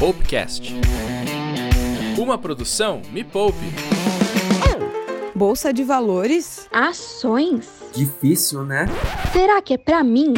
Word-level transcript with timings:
Poupecast. 0.00 0.72
Uma 2.16 2.38
produção 2.38 3.02
Me 3.12 3.22
Poupe. 3.22 3.58
Bolsa 5.34 5.74
de 5.74 5.84
valores? 5.84 6.66
Ações? 6.72 7.68
Difícil, 7.94 8.64
né? 8.64 8.86
Será 9.30 9.60
que 9.60 9.74
é 9.74 9.76
pra 9.76 10.02
mim? 10.02 10.32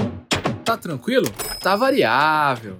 Tá 0.64 0.76
tranquilo? 0.76 1.30
Tá 1.60 1.76
variável. 1.76 2.76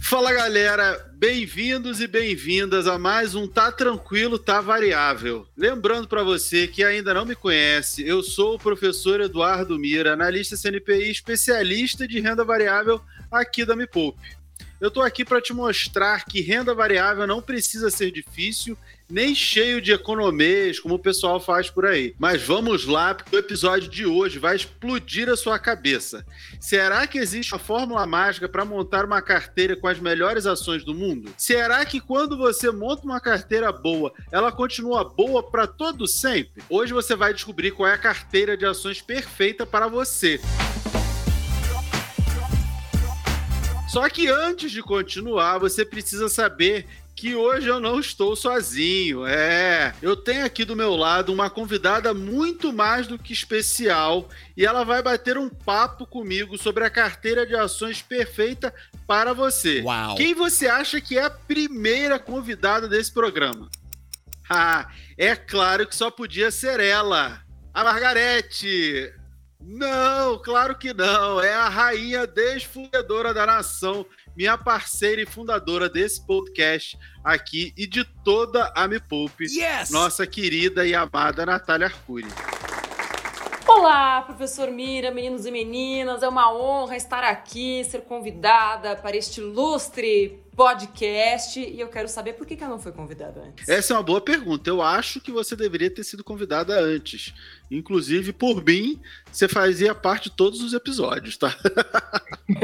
Fala 0.00 0.32
galera, 0.32 1.04
bem-vindos 1.12 2.00
e 2.00 2.06
bem-vindas 2.06 2.86
a 2.86 2.96
mais 2.96 3.34
um 3.34 3.46
Tá 3.48 3.72
Tranquilo, 3.72 4.38
Tá 4.38 4.60
Variável. 4.60 5.44
Lembrando 5.56 6.06
para 6.06 6.22
você 6.22 6.68
que 6.68 6.84
ainda 6.84 7.12
não 7.12 7.26
me 7.26 7.34
conhece, 7.34 8.06
eu 8.06 8.22
sou 8.22 8.54
o 8.54 8.58
professor 8.58 9.20
Eduardo 9.20 9.76
Mira, 9.76 10.12
analista 10.12 10.56
CNPI, 10.56 11.10
especialista 11.10 12.06
de 12.06 12.20
renda 12.20 12.44
variável 12.44 13.00
aqui 13.30 13.64
da 13.64 13.74
Me 13.74 13.86
Poupe. 13.86 14.35
Eu 14.80 14.88
estou 14.88 15.02
aqui 15.02 15.24
para 15.24 15.40
te 15.40 15.54
mostrar 15.54 16.24
que 16.24 16.40
renda 16.42 16.74
variável 16.74 17.26
não 17.26 17.40
precisa 17.40 17.90
ser 17.90 18.10
difícil 18.10 18.76
nem 19.08 19.34
cheio 19.34 19.80
de 19.80 19.92
economias, 19.92 20.80
como 20.80 20.96
o 20.96 20.98
pessoal 20.98 21.40
faz 21.40 21.70
por 21.70 21.86
aí. 21.86 22.14
Mas 22.18 22.42
vamos 22.42 22.86
lá, 22.86 23.14
porque 23.14 23.36
o 23.36 23.38
episódio 23.38 23.88
de 23.88 24.04
hoje 24.04 24.38
vai 24.38 24.56
explodir 24.56 25.28
a 25.28 25.36
sua 25.36 25.58
cabeça. 25.58 26.26
Será 26.60 27.06
que 27.06 27.18
existe 27.18 27.54
uma 27.54 27.58
fórmula 27.58 28.04
mágica 28.04 28.48
para 28.48 28.64
montar 28.64 29.04
uma 29.04 29.22
carteira 29.22 29.76
com 29.76 29.86
as 29.86 29.98
melhores 29.98 30.44
ações 30.44 30.84
do 30.84 30.94
mundo? 30.94 31.32
Será 31.38 31.84
que 31.84 32.00
quando 32.00 32.36
você 32.36 32.70
monta 32.70 33.04
uma 33.04 33.20
carteira 33.20 33.70
boa, 33.70 34.12
ela 34.30 34.50
continua 34.50 35.04
boa 35.04 35.42
para 35.42 35.66
todo 35.66 36.06
sempre? 36.06 36.62
Hoje 36.68 36.92
você 36.92 37.14
vai 37.14 37.32
descobrir 37.32 37.70
qual 37.70 37.88
é 37.88 37.94
a 37.94 37.98
carteira 37.98 38.56
de 38.56 38.66
ações 38.66 39.00
perfeita 39.00 39.64
para 39.64 39.86
você. 39.86 40.40
Só 43.96 44.10
que 44.10 44.28
antes 44.28 44.70
de 44.70 44.82
continuar, 44.82 45.56
você 45.56 45.82
precisa 45.82 46.28
saber 46.28 46.86
que 47.14 47.34
hoje 47.34 47.66
eu 47.66 47.80
não 47.80 47.98
estou 47.98 48.36
sozinho. 48.36 49.24
É, 49.26 49.94
eu 50.02 50.14
tenho 50.14 50.44
aqui 50.44 50.66
do 50.66 50.76
meu 50.76 50.94
lado 50.94 51.32
uma 51.32 51.48
convidada 51.48 52.12
muito 52.12 52.74
mais 52.74 53.06
do 53.06 53.18
que 53.18 53.32
especial 53.32 54.28
e 54.54 54.66
ela 54.66 54.84
vai 54.84 55.02
bater 55.02 55.38
um 55.38 55.48
papo 55.48 56.06
comigo 56.06 56.58
sobre 56.58 56.84
a 56.84 56.90
carteira 56.90 57.46
de 57.46 57.56
ações 57.56 58.02
perfeita 58.02 58.70
para 59.06 59.32
você. 59.32 59.80
Uau. 59.80 60.14
Quem 60.14 60.34
você 60.34 60.68
acha 60.68 61.00
que 61.00 61.16
é 61.16 61.24
a 61.24 61.30
primeira 61.30 62.18
convidada 62.18 62.86
desse 62.86 63.10
programa? 63.10 63.70
Ah, 64.46 64.90
é 65.16 65.34
claro 65.34 65.86
que 65.86 65.96
só 65.96 66.10
podia 66.10 66.50
ser 66.50 66.80
ela, 66.80 67.40
a 67.72 67.82
Margarete. 67.82 69.10
Não, 69.68 70.38
claro 70.38 70.78
que 70.78 70.94
não. 70.94 71.40
É 71.40 71.52
a 71.52 71.68
rainha 71.68 72.24
desfundadora 72.24 73.34
da 73.34 73.44
nação, 73.44 74.06
minha 74.36 74.56
parceira 74.56 75.20
e 75.20 75.26
fundadora 75.26 75.88
desse 75.88 76.24
podcast 76.24 76.96
aqui 77.24 77.74
e 77.76 77.84
de 77.84 78.04
toda 78.24 78.72
a 78.76 78.86
Me 78.86 79.00
Poupe, 79.00 79.44
Yes! 79.44 79.90
nossa 79.90 80.24
querida 80.24 80.86
e 80.86 80.94
amada 80.94 81.44
Natália 81.44 81.88
Arcuri. 81.88 82.28
Olá, 83.66 84.22
professor 84.22 84.70
Mira, 84.70 85.10
meninos 85.10 85.44
e 85.44 85.50
meninas. 85.50 86.22
É 86.22 86.28
uma 86.28 86.54
honra 86.54 86.96
estar 86.96 87.24
aqui, 87.24 87.82
ser 87.84 88.02
convidada 88.02 88.94
para 88.94 89.16
este 89.16 89.40
ilustre 89.40 90.45
podcast. 90.56 91.60
E 91.60 91.78
eu 91.78 91.88
quero 91.88 92.08
saber 92.08 92.32
por 92.32 92.46
que, 92.46 92.56
que 92.56 92.64
eu 92.64 92.68
não 92.68 92.78
fui 92.78 92.90
convidada 92.90 93.42
antes. 93.42 93.68
Essa 93.68 93.92
é 93.92 93.96
uma 93.96 94.02
boa 94.02 94.20
pergunta. 94.20 94.70
Eu 94.70 94.80
acho 94.80 95.20
que 95.20 95.30
você 95.30 95.54
deveria 95.54 95.90
ter 95.90 96.02
sido 96.02 96.24
convidada 96.24 96.80
antes. 96.80 97.34
Inclusive, 97.70 98.32
por 98.32 98.64
mim, 98.64 99.00
você 99.30 99.46
fazia 99.46 99.94
parte 99.94 100.30
de 100.30 100.36
todos 100.36 100.62
os 100.62 100.72
episódios, 100.72 101.36
tá? 101.36 101.54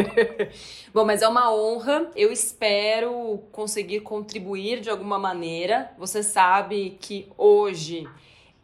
Bom, 0.92 1.04
mas 1.04 1.20
é 1.20 1.28
uma 1.28 1.54
honra. 1.54 2.10
Eu 2.16 2.32
espero 2.32 3.44
conseguir 3.52 4.00
contribuir 4.00 4.80
de 4.80 4.88
alguma 4.88 5.18
maneira. 5.18 5.92
Você 5.98 6.22
sabe 6.22 6.96
que 6.98 7.28
hoje 7.36 8.08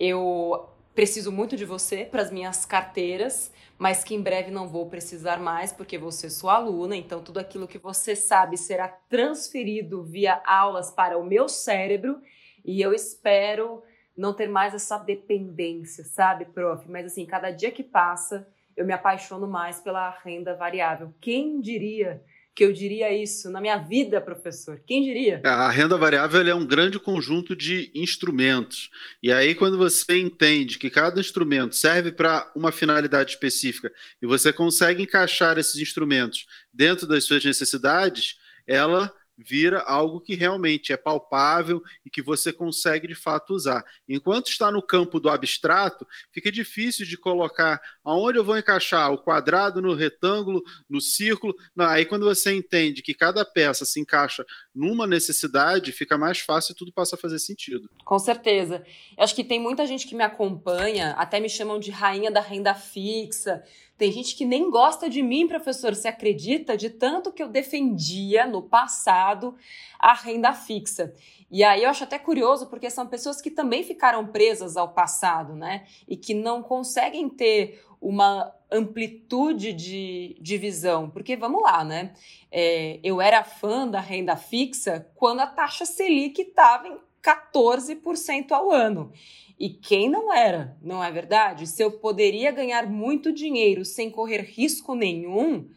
eu 0.01 0.69
preciso 0.95 1.31
muito 1.31 1.57
de 1.57 1.65
você 1.65 2.05
para 2.05 2.23
as 2.23 2.31
minhas 2.31 2.65
carteiras, 2.65 3.53
mas 3.79 4.03
que 4.03 4.15
em 4.15 4.21
breve 4.21 4.51
não 4.51 4.69
vou 4.69 4.91
precisar 4.91 5.39
mais 5.39 5.73
porque 5.73 5.97
você 5.97 6.27
é 6.27 6.31
sua 6.31 6.55
aluna, 6.55 6.97
então 6.97 7.23
tudo 7.23 7.39
aquilo 7.39 7.69
que 7.69 7.79
você 7.79 8.17
sabe 8.17 8.57
será 8.57 8.89
transferido 8.89 10.03
via 10.03 10.43
aulas 10.45 10.91
para 10.91 11.17
o 11.17 11.25
meu 11.25 11.49
cérebro 11.49 12.21
e 12.65 12.83
eu 12.83 12.93
espero 12.93 13.83
não 14.17 14.35
ter 14.35 14.49
mais 14.49 14.75
essa 14.75 14.99
dependência, 14.99 16.03
sabe, 16.03 16.45
prof? 16.47 16.91
Mas 16.91 17.07
assim, 17.07 17.25
cada 17.25 17.53
dia 17.53 17.71
que 17.71 17.85
passa, 17.85 18.49
eu 18.77 18.85
me 18.85 18.93
apaixono 18.93 19.47
mais 19.47 19.81
pela 19.81 20.11
renda 20.11 20.57
variável. 20.57 21.15
Quem 21.21 21.61
diria 21.61 22.21
que 22.59 22.65
eu 22.65 22.73
diria 22.73 23.17
isso 23.17 23.49
na 23.51 23.61
minha 23.61 23.79
vida, 23.79 24.21
professor? 24.21 24.83
Quem 24.85 25.05
diria? 25.05 25.41
A 25.45 25.71
renda 25.71 25.97
variável 25.97 26.45
é 26.45 26.53
um 26.53 26.67
grande 26.67 26.99
conjunto 26.99 27.55
de 27.55 27.89
instrumentos. 27.95 28.91
E 29.23 29.31
aí, 29.31 29.55
quando 29.55 29.79
você 29.79 30.19
entende 30.19 30.77
que 30.77 30.91
cada 30.91 31.21
instrumento 31.21 31.77
serve 31.77 32.11
para 32.11 32.51
uma 32.57 32.73
finalidade 32.73 33.31
específica 33.31 33.93
e 34.21 34.27
você 34.27 34.53
consegue 34.53 35.05
encaixar 35.05 35.57
esses 35.57 35.77
instrumentos 35.77 36.47
dentro 36.75 37.07
das 37.07 37.23
suas 37.23 37.45
necessidades, 37.45 38.35
ela 38.67 39.15
vira 39.39 39.81
algo 39.83 40.21
que 40.21 40.35
realmente 40.35 40.93
é 40.93 40.97
palpável 40.97 41.81
e 42.05 42.11
que 42.11 42.21
você 42.21 42.53
consegue 42.53 43.07
de 43.07 43.15
fato 43.15 43.55
usar. 43.55 43.85
Enquanto 44.09 44.49
está 44.49 44.71
no 44.73 44.83
campo 44.83 45.21
do 45.21 45.31
abstrato, 45.31 46.07
fica 46.33 46.51
difícil 46.51 47.07
de 47.07 47.17
colocar 47.17 47.81
aonde 48.05 48.39
eu 48.39 48.45
vou 48.45 48.59
encaixar 48.59 49.13
o 49.13 49.19
quadrado 49.19 49.81
no 49.81 49.95
retângulo, 49.95 50.63
no 50.91 51.01
círculo. 51.01 51.55
Aí 51.79 52.05
quando 52.05 52.25
você 52.25 52.53
entende 52.53 53.01
que 53.01 53.15
cada 53.15 53.45
peça 53.45 53.85
se 53.85 54.01
encaixa 54.01 54.45
numa 54.75 55.07
necessidade, 55.07 55.93
fica 55.93 56.19
mais 56.19 56.41
fácil 56.41 56.73
e 56.73 56.77
tudo 56.77 56.93
passa 56.93 57.15
a 57.15 57.19
fazer 57.19 57.39
sentido. 57.39 57.89
Com 58.05 58.19
certeza. 58.19 58.85
Eu 59.17 59.23
acho 59.23 59.35
que 59.35 59.45
tem 59.45 59.61
muita 59.61 59.87
gente 59.87 60.07
que 60.07 60.17
me 60.17 60.25
acompanha, 60.25 61.13
até 61.13 61.39
me 61.39 61.49
chamam 61.49 61.79
de 61.79 61.91
rainha 61.91 62.31
da 62.31 62.41
renda 62.41 62.75
fixa. 62.75 63.63
Tem 63.99 64.13
gente 64.13 64.37
que 64.37 64.45
nem 64.45 64.71
gosta 64.71 65.11
de 65.11 65.21
mim, 65.21 65.49
professor, 65.49 65.93
você 65.93 66.07
acredita? 66.07 66.77
De 66.77 66.89
tanto 66.89 67.33
que 67.33 67.43
eu 67.43 67.49
defendia 67.49 68.47
no 68.47 68.63
passado 68.63 69.57
a 69.99 70.15
renda 70.15 70.53
fixa. 70.53 71.13
E 71.51 71.65
aí 71.65 71.83
eu 71.83 71.91
acho 71.91 72.05
até 72.05 72.17
curioso, 72.17 72.69
porque 72.69 72.89
são 72.89 73.09
pessoas 73.09 73.41
que 73.41 73.51
também 73.51 73.83
ficaram 73.83 74.25
presas 74.29 74.77
ao 74.77 74.91
passado, 74.91 75.55
né? 75.57 75.85
E 76.07 76.17
que 76.17 76.33
não 76.33 76.63
conseguem 76.63 77.29
ter 77.29 77.83
uma 78.01 78.55
amplitude 78.71 79.73
de, 79.73 80.37
de 80.41 80.57
visão. 80.57 81.11
Porque 81.11 81.37
vamos 81.37 81.61
lá, 81.61 81.83
né? 81.83 82.15
É, 82.53 83.01
eu 83.03 83.21
era 83.21 83.43
fã 83.43 83.89
da 83.89 83.99
renda 83.99 84.37
fixa 84.37 85.11
quando 85.17 85.41
a 85.41 85.47
taxa 85.47 85.85
Selic 85.85 86.41
estava 86.41 86.87
em 86.87 87.08
14% 87.23 88.53
ao 88.53 88.71
ano. 88.71 89.13
E 89.59 89.71
quem 89.71 90.09
não 90.09 90.33
era, 90.33 90.77
não 90.81 91.03
é 91.03 91.11
verdade? 91.11 91.67
Se 91.67 91.83
eu 91.83 91.91
poderia 91.93 92.53
ganhar 92.53 92.87
muito 92.87 93.33
dinheiro 93.33 93.85
sem 93.85 94.11
correr 94.11 94.43
risco 94.43 94.95
nenhum, 94.95 95.69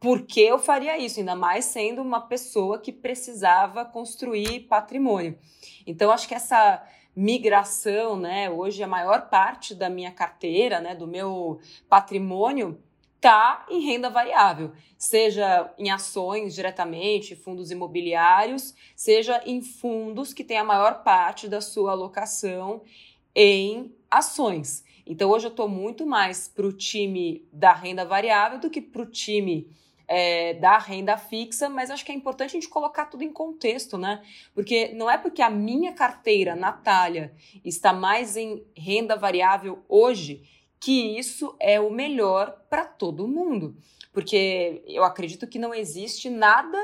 por 0.00 0.22
que 0.22 0.40
eu 0.40 0.58
faria 0.58 0.98
isso? 0.98 1.20
Ainda 1.20 1.36
mais 1.36 1.66
sendo 1.66 2.02
uma 2.02 2.20
pessoa 2.20 2.80
que 2.80 2.90
precisava 2.90 3.84
construir 3.84 4.60
patrimônio. 4.60 5.38
Então, 5.86 6.10
acho 6.10 6.26
que 6.26 6.34
essa 6.34 6.84
migração, 7.14 8.16
né? 8.16 8.50
Hoje 8.50 8.82
a 8.82 8.88
maior 8.88 9.28
parte 9.28 9.74
da 9.74 9.88
minha 9.88 10.10
carteira, 10.10 10.80
né, 10.80 10.94
do 10.94 11.06
meu 11.06 11.60
patrimônio 11.88 12.82
está 13.22 13.64
em 13.70 13.78
renda 13.78 14.10
variável, 14.10 14.72
seja 14.98 15.72
em 15.78 15.92
ações 15.92 16.56
diretamente, 16.56 17.36
fundos 17.36 17.70
imobiliários, 17.70 18.74
seja 18.96 19.40
em 19.46 19.62
fundos 19.62 20.34
que 20.34 20.42
têm 20.42 20.58
a 20.58 20.64
maior 20.64 21.04
parte 21.04 21.46
da 21.46 21.60
sua 21.60 21.92
alocação 21.92 22.82
em 23.32 23.94
ações. 24.10 24.84
Então 25.06 25.30
hoje 25.30 25.46
eu 25.46 25.50
estou 25.50 25.68
muito 25.68 26.04
mais 26.04 26.48
para 26.48 26.66
o 26.66 26.72
time 26.72 27.46
da 27.52 27.72
renda 27.72 28.04
variável 28.04 28.58
do 28.58 28.68
que 28.68 28.80
para 28.80 29.02
o 29.02 29.06
time 29.06 29.70
é, 30.08 30.54
da 30.54 30.76
renda 30.76 31.16
fixa, 31.16 31.68
mas 31.68 31.92
acho 31.92 32.04
que 32.04 32.10
é 32.10 32.14
importante 32.16 32.50
a 32.50 32.60
gente 32.60 32.68
colocar 32.68 33.04
tudo 33.04 33.22
em 33.22 33.32
contexto, 33.32 33.96
né? 33.96 34.20
Porque 34.52 34.88
não 34.94 35.08
é 35.08 35.16
porque 35.16 35.42
a 35.42 35.48
minha 35.48 35.92
carteira, 35.92 36.56
Natália, 36.56 37.32
está 37.64 37.92
mais 37.92 38.36
em 38.36 38.64
renda 38.76 39.14
variável 39.14 39.84
hoje 39.88 40.42
que 40.82 41.16
isso 41.16 41.54
é 41.60 41.78
o 41.78 41.90
melhor 41.90 42.64
para 42.68 42.84
todo 42.84 43.28
mundo. 43.28 43.76
Porque 44.12 44.82
eu 44.86 45.04
acredito 45.04 45.46
que 45.46 45.58
não 45.58 45.72
existe 45.72 46.28
nada 46.28 46.78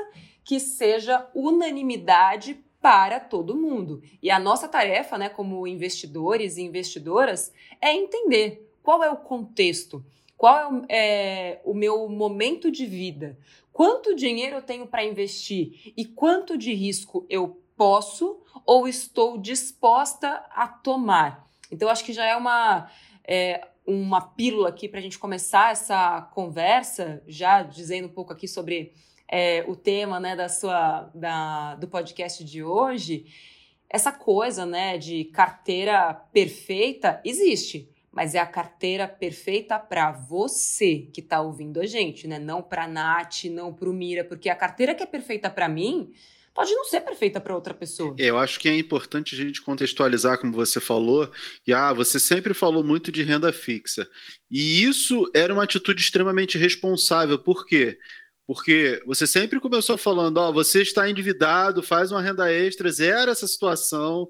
que 0.45 0.61
seja 0.61 1.29
unanimidade 1.35 2.65
para 2.81 3.19
todo 3.19 3.57
mundo. 3.57 4.01
E 4.23 4.31
a 4.31 4.39
nossa 4.39 4.69
tarefa, 4.69 5.19
né, 5.19 5.29
como 5.29 5.67
investidores 5.67 6.57
e 6.57 6.63
investidoras, 6.63 7.53
é 7.81 7.93
entender 7.93 8.71
qual 8.83 9.03
é 9.03 9.11
o 9.11 9.17
contexto, 9.17 10.05
qual 10.37 10.85
é, 10.89 11.51
é 11.51 11.61
o 11.65 11.75
meu 11.75 12.09
momento 12.09 12.71
de 12.71 12.87
vida, 12.87 13.37
quanto 13.73 14.15
dinheiro 14.15 14.57
eu 14.57 14.63
tenho 14.63 14.87
para 14.87 15.05
investir 15.05 15.93
e 15.97 16.05
quanto 16.05 16.57
de 16.57 16.73
risco 16.73 17.27
eu 17.29 17.61
posso 17.77 18.41
ou 18.65 18.87
estou 18.87 19.37
disposta 19.37 20.45
a 20.51 20.69
tomar. 20.69 21.49
Então, 21.71 21.89
acho 21.89 22.05
que 22.05 22.13
já 22.13 22.25
é 22.25 22.37
uma. 22.37 22.91
É, 23.27 23.67
uma 23.89 24.21
pílula 24.21 24.69
aqui 24.69 24.87
para 24.87 25.01
a 25.01 25.03
gente 25.03 25.19
começar 25.19 25.73
essa 25.73 26.21
conversa, 26.35 27.23
já 27.27 27.63
dizendo 27.63 28.07
um 28.07 28.13
pouco 28.13 28.35
aqui 28.35 28.47
sobre 28.47 28.93
é, 29.27 29.65
o 29.67 29.75
tema 29.75 30.21
né, 30.21 30.37
da 30.37 30.47
sua, 30.47 31.11
da, 31.15 31.75
do 31.77 31.89
podcast 31.89 32.45
de 32.45 32.63
hoje. 32.63 33.25
Essa 33.89 34.13
coisa 34.13 34.67
né, 34.67 34.99
de 34.99 35.25
carteira 35.25 36.13
perfeita 36.13 37.19
existe, 37.25 37.89
mas 38.13 38.35
é 38.35 38.39
a 38.39 38.47
carteira 38.47 39.09
perfeita 39.09 39.79
para 39.79 40.13
você 40.13 41.09
que 41.11 41.23
está 41.23 41.41
ouvindo 41.41 41.81
a 41.81 41.87
gente, 41.87 42.29
né? 42.29 42.39
Não 42.39 42.61
para 42.61 42.85
a 42.85 42.89
Nath, 42.89 43.45
não 43.45 43.73
para 43.73 43.89
o 43.89 43.93
Mira, 43.95 44.23
porque 44.23 44.51
a 44.51 44.55
carteira 44.55 44.95
que 44.95 45.03
é 45.03 45.07
perfeita 45.07 45.49
para 45.49 45.67
mim 45.67 46.13
pode 46.59 46.75
não 46.75 46.85
ser 46.87 47.03
perfeita 47.03 47.41
para 47.41 47.55
outra 47.55 47.73
pessoa. 47.73 48.17
Eu 48.19 48.37
acho 48.37 48.59
que 48.59 48.69
é 48.69 48.77
importante 48.77 49.33
a 49.33 49.39
gente 49.39 49.63
contextualizar, 49.63 50.41
como 50.41 50.53
você 50.53 50.81
falou, 50.81 51.31
e 51.65 51.73
ah, 51.73 51.93
você 51.93 52.19
sempre 52.19 52.53
falou 52.53 52.83
muito 52.83 53.13
de 53.13 53.23
renda 53.23 53.53
fixa. 53.53 54.09
E 54.51 54.83
isso 54.83 55.31
era 55.33 55.55
uma 55.55 55.63
atitude 55.63 56.03
extremamente 56.03 56.59
responsável. 56.59 57.39
Por 57.39 57.65
quê? 57.65 57.97
Porque 58.45 59.01
você 59.07 59.25
sempre 59.25 59.61
começou 59.61 59.97
falando, 59.97 60.39
ó, 60.39 60.51
você 60.51 60.83
está 60.83 61.09
endividado, 61.09 61.81
faz 61.81 62.11
uma 62.11 62.21
renda 62.21 62.53
extra, 62.53 62.91
zera 62.91 63.31
essa 63.31 63.47
situação, 63.47 64.29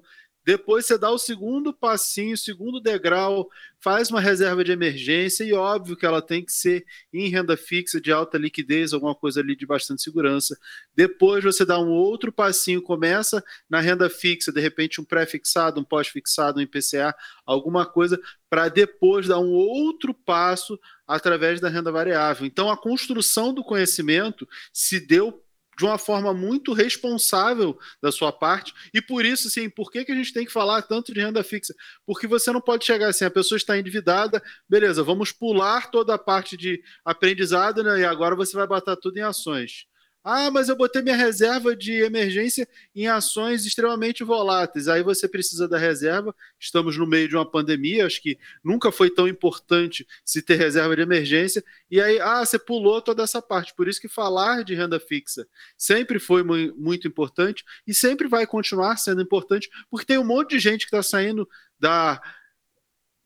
depois 0.49 0.87
você 0.87 0.97
dá 0.97 1.11
o 1.11 1.19
segundo 1.19 1.71
passinho, 1.71 2.33
o 2.33 2.37
segundo 2.37 2.81
degrau, 2.81 3.47
faz 3.79 4.09
uma 4.09 4.19
reserva 4.19 4.63
de 4.63 4.71
emergência 4.71 5.43
e 5.43 5.53
óbvio 5.53 5.95
que 5.95 6.07
ela 6.07 6.23
tem 6.23 6.43
que 6.43 6.51
ser 6.51 6.83
em 7.13 7.29
renda 7.29 7.55
fixa 7.55 8.01
de 8.01 8.11
alta 8.11 8.35
liquidez, 8.35 8.91
alguma 8.91 9.13
coisa 9.13 9.41
ali 9.41 9.55
de 9.55 9.67
bastante 9.67 10.01
segurança. 10.01 10.57
Depois 10.95 11.43
você 11.43 11.63
dá 11.63 11.79
um 11.79 11.91
outro 11.91 12.31
passinho, 12.31 12.81
começa 12.81 13.43
na 13.69 13.79
renda 13.79 14.09
fixa, 14.09 14.51
de 14.51 14.59
repente 14.59 14.99
um 14.99 15.05
pré-fixado, 15.05 15.81
um 15.81 15.83
pós-fixado, 15.83 16.57
um 16.57 16.63
IPCA, 16.63 17.13
alguma 17.45 17.85
coisa 17.85 18.19
para 18.49 18.69
depois 18.69 19.27
dar 19.27 19.37
um 19.37 19.51
outro 19.51 20.15
passo 20.15 20.79
através 21.07 21.61
da 21.61 21.69
renda 21.69 21.91
variável. 21.91 22.47
Então 22.47 22.71
a 22.71 22.77
construção 22.77 23.53
do 23.53 23.63
conhecimento 23.63 24.49
se 24.73 24.99
deu 24.99 25.43
de 25.79 25.85
uma 25.85 25.97
forma 25.97 26.33
muito 26.33 26.73
responsável 26.73 27.79
da 28.01 28.11
sua 28.11 28.33
parte. 28.33 28.73
E 28.93 29.01
por 29.01 29.23
isso, 29.23 29.47
assim, 29.47 29.69
por 29.69 29.89
que, 29.89 30.03
que 30.03 30.11
a 30.11 30.15
gente 30.15 30.33
tem 30.33 30.45
que 30.45 30.51
falar 30.51 30.81
tanto 30.81 31.13
de 31.13 31.21
renda 31.21 31.41
fixa? 31.41 31.73
Porque 32.05 32.27
você 32.27 32.51
não 32.51 32.59
pode 32.59 32.85
chegar 32.85 33.07
assim, 33.07 33.23
a 33.23 33.31
pessoa 33.31 33.55
está 33.55 33.77
endividada, 33.77 34.43
beleza, 34.67 35.01
vamos 35.01 35.31
pular 35.31 35.89
toda 35.89 36.13
a 36.13 36.17
parte 36.17 36.57
de 36.57 36.83
aprendizado, 37.05 37.81
né? 37.81 38.01
E 38.01 38.03
agora 38.03 38.35
você 38.35 38.57
vai 38.57 38.67
botar 38.67 38.97
tudo 38.97 39.17
em 39.17 39.21
ações. 39.21 39.85
Ah, 40.23 40.51
mas 40.51 40.67
eu 40.67 40.75
botei 40.75 41.01
minha 41.01 41.15
reserva 41.15 41.73
de 41.75 41.93
emergência 41.93 42.67
em 42.93 43.07
ações 43.07 43.65
extremamente 43.65 44.21
voláteis. 44.23 44.89
Aí 44.89 45.01
você 45.01 45.29
precisa 45.29 45.67
da 45.67 45.77
reserva. 45.77 46.35
Estamos 46.59 46.97
no 46.97 47.07
meio 47.07 47.27
de 47.29 47.35
uma 47.35 47.49
pandemia, 47.49 48.05
acho 48.05 48.21
que 48.21 48.37
nunca 48.63 48.91
foi 48.91 49.09
tão 49.09 49.27
importante 49.29 50.05
se 50.25 50.41
ter 50.41 50.55
reserva 50.55 50.95
de 50.95 51.01
emergência. 51.01 51.63
E 51.89 52.01
aí, 52.01 52.19
ah, 52.19 52.45
você 52.45 52.59
pulou 52.59 53.01
toda 53.01 53.23
essa 53.23 53.41
parte. 53.41 53.73
Por 53.73 53.87
isso 53.87 54.01
que 54.01 54.09
falar 54.09 54.63
de 54.63 54.75
renda 54.75 54.99
fixa 54.99 55.47
sempre 55.77 56.19
foi 56.19 56.43
muito 56.43 57.07
importante 57.07 57.63
e 57.87 57.93
sempre 57.93 58.27
vai 58.27 58.45
continuar 58.45 58.97
sendo 58.97 59.21
importante, 59.21 59.69
porque 59.89 60.05
tem 60.05 60.17
um 60.17 60.25
monte 60.25 60.51
de 60.51 60.59
gente 60.59 60.81
que 60.81 60.95
está 60.95 61.01
saindo 61.01 61.47
da 61.79 62.21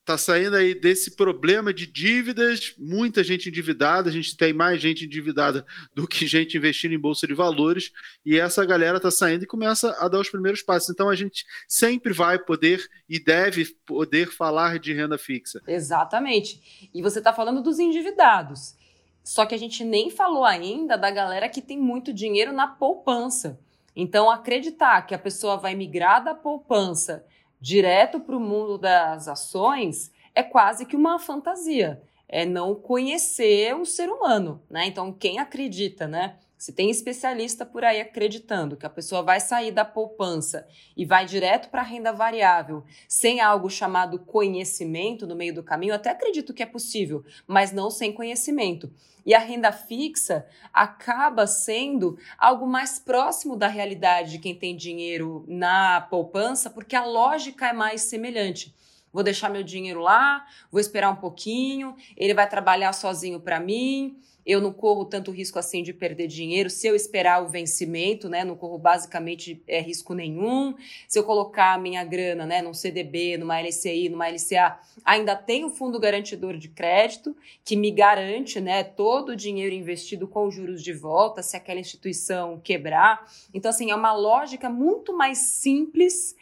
está 0.03 0.17
saindo 0.17 0.57
aí 0.57 0.75
desse 0.75 1.15
problema 1.15 1.73
de 1.73 1.88
dívidas, 1.88 2.75
muita 2.77 3.23
gente 3.23 3.47
endividada, 3.47 4.09
a 4.09 4.11
gente 4.11 4.35
tem 4.35 4.51
mais 4.51 4.81
gente 4.81 5.05
endividada 5.05 5.65
do 5.95 6.05
que 6.05 6.27
gente 6.27 6.57
investindo 6.57 6.94
em 6.94 7.00
bolsa 7.00 7.25
de 7.25 7.33
valores, 7.33 7.89
e 8.25 8.38
essa 8.38 8.65
galera 8.65 8.97
está 8.97 9.09
saindo 9.09 9.44
e 9.44 9.47
começa 9.47 9.95
a 10.00 10.09
dar 10.09 10.19
os 10.19 10.29
primeiros 10.29 10.61
passos. 10.61 10.89
Então 10.89 11.07
a 11.09 11.15
gente 11.15 11.45
sempre 11.69 12.11
vai 12.11 12.38
poder 12.38 12.85
e 13.07 13.17
deve 13.17 13.65
poder 13.85 14.29
falar 14.29 14.77
de 14.77 14.94
renda 14.94 15.17
fixa. 15.17 15.61
Exatamente. 15.65 16.89
E 16.94 17.01
você 17.01 17.19
está 17.19 17.31
falando 17.31 17.63
dos 17.63 17.79
endividados. 17.79 18.75
Só 19.23 19.45
que 19.45 19.55
a 19.55 19.57
gente 19.59 19.85
nem 19.85 20.09
falou 20.09 20.44
ainda 20.44 20.97
da 20.97 21.09
galera 21.09 21.47
que 21.47 21.61
tem 21.61 21.79
muito 21.79 22.13
dinheiro 22.13 22.51
na 22.51 22.67
poupança. 22.67 23.57
Então, 23.95 24.29
acreditar 24.29 25.03
que 25.03 25.15
a 25.15 25.19
pessoa 25.19 25.55
vai 25.55 25.75
migrar 25.75 26.21
da 26.21 26.35
poupança 26.35 27.25
direto 27.63 28.19
para 28.19 28.36
o 28.36 28.42
mundo 28.42 28.77
das 28.77 29.30
ações 29.30 30.12
é 30.36 30.44
quase 30.44 30.86
que 30.86 30.98
uma 30.98 31.18
fantasia. 31.18 32.01
É 32.27 32.45
não 32.45 32.75
conhecer 32.75 33.74
o 33.74 33.86
ser 33.86 34.10
humano, 34.10 34.62
né? 34.69 34.86
Então, 34.86 35.13
quem 35.13 35.39
acredita, 35.39 36.06
né? 36.06 36.36
Se 36.63 36.71
tem 36.71 36.89
especialista 36.89 37.65
por 37.65 37.83
aí 37.83 38.00
acreditando 38.00 38.77
que 38.77 38.86
a 38.86 38.89
pessoa 38.89 39.21
vai 39.21 39.42
sair 39.42 39.69
da 39.69 39.83
poupança 39.83 40.65
e 40.95 41.06
vai 41.06 41.25
direto 41.25 41.69
para 41.69 41.81
a 41.81 41.83
renda 41.83 42.13
variável 42.13 42.86
sem 43.06 43.42
algo 43.42 43.69
chamado 43.69 44.18
conhecimento 44.18 45.27
no 45.27 45.36
meio 45.36 45.54
do 45.54 45.62
caminho, 45.62 45.94
até 45.94 46.12
acredito 46.12 46.54
que 46.54 46.63
é 46.63 46.65
possível, 46.65 47.21
mas 47.45 47.74
não 47.74 47.92
sem 47.92 48.13
conhecimento. 48.13 48.89
E 49.25 49.33
a 49.33 49.39
renda 49.39 49.74
fixa 49.74 50.48
acaba 50.71 51.45
sendo 51.48 52.18
algo 52.38 52.65
mais 52.65 52.98
próximo 52.98 53.57
da 53.57 53.68
realidade 53.68 54.31
de 54.31 54.39
quem 54.39 54.56
tem 54.56 54.74
dinheiro 54.74 55.44
na 55.50 56.00
poupança, 56.00 56.69
porque 56.69 56.95
a 56.95 57.04
lógica 57.04 57.68
é 57.68 57.74
mais 57.74 58.04
semelhante 58.04 58.74
vou 59.13 59.21
deixar 59.21 59.48
meu 59.48 59.62
dinheiro 59.62 60.00
lá, 60.00 60.44
vou 60.71 60.81
esperar 60.81 61.12
um 61.12 61.15
pouquinho, 61.15 61.95
ele 62.18 62.33
vai 62.33 62.50
trabalhar 62.50 62.92
sozinho 62.94 63.39
para 63.39 63.60
mim, 63.60 64.19
eu 64.45 64.60
não 64.60 64.74
corro 64.74 65.06
tanto 65.06 65.31
risco 65.31 65.57
assim 65.57 65.84
de 65.84 65.94
perder 65.94 66.28
dinheiro. 66.28 66.69
Se 66.69 66.88
eu 66.88 66.95
esperar 66.95 67.44
o 67.44 67.50
vencimento, 67.50 68.28
né, 68.28 68.44
não 68.44 68.56
corro 68.56 68.78
basicamente 68.78 69.62
é, 69.68 69.80
risco 69.80 70.13
nenhum. 70.13 70.75
Se 71.07 71.18
eu 71.18 71.24
colocar 71.24 71.80
minha 71.80 72.04
grana, 72.04 72.45
né, 72.45 72.62
num 72.62 72.74
CDB, 72.74 73.38
numa 73.38 73.60
LCI, 73.60 74.10
numa 74.10 74.28
LCA, 74.28 74.80
ainda 75.04 75.36
tem 75.36 75.63
o 75.63 75.69
fundo 75.69 76.00
garantidor 76.00 76.57
de 76.57 76.68
crédito 76.68 77.36
que 77.63 77.75
me 77.75 77.92
garante, 77.92 78.60
né, 78.60 78.84
todo 78.84 79.30
o 79.30 79.36
dinheiro 79.36 79.74
investido 79.74 80.28
com 80.28 80.50
juros 80.51 80.84
de 80.84 80.94
volta 80.94 81.42
se 81.42 81.56
aquela 81.56 81.80
instituição 81.80 82.60
quebrar. 82.63 83.28
Então 83.54 83.69
assim, 83.69 83.92
é 83.92 83.96
uma 83.96 84.13
lógica 84.13 84.69
muito 84.69 85.16
mais 85.16 85.38
simples 85.38 86.36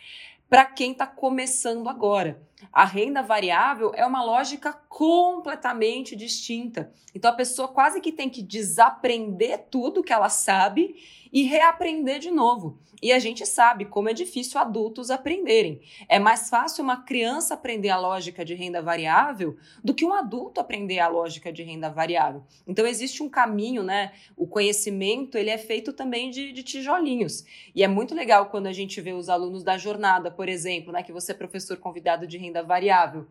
para 0.51 0.65
quem 0.65 0.91
está 0.91 1.07
começando 1.07 1.87
agora. 1.87 2.45
A 2.73 2.83
renda 2.83 3.23
variável 3.23 3.93
é 3.95 4.05
uma 4.05 4.21
lógica 4.21 4.73
completamente 4.89 6.13
distinta. 6.13 6.91
Então 7.15 7.31
a 7.31 7.33
pessoa 7.33 7.69
quase 7.69 8.01
que 8.01 8.11
tem 8.11 8.29
que 8.29 8.41
desaprender 8.41 9.67
tudo 9.71 10.03
que 10.03 10.11
ela 10.11 10.27
sabe 10.27 10.97
e 11.31 11.43
reaprender 11.43 12.19
de 12.19 12.31
novo. 12.31 12.79
E 13.01 13.11
a 13.11 13.17
gente 13.17 13.47
sabe 13.47 13.85
como 13.85 14.09
é 14.09 14.13
difícil 14.13 14.59
adultos 14.59 15.09
aprenderem. 15.09 15.81
É 16.07 16.19
mais 16.19 16.49
fácil 16.49 16.83
uma 16.83 17.01
criança 17.01 17.55
aprender 17.55 17.89
a 17.89 17.97
lógica 17.97 18.45
de 18.45 18.53
renda 18.53 18.79
variável 18.79 19.57
do 19.83 19.93
que 19.93 20.05
um 20.05 20.13
adulto 20.13 20.61
aprender 20.61 20.99
a 20.99 21.07
lógica 21.07 21.51
de 21.51 21.63
renda 21.63 21.89
variável. 21.89 22.43
Então 22.67 22.85
existe 22.85 23.23
um 23.23 23.29
caminho, 23.29 23.81
né? 23.81 24.11
O 24.37 24.45
conhecimento 24.45 25.35
ele 25.35 25.49
é 25.49 25.57
feito 25.57 25.91
também 25.91 26.29
de, 26.29 26.51
de 26.51 26.61
tijolinhos. 26.61 27.43
E 27.73 27.83
é 27.83 27.87
muito 27.87 28.13
legal 28.13 28.51
quando 28.51 28.67
a 28.67 28.73
gente 28.73 29.01
vê 29.01 29.13
os 29.13 29.29
alunos 29.29 29.63
da 29.63 29.79
jornada, 29.79 30.29
por 30.29 30.47
exemplo, 30.47 30.93
né? 30.93 31.01
Que 31.01 31.11
você 31.11 31.31
é 31.31 31.35
professor 31.35 31.77
convidado 31.77 32.27
de 32.27 32.37
renda 32.37 32.61
variável 32.61 33.25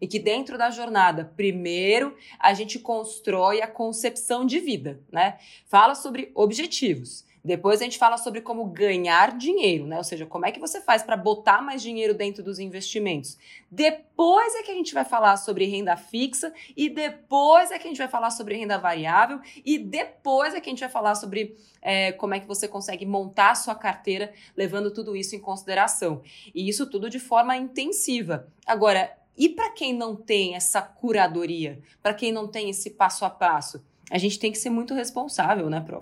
e 0.00 0.06
que 0.06 0.18
dentro 0.18 0.56
da 0.56 0.70
jornada, 0.70 1.32
primeiro, 1.36 2.16
a 2.38 2.54
gente 2.54 2.78
constrói 2.78 3.60
a 3.60 3.66
concepção 3.66 4.44
de 4.44 4.60
vida, 4.60 5.00
né? 5.10 5.38
Fala 5.66 5.96
sobre 5.96 6.30
objetivos. 6.34 7.25
Depois 7.46 7.80
a 7.80 7.84
gente 7.84 7.96
fala 7.96 8.18
sobre 8.18 8.40
como 8.40 8.64
ganhar 8.64 9.36
dinheiro, 9.38 9.86
né? 9.86 9.96
Ou 9.96 10.02
seja, 10.02 10.26
como 10.26 10.44
é 10.44 10.50
que 10.50 10.58
você 10.58 10.80
faz 10.80 11.04
para 11.04 11.16
botar 11.16 11.62
mais 11.62 11.80
dinheiro 11.80 12.12
dentro 12.12 12.42
dos 12.42 12.58
investimentos. 12.58 13.38
Depois 13.70 14.52
é 14.56 14.64
que 14.64 14.70
a 14.72 14.74
gente 14.74 14.92
vai 14.92 15.04
falar 15.04 15.36
sobre 15.36 15.64
renda 15.64 15.96
fixa 15.96 16.52
e 16.76 16.88
depois 16.88 17.70
é 17.70 17.78
que 17.78 17.86
a 17.86 17.88
gente 17.88 17.98
vai 17.98 18.08
falar 18.08 18.30
sobre 18.30 18.56
renda 18.56 18.78
variável 18.78 19.40
e 19.64 19.78
depois 19.78 20.54
é 20.54 20.60
que 20.60 20.68
a 20.68 20.72
gente 20.72 20.80
vai 20.80 20.88
falar 20.88 21.14
sobre 21.14 21.56
é, 21.80 22.10
como 22.10 22.34
é 22.34 22.40
que 22.40 22.48
você 22.48 22.66
consegue 22.66 23.06
montar 23.06 23.52
a 23.52 23.54
sua 23.54 23.76
carteira 23.76 24.32
levando 24.56 24.92
tudo 24.92 25.16
isso 25.16 25.36
em 25.36 25.40
consideração. 25.40 26.22
E 26.52 26.68
isso 26.68 26.90
tudo 26.90 27.08
de 27.08 27.20
forma 27.20 27.56
intensiva. 27.56 28.48
Agora, 28.66 29.16
e 29.38 29.48
para 29.48 29.70
quem 29.70 29.92
não 29.92 30.16
tem 30.16 30.56
essa 30.56 30.82
curadoria, 30.82 31.80
para 32.02 32.12
quem 32.12 32.32
não 32.32 32.48
tem 32.48 32.70
esse 32.70 32.90
passo 32.90 33.24
a 33.24 33.30
passo, 33.30 33.84
a 34.10 34.18
gente 34.18 34.38
tem 34.38 34.50
que 34.50 34.58
ser 34.58 34.70
muito 34.70 34.94
responsável, 34.94 35.70
né, 35.70 35.80
Pro? 35.80 36.00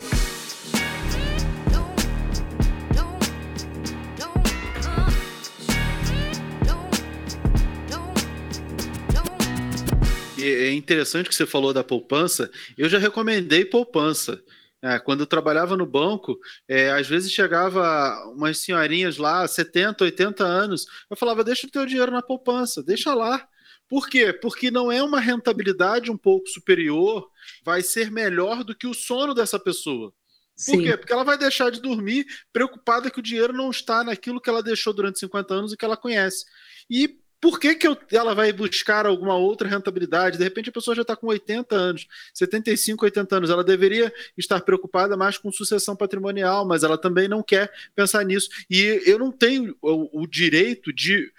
É 10.48 10.72
interessante 10.72 11.28
que 11.28 11.34
você 11.34 11.46
falou 11.46 11.72
da 11.72 11.84
poupança. 11.84 12.50
Eu 12.76 12.88
já 12.88 12.98
recomendei 12.98 13.64
poupança. 13.64 14.42
É, 14.82 14.98
quando 14.98 15.20
eu 15.20 15.26
trabalhava 15.26 15.78
no 15.78 15.86
banco, 15.86 16.38
é, 16.68 16.90
às 16.90 17.08
vezes 17.08 17.32
chegava 17.32 18.14
umas 18.34 18.58
senhorinhas 18.58 19.16
lá, 19.16 19.48
70, 19.48 20.04
80 20.04 20.44
anos, 20.44 20.86
eu 21.10 21.16
falava, 21.16 21.42
deixa 21.42 21.66
o 21.66 21.70
teu 21.70 21.86
dinheiro 21.86 22.12
na 22.12 22.20
poupança, 22.20 22.82
deixa 22.82 23.14
lá. 23.14 23.48
Por 23.88 24.08
quê? 24.08 24.30
Porque 24.30 24.70
não 24.70 24.92
é 24.92 25.02
uma 25.02 25.20
rentabilidade 25.20 26.10
um 26.10 26.18
pouco 26.18 26.48
superior, 26.48 27.30
vai 27.64 27.80
ser 27.80 28.10
melhor 28.10 28.62
do 28.62 28.74
que 28.74 28.86
o 28.86 28.92
sono 28.92 29.32
dessa 29.32 29.58
pessoa. 29.58 30.12
Por 30.54 30.76
Sim. 30.76 30.82
quê? 30.82 30.96
Porque 30.98 31.12
ela 31.12 31.24
vai 31.24 31.38
deixar 31.38 31.70
de 31.70 31.80
dormir 31.80 32.26
preocupada 32.52 33.10
que 33.10 33.18
o 33.18 33.22
dinheiro 33.22 33.52
não 33.52 33.70
está 33.70 34.04
naquilo 34.04 34.40
que 34.40 34.50
ela 34.50 34.62
deixou 34.62 34.92
durante 34.92 35.18
50 35.18 35.54
anos 35.54 35.72
e 35.72 35.76
que 35.76 35.84
ela 35.84 35.96
conhece. 35.96 36.44
E 36.90 37.18
Por 37.44 37.60
que, 37.60 37.74
que 37.74 37.86
eu, 37.86 37.94
ela 38.10 38.34
vai 38.34 38.50
buscar 38.54 39.04
alguma 39.04 39.36
outra 39.36 39.68
rentabilidade? 39.68 40.38
De 40.38 40.44
repente 40.44 40.70
a 40.70 40.72
pessoa 40.72 40.94
já 40.94 41.02
está 41.02 41.14
com 41.14 41.26
80 41.26 41.76
anos, 41.76 42.06
75, 42.32 43.04
80 43.04 43.36
anos. 43.36 43.50
Ela 43.50 43.62
deveria 43.62 44.10
estar 44.34 44.62
preocupada 44.62 45.14
mais 45.14 45.36
com 45.36 45.52
sucessão 45.52 45.94
patrimonial, 45.94 46.66
mas 46.66 46.82
ela 46.82 46.96
também 46.96 47.28
não 47.28 47.42
quer 47.42 47.70
pensar 47.94 48.24
nisso. 48.24 48.48
E 48.70 49.02
eu 49.04 49.18
não 49.18 49.30
tenho 49.30 49.76
o, 49.82 50.22
o 50.22 50.26
direito 50.26 50.90
de 50.90 51.30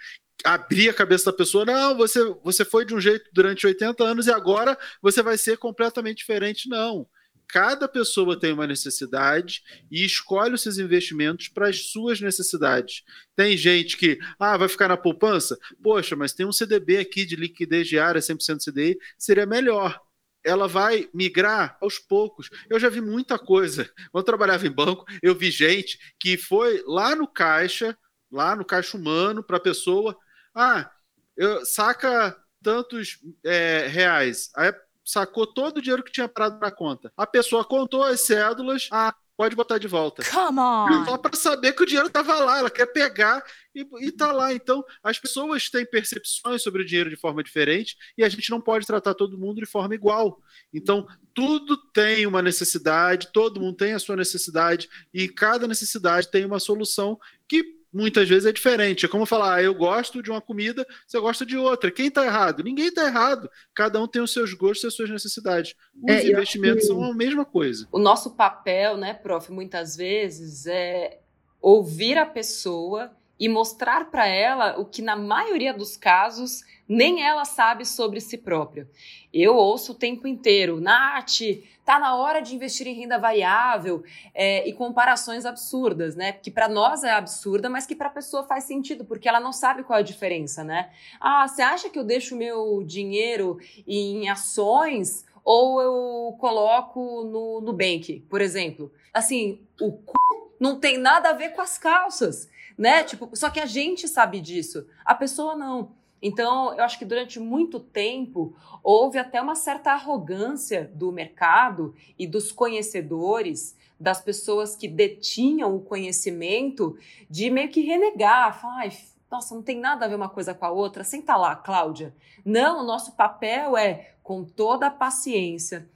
abrir 0.44 0.90
a 0.90 0.94
cabeça 0.94 1.24
da 1.32 1.36
pessoa, 1.36 1.64
não, 1.64 1.96
você, 1.96 2.22
você 2.44 2.64
foi 2.64 2.84
de 2.84 2.94
um 2.94 3.00
jeito 3.00 3.28
durante 3.32 3.66
80 3.66 4.04
anos 4.04 4.28
e 4.28 4.30
agora 4.30 4.78
você 5.02 5.24
vai 5.24 5.36
ser 5.36 5.58
completamente 5.58 6.18
diferente. 6.18 6.68
Não 6.68 7.04
cada 7.48 7.88
pessoa 7.88 8.38
tem 8.38 8.52
uma 8.52 8.66
necessidade 8.66 9.62
e 9.90 10.04
escolhe 10.04 10.54
os 10.54 10.62
seus 10.62 10.78
investimentos 10.78 11.48
para 11.48 11.68
as 11.68 11.90
suas 11.90 12.20
necessidades. 12.20 13.02
Tem 13.34 13.56
gente 13.56 13.96
que, 13.96 14.18
ah, 14.38 14.56
vai 14.56 14.68
ficar 14.68 14.88
na 14.88 14.96
poupança? 14.96 15.58
Poxa, 15.82 16.16
mas 16.16 16.32
tem 16.32 16.46
um 16.46 16.52
CDB 16.52 16.98
aqui 16.98 17.24
de 17.24 17.36
liquidez 17.36 17.88
diária, 17.88 18.20
100% 18.20 18.64
CDI, 18.64 18.98
seria 19.18 19.46
melhor. 19.46 20.00
Ela 20.44 20.68
vai 20.68 21.08
migrar 21.12 21.76
aos 21.80 21.98
poucos. 21.98 22.48
Eu 22.70 22.78
já 22.78 22.88
vi 22.88 23.00
muita 23.00 23.38
coisa. 23.38 23.84
Quando 24.12 24.22
eu 24.22 24.26
trabalhava 24.26 24.66
em 24.66 24.70
banco, 24.70 25.04
eu 25.22 25.34
vi 25.34 25.50
gente 25.50 25.98
que 26.18 26.36
foi 26.36 26.82
lá 26.86 27.16
no 27.16 27.26
caixa, 27.26 27.96
lá 28.30 28.54
no 28.54 28.64
caixa 28.64 28.96
humano, 28.96 29.42
para 29.42 29.56
a 29.56 29.60
pessoa, 29.60 30.16
ah, 30.54 30.90
eu, 31.36 31.64
saca 31.66 32.36
tantos 32.62 33.18
é, 33.44 33.86
reais. 33.86 34.50
Aí 34.56 34.72
sacou 35.06 35.46
todo 35.46 35.78
o 35.78 35.80
dinheiro 35.80 36.02
que 36.02 36.10
tinha 36.10 36.28
parado 36.28 36.58
na 36.58 36.70
conta. 36.70 37.12
A 37.16 37.24
pessoa 37.26 37.64
contou 37.64 38.02
as 38.02 38.22
cédulas, 38.22 38.88
ah, 38.90 39.14
pode 39.36 39.54
botar 39.54 39.78
de 39.78 39.86
volta. 39.86 40.24
Come 40.28 40.58
on! 40.58 41.04
Só 41.04 41.16
para 41.16 41.36
saber 41.36 41.74
que 41.74 41.82
o 41.84 41.86
dinheiro 41.86 42.08
estava 42.08 42.40
lá, 42.40 42.58
ela 42.58 42.70
quer 42.70 42.86
pegar 42.86 43.44
e, 43.72 43.86
e 44.00 44.10
tá 44.10 44.32
lá. 44.32 44.52
Então, 44.52 44.84
as 45.02 45.18
pessoas 45.18 45.70
têm 45.70 45.86
percepções 45.86 46.62
sobre 46.62 46.82
o 46.82 46.84
dinheiro 46.84 47.08
de 47.08 47.16
forma 47.16 47.42
diferente 47.42 47.96
e 48.18 48.24
a 48.24 48.28
gente 48.28 48.50
não 48.50 48.60
pode 48.60 48.84
tratar 48.86 49.14
todo 49.14 49.38
mundo 49.38 49.60
de 49.60 49.66
forma 49.66 49.94
igual. 49.94 50.40
Então, 50.74 51.06
tudo 51.32 51.76
tem 51.92 52.26
uma 52.26 52.42
necessidade, 52.42 53.30
todo 53.32 53.60
mundo 53.60 53.76
tem 53.76 53.92
a 53.92 54.00
sua 54.00 54.16
necessidade 54.16 54.88
e 55.14 55.28
cada 55.28 55.68
necessidade 55.68 56.30
tem 56.30 56.44
uma 56.44 56.58
solução 56.58 57.16
que 57.48 57.76
muitas 57.96 58.28
vezes 58.28 58.44
é 58.44 58.52
diferente. 58.52 59.06
É 59.06 59.08
como 59.08 59.24
falar, 59.24 59.54
ah, 59.54 59.62
eu 59.62 59.74
gosto 59.74 60.22
de 60.22 60.30
uma 60.30 60.40
comida, 60.40 60.86
você 61.06 61.18
gosta 61.18 61.46
de 61.46 61.56
outra. 61.56 61.90
Quem 61.90 62.08
está 62.08 62.24
errado? 62.24 62.62
Ninguém 62.62 62.88
está 62.88 63.06
errado. 63.06 63.50
Cada 63.74 64.00
um 64.00 64.06
tem 64.06 64.20
os 64.20 64.32
seus 64.32 64.52
gostos 64.52 64.84
e 64.84 64.86
as 64.88 64.94
suas 64.94 65.10
necessidades. 65.10 65.74
Os 66.02 66.10
é, 66.10 66.28
investimentos 66.28 66.86
são 66.86 67.02
a 67.02 67.14
mesma 67.14 67.44
coisa. 67.44 67.88
O 67.90 67.98
nosso 67.98 68.36
papel, 68.36 68.96
né, 68.96 69.14
prof, 69.14 69.50
muitas 69.50 69.96
vezes 69.96 70.66
é 70.66 71.20
ouvir 71.60 72.18
a 72.18 72.26
pessoa 72.26 73.15
e 73.38 73.48
mostrar 73.48 74.10
para 74.10 74.26
ela 74.26 74.78
o 74.78 74.84
que, 74.84 75.02
na 75.02 75.16
maioria 75.16 75.72
dos 75.72 75.96
casos, 75.96 76.64
nem 76.88 77.22
ela 77.22 77.44
sabe 77.44 77.84
sobre 77.84 78.20
si 78.20 78.38
própria. 78.38 78.88
Eu 79.32 79.54
ouço 79.54 79.92
o 79.92 79.94
tempo 79.94 80.26
inteiro, 80.26 80.80
Nath, 80.80 81.40
tá 81.84 81.98
na 81.98 82.16
hora 82.16 82.40
de 82.40 82.54
investir 82.54 82.86
em 82.86 82.94
renda 82.94 83.18
variável 83.18 84.02
é, 84.34 84.66
e 84.66 84.72
comparações 84.72 85.44
absurdas, 85.44 86.16
né? 86.16 86.32
Que 86.32 86.50
para 86.50 86.68
nós 86.68 87.04
é 87.04 87.10
absurda, 87.10 87.68
mas 87.68 87.86
que 87.86 87.94
para 87.94 88.08
a 88.08 88.12
pessoa 88.12 88.44
faz 88.44 88.64
sentido, 88.64 89.04
porque 89.04 89.28
ela 89.28 89.40
não 89.40 89.52
sabe 89.52 89.84
qual 89.84 89.98
é 89.98 90.00
a 90.00 90.04
diferença, 90.04 90.64
né? 90.64 90.90
Ah, 91.20 91.46
você 91.46 91.62
acha 91.62 91.90
que 91.90 91.98
eu 91.98 92.04
deixo 92.04 92.36
meu 92.36 92.82
dinheiro 92.82 93.58
em 93.86 94.28
ações 94.28 95.24
ou 95.44 95.80
eu 95.80 96.36
coloco 96.38 97.24
no 97.24 97.60
Nubank, 97.60 98.20
por 98.28 98.40
exemplo? 98.40 98.92
Assim, 99.12 99.60
o 99.80 99.92
cu 99.92 100.16
não 100.58 100.80
tem 100.80 100.98
nada 100.98 101.30
a 101.30 101.34
ver 101.34 101.50
com 101.50 101.60
as 101.60 101.78
calças 101.78 102.48
né? 102.76 103.04
Tipo, 103.04 103.30
só 103.34 103.50
que 103.50 103.60
a 103.60 103.66
gente 103.66 104.06
sabe 104.08 104.40
disso, 104.40 104.86
a 105.04 105.14
pessoa 105.14 105.54
não. 105.54 105.92
Então, 106.20 106.74
eu 106.74 106.82
acho 106.82 106.98
que 106.98 107.04
durante 107.04 107.38
muito 107.38 107.78
tempo 107.78 108.56
houve 108.82 109.18
até 109.18 109.40
uma 109.40 109.54
certa 109.54 109.92
arrogância 109.92 110.90
do 110.94 111.12
mercado 111.12 111.94
e 112.18 112.26
dos 112.26 112.50
conhecedores, 112.50 113.76
das 113.98 114.20
pessoas 114.20 114.74
que 114.74 114.88
detinham 114.88 115.74
o 115.76 115.80
conhecimento, 115.80 116.96
de 117.28 117.50
meio 117.50 117.68
que 117.68 117.80
renegar, 117.80 118.60
falar, 118.60 118.90
nossa, 119.30 119.54
não 119.54 119.62
tem 119.62 119.78
nada 119.78 120.04
a 120.04 120.08
ver 120.08 120.14
uma 120.14 120.28
coisa 120.28 120.54
com 120.54 120.64
a 120.64 120.70
outra, 120.70 121.04
senta 121.04 121.36
lá, 121.36 121.54
Cláudia. 121.54 122.14
Não, 122.44 122.82
o 122.82 122.86
nosso 122.86 123.12
papel 123.12 123.76
é, 123.76 124.14
com 124.22 124.44
toda 124.44 124.86
a 124.86 124.90
paciência, 124.90 125.88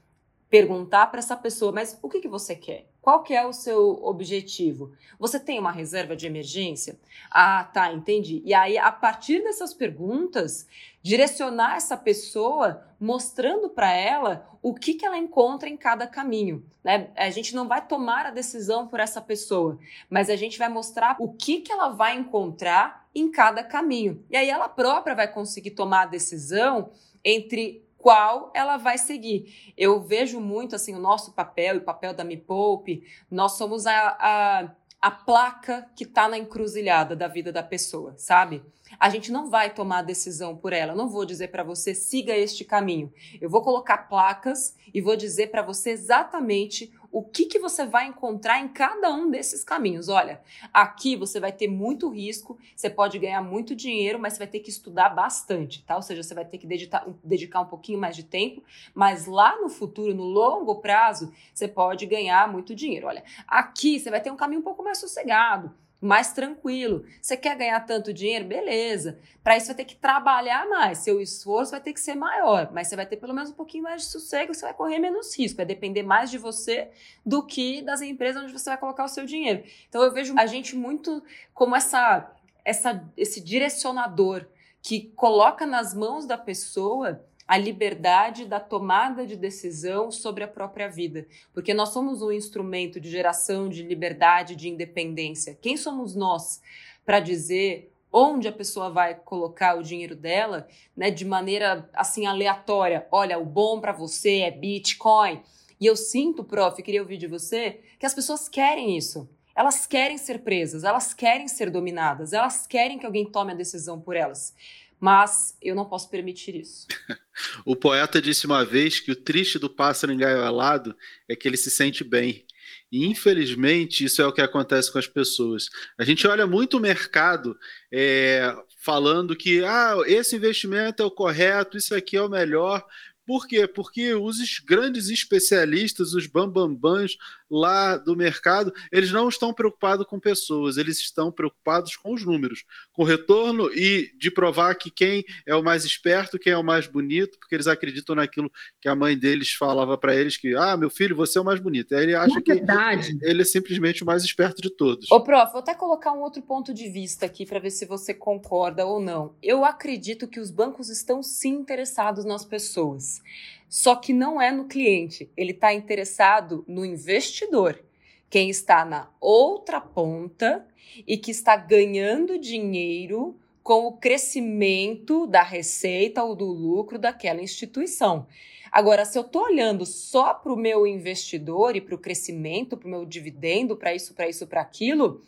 perguntar 0.50 1.06
para 1.06 1.20
essa 1.20 1.36
pessoa, 1.36 1.70
mas 1.70 1.96
o 2.02 2.08
que, 2.08 2.20
que 2.20 2.28
você 2.28 2.56
quer? 2.56 2.90
Qual 3.00 3.22
que 3.22 3.32
é 3.32 3.46
o 3.46 3.52
seu 3.52 3.98
objetivo? 4.02 4.92
Você 5.18 5.38
tem 5.40 5.58
uma 5.58 5.70
reserva 5.70 6.14
de 6.14 6.26
emergência? 6.26 6.98
Ah, 7.30 7.64
tá, 7.64 7.92
entendi. 7.92 8.42
E 8.44 8.52
aí, 8.52 8.76
a 8.76 8.92
partir 8.92 9.42
dessas 9.42 9.72
perguntas, 9.72 10.66
direcionar 11.02 11.76
essa 11.76 11.96
pessoa 11.96 12.84
mostrando 12.98 13.70
para 13.70 13.92
ela 13.92 14.46
o 14.60 14.74
que, 14.74 14.94
que 14.94 15.06
ela 15.06 15.16
encontra 15.16 15.68
em 15.68 15.76
cada 15.76 16.06
caminho. 16.06 16.66
Né? 16.84 17.10
A 17.16 17.30
gente 17.30 17.54
não 17.54 17.66
vai 17.66 17.86
tomar 17.86 18.26
a 18.26 18.30
decisão 18.30 18.86
por 18.86 19.00
essa 19.00 19.20
pessoa, 19.20 19.78
mas 20.10 20.28
a 20.28 20.36
gente 20.36 20.58
vai 20.58 20.68
mostrar 20.68 21.16
o 21.18 21.32
que, 21.32 21.60
que 21.60 21.72
ela 21.72 21.88
vai 21.88 22.16
encontrar 22.16 23.08
em 23.14 23.30
cada 23.30 23.64
caminho. 23.64 24.22
E 24.28 24.36
aí 24.36 24.50
ela 24.50 24.68
própria 24.68 25.14
vai 25.14 25.32
conseguir 25.32 25.70
tomar 25.70 26.02
a 26.02 26.06
decisão 26.06 26.90
entre 27.24 27.82
qual 28.00 28.50
ela 28.54 28.76
vai 28.76 28.98
seguir. 28.98 29.72
Eu 29.76 30.00
vejo 30.00 30.40
muito 30.40 30.74
assim 30.74 30.94
o 30.94 31.00
nosso 31.00 31.32
papel 31.32 31.76
e 31.76 31.78
o 31.78 31.84
papel 31.84 32.14
da 32.14 32.24
Me 32.24 32.36
Poupe, 32.36 33.04
nós 33.30 33.52
somos 33.52 33.86
a, 33.86 34.16
a, 34.18 34.70
a 35.00 35.10
placa 35.10 35.88
que 35.94 36.04
está 36.04 36.28
na 36.28 36.38
encruzilhada 36.38 37.14
da 37.14 37.28
vida 37.28 37.52
da 37.52 37.62
pessoa, 37.62 38.14
sabe? 38.16 38.62
A 38.98 39.08
gente 39.08 39.30
não 39.30 39.48
vai 39.48 39.72
tomar 39.72 39.98
a 39.98 40.02
decisão 40.02 40.56
por 40.56 40.72
ela. 40.72 40.92
Eu 40.92 40.96
não 40.96 41.08
vou 41.08 41.24
dizer 41.24 41.48
para 41.48 41.62
você 41.62 41.94
siga 41.94 42.36
este 42.36 42.64
caminho. 42.64 43.12
Eu 43.40 43.48
vou 43.48 43.62
colocar 43.62 44.08
placas 44.08 44.74
e 44.92 45.00
vou 45.00 45.14
dizer 45.14 45.50
para 45.50 45.62
você 45.62 45.90
exatamente 45.90 46.92
o 47.12 47.22
que, 47.22 47.46
que 47.46 47.58
você 47.58 47.84
vai 47.84 48.06
encontrar 48.06 48.60
em 48.60 48.68
cada 48.68 49.12
um 49.12 49.30
desses 49.30 49.64
caminhos. 49.64 50.08
Olha, 50.08 50.40
aqui 50.72 51.16
você 51.16 51.40
vai 51.40 51.52
ter 51.52 51.68
muito 51.68 52.08
risco, 52.08 52.58
você 52.74 52.88
pode 52.88 53.18
ganhar 53.18 53.42
muito 53.42 53.74
dinheiro, 53.74 54.18
mas 54.18 54.34
você 54.34 54.38
vai 54.40 54.46
ter 54.46 54.60
que 54.60 54.70
estudar 54.70 55.08
bastante, 55.10 55.82
tá? 55.84 55.96
Ou 55.96 56.02
seja, 56.02 56.22
você 56.22 56.34
vai 56.34 56.44
ter 56.44 56.58
que 56.58 56.66
dedicar, 56.66 57.06
dedicar 57.24 57.60
um 57.60 57.66
pouquinho 57.66 57.98
mais 57.98 58.14
de 58.14 58.22
tempo, 58.22 58.62
mas 58.94 59.26
lá 59.26 59.60
no 59.60 59.68
futuro, 59.68 60.14
no 60.14 60.24
longo 60.24 60.76
prazo, 60.76 61.32
você 61.52 61.66
pode 61.66 62.06
ganhar 62.06 62.50
muito 62.50 62.74
dinheiro. 62.74 63.06
Olha, 63.08 63.24
aqui 63.46 63.98
você 63.98 64.10
vai 64.10 64.20
ter 64.20 64.30
um 64.30 64.36
caminho 64.36 64.60
um 64.60 64.64
pouco 64.64 64.82
mais 64.82 64.98
sossegado 64.98 65.74
mais 66.00 66.32
tranquilo. 66.32 67.04
Você 67.20 67.36
quer 67.36 67.56
ganhar 67.56 67.78
tanto 67.80 68.12
dinheiro? 68.12 68.46
Beleza. 68.46 69.18
Para 69.44 69.56
isso, 69.56 69.66
vai 69.66 69.76
ter 69.76 69.84
que 69.84 69.96
trabalhar 69.96 70.66
mais. 70.68 70.98
Seu 70.98 71.20
esforço 71.20 71.72
vai 71.72 71.80
ter 71.80 71.92
que 71.92 72.00
ser 72.00 72.14
maior, 72.14 72.70
mas 72.72 72.88
você 72.88 72.96
vai 72.96 73.04
ter 73.04 73.16
pelo 73.16 73.34
menos 73.34 73.50
um 73.50 73.54
pouquinho 73.54 73.84
mais 73.84 74.02
de 74.02 74.08
sossego, 74.08 74.54
você 74.54 74.62
vai 74.62 74.74
correr 74.74 74.98
menos 74.98 75.36
risco. 75.38 75.58
Vai 75.58 75.66
depender 75.66 76.02
mais 76.02 76.30
de 76.30 76.38
você 76.38 76.90
do 77.24 77.44
que 77.44 77.82
das 77.82 78.00
empresas 78.00 78.42
onde 78.42 78.52
você 78.52 78.70
vai 78.70 78.78
colocar 78.78 79.04
o 79.04 79.08
seu 79.08 79.26
dinheiro. 79.26 79.62
Então, 79.88 80.02
eu 80.02 80.12
vejo 80.12 80.34
a 80.38 80.46
gente 80.46 80.74
muito 80.74 81.22
como 81.52 81.76
essa, 81.76 82.32
essa 82.64 83.04
esse 83.16 83.40
direcionador 83.40 84.46
que 84.82 85.12
coloca 85.14 85.66
nas 85.66 85.94
mãos 85.94 86.24
da 86.24 86.38
pessoa 86.38 87.22
a 87.50 87.58
liberdade 87.58 88.44
da 88.44 88.60
tomada 88.60 89.26
de 89.26 89.34
decisão 89.34 90.12
sobre 90.12 90.44
a 90.44 90.46
própria 90.46 90.88
vida, 90.88 91.26
porque 91.52 91.74
nós 91.74 91.88
somos 91.88 92.22
um 92.22 92.30
instrumento 92.30 93.00
de 93.00 93.10
geração 93.10 93.68
de 93.68 93.82
liberdade, 93.82 94.54
de 94.54 94.68
independência. 94.68 95.58
Quem 95.60 95.76
somos 95.76 96.14
nós 96.14 96.62
para 97.04 97.18
dizer 97.18 97.92
onde 98.12 98.46
a 98.46 98.52
pessoa 98.52 98.88
vai 98.88 99.16
colocar 99.16 99.76
o 99.76 99.82
dinheiro 99.82 100.14
dela, 100.14 100.68
né, 100.96 101.10
de 101.10 101.24
maneira 101.24 101.90
assim 101.92 102.24
aleatória? 102.24 103.08
Olha, 103.10 103.36
o 103.36 103.44
bom 103.44 103.80
para 103.80 103.90
você 103.90 104.42
é 104.42 104.50
Bitcoin. 104.52 105.42
E 105.80 105.86
eu 105.86 105.96
sinto, 105.96 106.44
prof, 106.44 106.80
queria 106.80 107.02
ouvir 107.02 107.16
de 107.16 107.26
você, 107.26 107.80
que 107.98 108.06
as 108.06 108.14
pessoas 108.14 108.48
querem 108.48 108.96
isso. 108.96 109.28
Elas 109.56 109.88
querem 109.88 110.18
ser 110.18 110.44
presas, 110.44 110.84
elas 110.84 111.12
querem 111.12 111.48
ser 111.48 111.68
dominadas, 111.68 112.32
elas 112.32 112.64
querem 112.64 112.96
que 112.96 113.06
alguém 113.06 113.26
tome 113.26 113.50
a 113.50 113.56
decisão 113.56 114.00
por 114.00 114.14
elas 114.14 114.54
mas 115.00 115.56
eu 115.62 115.74
não 115.74 115.86
posso 115.86 116.10
permitir 116.10 116.54
isso. 116.54 116.86
o 117.64 117.74
poeta 117.74 118.20
disse 118.20 118.44
uma 118.46 118.64
vez 118.64 119.00
que 119.00 119.10
o 119.10 119.16
triste 119.16 119.58
do 119.58 119.70
pássaro 119.70 120.12
engaiolado 120.12 120.94
é 121.28 121.34
que 121.34 121.48
ele 121.48 121.56
se 121.56 121.70
sente 121.70 122.04
bem. 122.04 122.44
E 122.92 123.06
infelizmente 123.06 124.04
isso 124.04 124.20
é 124.20 124.26
o 124.26 124.32
que 124.32 124.40
acontece 124.40 124.92
com 124.92 124.98
as 124.98 125.06
pessoas. 125.06 125.70
A 125.98 126.04
gente 126.04 126.26
olha 126.26 126.46
muito 126.46 126.76
o 126.76 126.80
mercado 126.80 127.56
é, 127.90 128.54
falando 128.84 129.34
que 129.34 129.64
ah, 129.64 129.96
esse 130.06 130.36
investimento 130.36 131.02
é 131.02 131.06
o 131.06 131.10
correto, 131.10 131.76
isso 131.76 131.94
aqui 131.94 132.16
é 132.16 132.22
o 132.22 132.28
melhor, 132.28 132.84
Por 133.26 133.46
quê? 133.46 133.66
Porque 133.66 134.12
os 134.12 134.58
grandes 134.58 135.08
especialistas, 135.08 136.14
os 136.14 136.26
bambambãs 136.26 137.16
lá 137.50 137.96
do 137.96 138.16
mercado, 138.16 138.72
eles 138.92 139.10
não 139.10 139.28
estão 139.28 139.52
preocupados 139.52 140.06
com 140.06 140.20
pessoas, 140.20 140.76
eles 140.76 140.98
estão 140.98 141.32
preocupados 141.32 141.96
com 141.96 142.14
os 142.14 142.24
números, 142.24 142.64
com 142.92 143.02
o 143.02 143.06
retorno 143.06 143.70
e 143.74 144.12
de 144.16 144.30
provar 144.30 144.74
que 144.76 144.90
quem 144.90 145.24
é 145.46 145.54
o 145.54 145.62
mais 145.62 145.84
esperto, 145.84 146.38
quem 146.38 146.52
é 146.52 146.56
o 146.56 146.62
mais 146.62 146.86
bonito, 146.86 147.38
porque 147.38 147.54
eles 147.54 147.66
acreditam 147.66 148.14
naquilo 148.14 148.50
que 148.80 148.88
a 148.88 148.94
mãe 148.94 149.18
deles 149.18 149.52
falava 149.52 149.98
para 149.98 150.14
eles 150.14 150.36
que, 150.36 150.54
ah, 150.54 150.76
meu 150.76 150.90
filho, 150.90 151.16
você 151.16 151.38
é 151.38 151.40
o 151.40 151.44
mais 151.44 151.58
bonito. 151.58 151.94
Aí 151.94 152.04
ele 152.04 152.14
acha 152.14 152.40
que 152.40 152.54
verdade. 152.54 153.18
ele 153.22 153.42
é 153.42 153.44
simplesmente 153.44 154.02
o 154.02 154.06
mais 154.06 154.22
esperto 154.22 154.62
de 154.62 154.70
todos. 154.70 155.10
Ô, 155.10 155.20
prof, 155.20 155.52
vou 155.52 155.60
até 155.60 155.74
colocar 155.74 156.12
um 156.12 156.20
outro 156.20 156.42
ponto 156.42 156.72
de 156.72 156.88
vista 156.88 157.26
aqui 157.26 157.44
para 157.44 157.58
ver 157.58 157.70
se 157.70 157.84
você 157.84 158.14
concorda 158.14 158.86
ou 158.86 159.00
não. 159.00 159.34
Eu 159.42 159.64
acredito 159.64 160.28
que 160.28 160.38
os 160.38 160.50
bancos 160.50 160.88
estão 160.88 161.22
sim 161.22 161.54
interessados 161.54 162.24
nas 162.24 162.44
pessoas. 162.44 163.22
Só 163.70 163.94
que 163.94 164.12
não 164.12 164.42
é 164.42 164.50
no 164.50 164.64
cliente, 164.64 165.30
ele 165.36 165.52
está 165.52 165.72
interessado 165.72 166.64
no 166.66 166.84
investidor, 166.84 167.80
quem 168.28 168.50
está 168.50 168.84
na 168.84 169.08
outra 169.20 169.80
ponta 169.80 170.66
e 171.06 171.16
que 171.16 171.30
está 171.30 171.56
ganhando 171.56 172.36
dinheiro 172.36 173.38
com 173.62 173.86
o 173.86 173.92
crescimento 173.92 175.24
da 175.24 175.44
receita 175.44 176.24
ou 176.24 176.34
do 176.34 176.46
lucro 176.46 176.98
daquela 176.98 177.40
instituição. 177.40 178.26
Agora, 178.72 179.04
se 179.04 179.16
eu 179.16 179.22
estou 179.22 179.44
olhando 179.44 179.86
só 179.86 180.34
para 180.34 180.52
o 180.52 180.56
meu 180.56 180.84
investidor 180.84 181.76
e 181.76 181.80
para 181.80 181.94
o 181.94 181.98
crescimento, 181.98 182.76
para 182.76 182.88
o 182.88 182.90
meu 182.90 183.04
dividendo, 183.06 183.76
para 183.76 183.94
isso, 183.94 184.14
para 184.14 184.28
isso, 184.28 184.48
para 184.48 184.60
aquilo, 184.60 185.22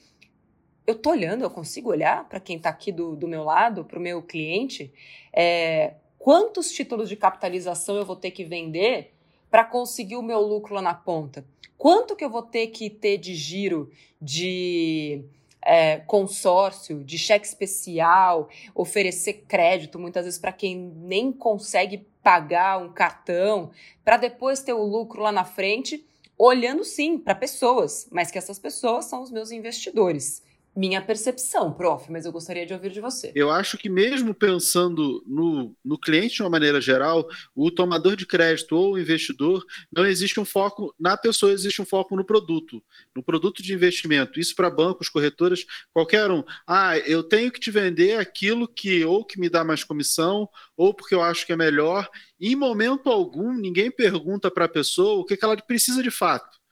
eu 0.84 0.94
estou 0.94 1.12
olhando, 1.12 1.42
eu 1.44 1.50
consigo 1.50 1.90
olhar 1.90 2.28
para 2.28 2.40
quem 2.40 2.56
está 2.56 2.70
aqui 2.70 2.90
do, 2.90 3.14
do 3.14 3.28
meu 3.28 3.44
lado, 3.44 3.84
para 3.84 4.00
o 4.00 4.02
meu 4.02 4.20
cliente, 4.20 4.92
é, 5.32 5.94
quantos 6.22 6.70
títulos 6.70 7.08
de 7.08 7.16
capitalização 7.16 7.96
eu 7.96 8.06
vou 8.06 8.14
ter 8.14 8.30
que 8.30 8.44
vender 8.44 9.12
para 9.50 9.64
conseguir 9.64 10.14
o 10.14 10.22
meu 10.22 10.40
lucro 10.40 10.72
lá 10.72 10.80
na 10.80 10.94
ponta? 10.94 11.44
Quanto 11.76 12.14
que 12.14 12.24
eu 12.24 12.30
vou 12.30 12.42
ter 12.42 12.68
que 12.68 12.88
ter 12.88 13.18
de 13.18 13.34
giro 13.34 13.90
de 14.20 15.24
é, 15.60 15.96
consórcio, 15.96 17.02
de 17.02 17.18
cheque 17.18 17.44
especial, 17.44 18.48
oferecer 18.72 19.44
crédito, 19.48 19.98
muitas 19.98 20.24
vezes 20.24 20.38
para 20.38 20.52
quem 20.52 20.76
nem 20.76 21.32
consegue 21.32 22.06
pagar 22.22 22.78
um 22.78 22.92
cartão, 22.92 23.72
para 24.04 24.16
depois 24.16 24.62
ter 24.62 24.72
o 24.72 24.84
lucro 24.84 25.22
lá 25.22 25.32
na 25.32 25.44
frente, 25.44 26.06
olhando 26.38 26.84
sim 26.84 27.18
para 27.18 27.34
pessoas, 27.34 28.06
mas 28.12 28.30
que 28.30 28.38
essas 28.38 28.60
pessoas 28.60 29.06
são 29.06 29.22
os 29.22 29.30
meus 29.32 29.50
investidores 29.50 30.40
minha 30.74 31.02
percepção, 31.02 31.72
prof, 31.72 32.10
mas 32.10 32.24
eu 32.24 32.32
gostaria 32.32 32.64
de 32.64 32.72
ouvir 32.72 32.90
de 32.90 33.00
você. 33.00 33.30
Eu 33.34 33.50
acho 33.50 33.76
que 33.76 33.90
mesmo 33.90 34.34
pensando 34.34 35.22
no, 35.26 35.76
no 35.84 35.98
cliente 35.98 36.36
de 36.36 36.42
uma 36.42 36.48
maneira 36.48 36.80
geral, 36.80 37.28
o 37.54 37.70
tomador 37.70 38.16
de 38.16 38.24
crédito 38.24 38.74
ou 38.74 38.94
o 38.94 38.98
investidor, 38.98 39.64
não 39.94 40.06
existe 40.06 40.40
um 40.40 40.44
foco 40.44 40.94
na 40.98 41.16
pessoa, 41.16 41.52
existe 41.52 41.82
um 41.82 41.84
foco 41.84 42.16
no 42.16 42.24
produto, 42.24 42.82
no 43.14 43.22
produto 43.22 43.62
de 43.62 43.74
investimento. 43.74 44.40
Isso 44.40 44.54
para 44.56 44.70
bancos, 44.70 45.10
corretoras, 45.10 45.66
qualquer 45.92 46.30
um. 46.30 46.42
Ah, 46.66 46.96
eu 46.98 47.22
tenho 47.22 47.52
que 47.52 47.60
te 47.60 47.70
vender 47.70 48.18
aquilo 48.18 48.66
que 48.66 49.04
ou 49.04 49.24
que 49.24 49.38
me 49.38 49.50
dá 49.50 49.62
mais 49.62 49.84
comissão, 49.84 50.48
ou 50.76 50.94
porque 50.94 51.14
eu 51.14 51.22
acho 51.22 51.44
que 51.44 51.52
é 51.52 51.56
melhor. 51.56 52.08
Em 52.40 52.56
momento 52.56 53.10
algum, 53.10 53.52
ninguém 53.52 53.90
pergunta 53.90 54.50
para 54.50 54.64
a 54.64 54.68
pessoa 54.68 55.20
o 55.20 55.24
que, 55.24 55.36
que 55.36 55.44
ela 55.44 55.56
precisa 55.56 56.02
de 56.02 56.10
fato. 56.10 56.62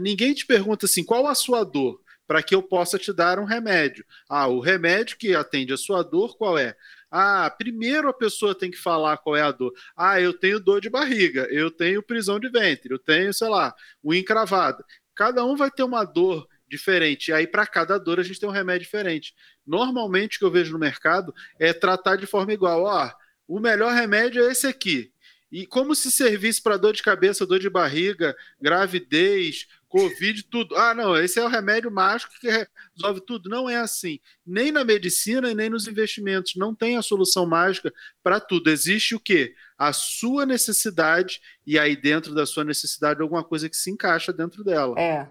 Ninguém 0.00 0.32
te 0.32 0.46
pergunta 0.46 0.86
assim, 0.86 1.04
qual 1.04 1.26
a 1.26 1.34
sua 1.34 1.64
dor? 1.64 2.00
Para 2.32 2.42
que 2.42 2.54
eu 2.54 2.62
possa 2.62 2.98
te 2.98 3.12
dar 3.12 3.38
um 3.38 3.44
remédio. 3.44 4.06
Ah, 4.26 4.46
o 4.46 4.58
remédio 4.58 5.18
que 5.18 5.34
atende 5.34 5.70
a 5.70 5.76
sua 5.76 6.02
dor, 6.02 6.34
qual 6.38 6.56
é? 6.56 6.74
Ah, 7.10 7.54
primeiro 7.58 8.08
a 8.08 8.14
pessoa 8.14 8.54
tem 8.54 8.70
que 8.70 8.78
falar 8.78 9.18
qual 9.18 9.36
é 9.36 9.42
a 9.42 9.52
dor. 9.52 9.70
Ah, 9.94 10.18
eu 10.18 10.32
tenho 10.32 10.58
dor 10.58 10.80
de 10.80 10.88
barriga, 10.88 11.46
eu 11.50 11.70
tenho 11.70 12.02
prisão 12.02 12.40
de 12.40 12.48
ventre, 12.48 12.90
eu 12.90 12.98
tenho, 12.98 13.34
sei 13.34 13.50
lá, 13.50 13.74
unha 14.02 14.18
encravada. 14.18 14.82
Cada 15.14 15.44
um 15.44 15.56
vai 15.56 15.70
ter 15.70 15.82
uma 15.82 16.04
dor 16.04 16.48
diferente. 16.66 17.28
E 17.28 17.34
aí, 17.34 17.46
para 17.46 17.66
cada 17.66 17.98
dor, 17.98 18.18
a 18.18 18.22
gente 18.22 18.40
tem 18.40 18.48
um 18.48 18.52
remédio 18.52 18.84
diferente. 18.84 19.34
Normalmente, 19.66 20.36
o 20.36 20.38
que 20.38 20.44
eu 20.46 20.50
vejo 20.50 20.72
no 20.72 20.78
mercado 20.78 21.34
é 21.58 21.74
tratar 21.74 22.16
de 22.16 22.24
forma 22.24 22.54
igual. 22.54 22.84
Ó, 22.84 23.10
o 23.46 23.60
melhor 23.60 23.92
remédio 23.92 24.42
é 24.42 24.52
esse 24.52 24.66
aqui. 24.66 25.12
E 25.52 25.66
como 25.66 25.94
se 25.94 26.10
servisse 26.10 26.62
para 26.62 26.78
dor 26.78 26.94
de 26.94 27.02
cabeça, 27.02 27.46
dor 27.46 27.58
de 27.58 27.68
barriga, 27.68 28.34
gravidez, 28.58 29.66
Covid, 29.92 30.44
tudo. 30.44 30.74
Ah, 30.74 30.94
não, 30.94 31.14
esse 31.14 31.38
é 31.38 31.44
o 31.44 31.48
remédio 31.48 31.90
mágico 31.90 32.32
que 32.40 32.48
resolve 32.48 33.20
tudo. 33.26 33.50
Não 33.50 33.68
é 33.68 33.76
assim. 33.76 34.18
Nem 34.46 34.72
na 34.72 34.82
medicina 34.82 35.50
e 35.50 35.54
nem 35.54 35.68
nos 35.68 35.86
investimentos. 35.86 36.54
Não 36.56 36.74
tem 36.74 36.96
a 36.96 37.02
solução 37.02 37.44
mágica 37.44 37.92
para 38.22 38.40
tudo. 38.40 38.70
Existe 38.70 39.14
o 39.14 39.20
quê? 39.20 39.54
A 39.76 39.92
sua 39.92 40.46
necessidade 40.46 41.42
e 41.66 41.78
aí 41.78 41.94
dentro 41.94 42.34
da 42.34 42.46
sua 42.46 42.64
necessidade 42.64 43.20
alguma 43.20 43.44
coisa 43.44 43.68
que 43.68 43.76
se 43.76 43.90
encaixa 43.90 44.32
dentro 44.32 44.64
dela. 44.64 44.98
É. 44.98 45.28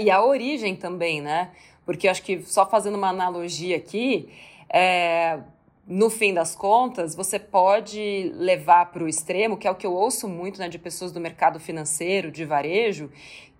e 0.00 0.08
a 0.08 0.24
origem 0.24 0.76
também, 0.76 1.20
né? 1.20 1.50
Porque 1.84 2.06
acho 2.06 2.22
que 2.22 2.44
só 2.44 2.70
fazendo 2.70 2.96
uma 2.96 3.08
analogia 3.08 3.76
aqui, 3.76 4.28
é, 4.72 5.40
no 5.86 6.08
fim 6.08 6.32
das 6.32 6.54
contas, 6.54 7.14
você 7.14 7.38
pode 7.38 8.32
levar 8.34 8.90
para 8.90 9.04
o 9.04 9.08
extremo, 9.08 9.56
que 9.56 9.68
é 9.68 9.70
o 9.70 9.74
que 9.74 9.86
eu 9.86 9.92
ouço 9.92 10.26
muito 10.26 10.58
né, 10.58 10.68
de 10.68 10.78
pessoas 10.78 11.12
do 11.12 11.20
mercado 11.20 11.60
financeiro, 11.60 12.30
de 12.30 12.44
varejo, 12.44 13.10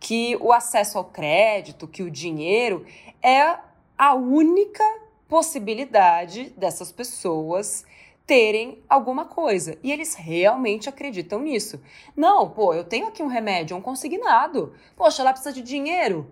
que 0.00 0.36
o 0.40 0.52
acesso 0.52 0.96
ao 0.96 1.04
crédito, 1.04 1.86
que 1.86 2.02
o 2.02 2.10
dinheiro 2.10 2.86
é 3.22 3.58
a 3.96 4.14
única 4.14 4.84
possibilidade 5.28 6.50
dessas 6.56 6.90
pessoas 6.90 7.84
terem 8.26 8.82
alguma 8.88 9.26
coisa. 9.26 9.78
E 9.82 9.92
eles 9.92 10.14
realmente 10.14 10.88
acreditam 10.88 11.40
nisso. 11.40 11.80
Não, 12.16 12.48
pô, 12.48 12.72
eu 12.72 12.84
tenho 12.84 13.06
aqui 13.06 13.22
um 13.22 13.26
remédio, 13.26 13.76
um 13.76 13.82
consignado. 13.82 14.72
Poxa, 14.96 15.20
ela 15.20 15.32
precisa 15.32 15.54
de 15.54 15.60
dinheiro 15.60 16.30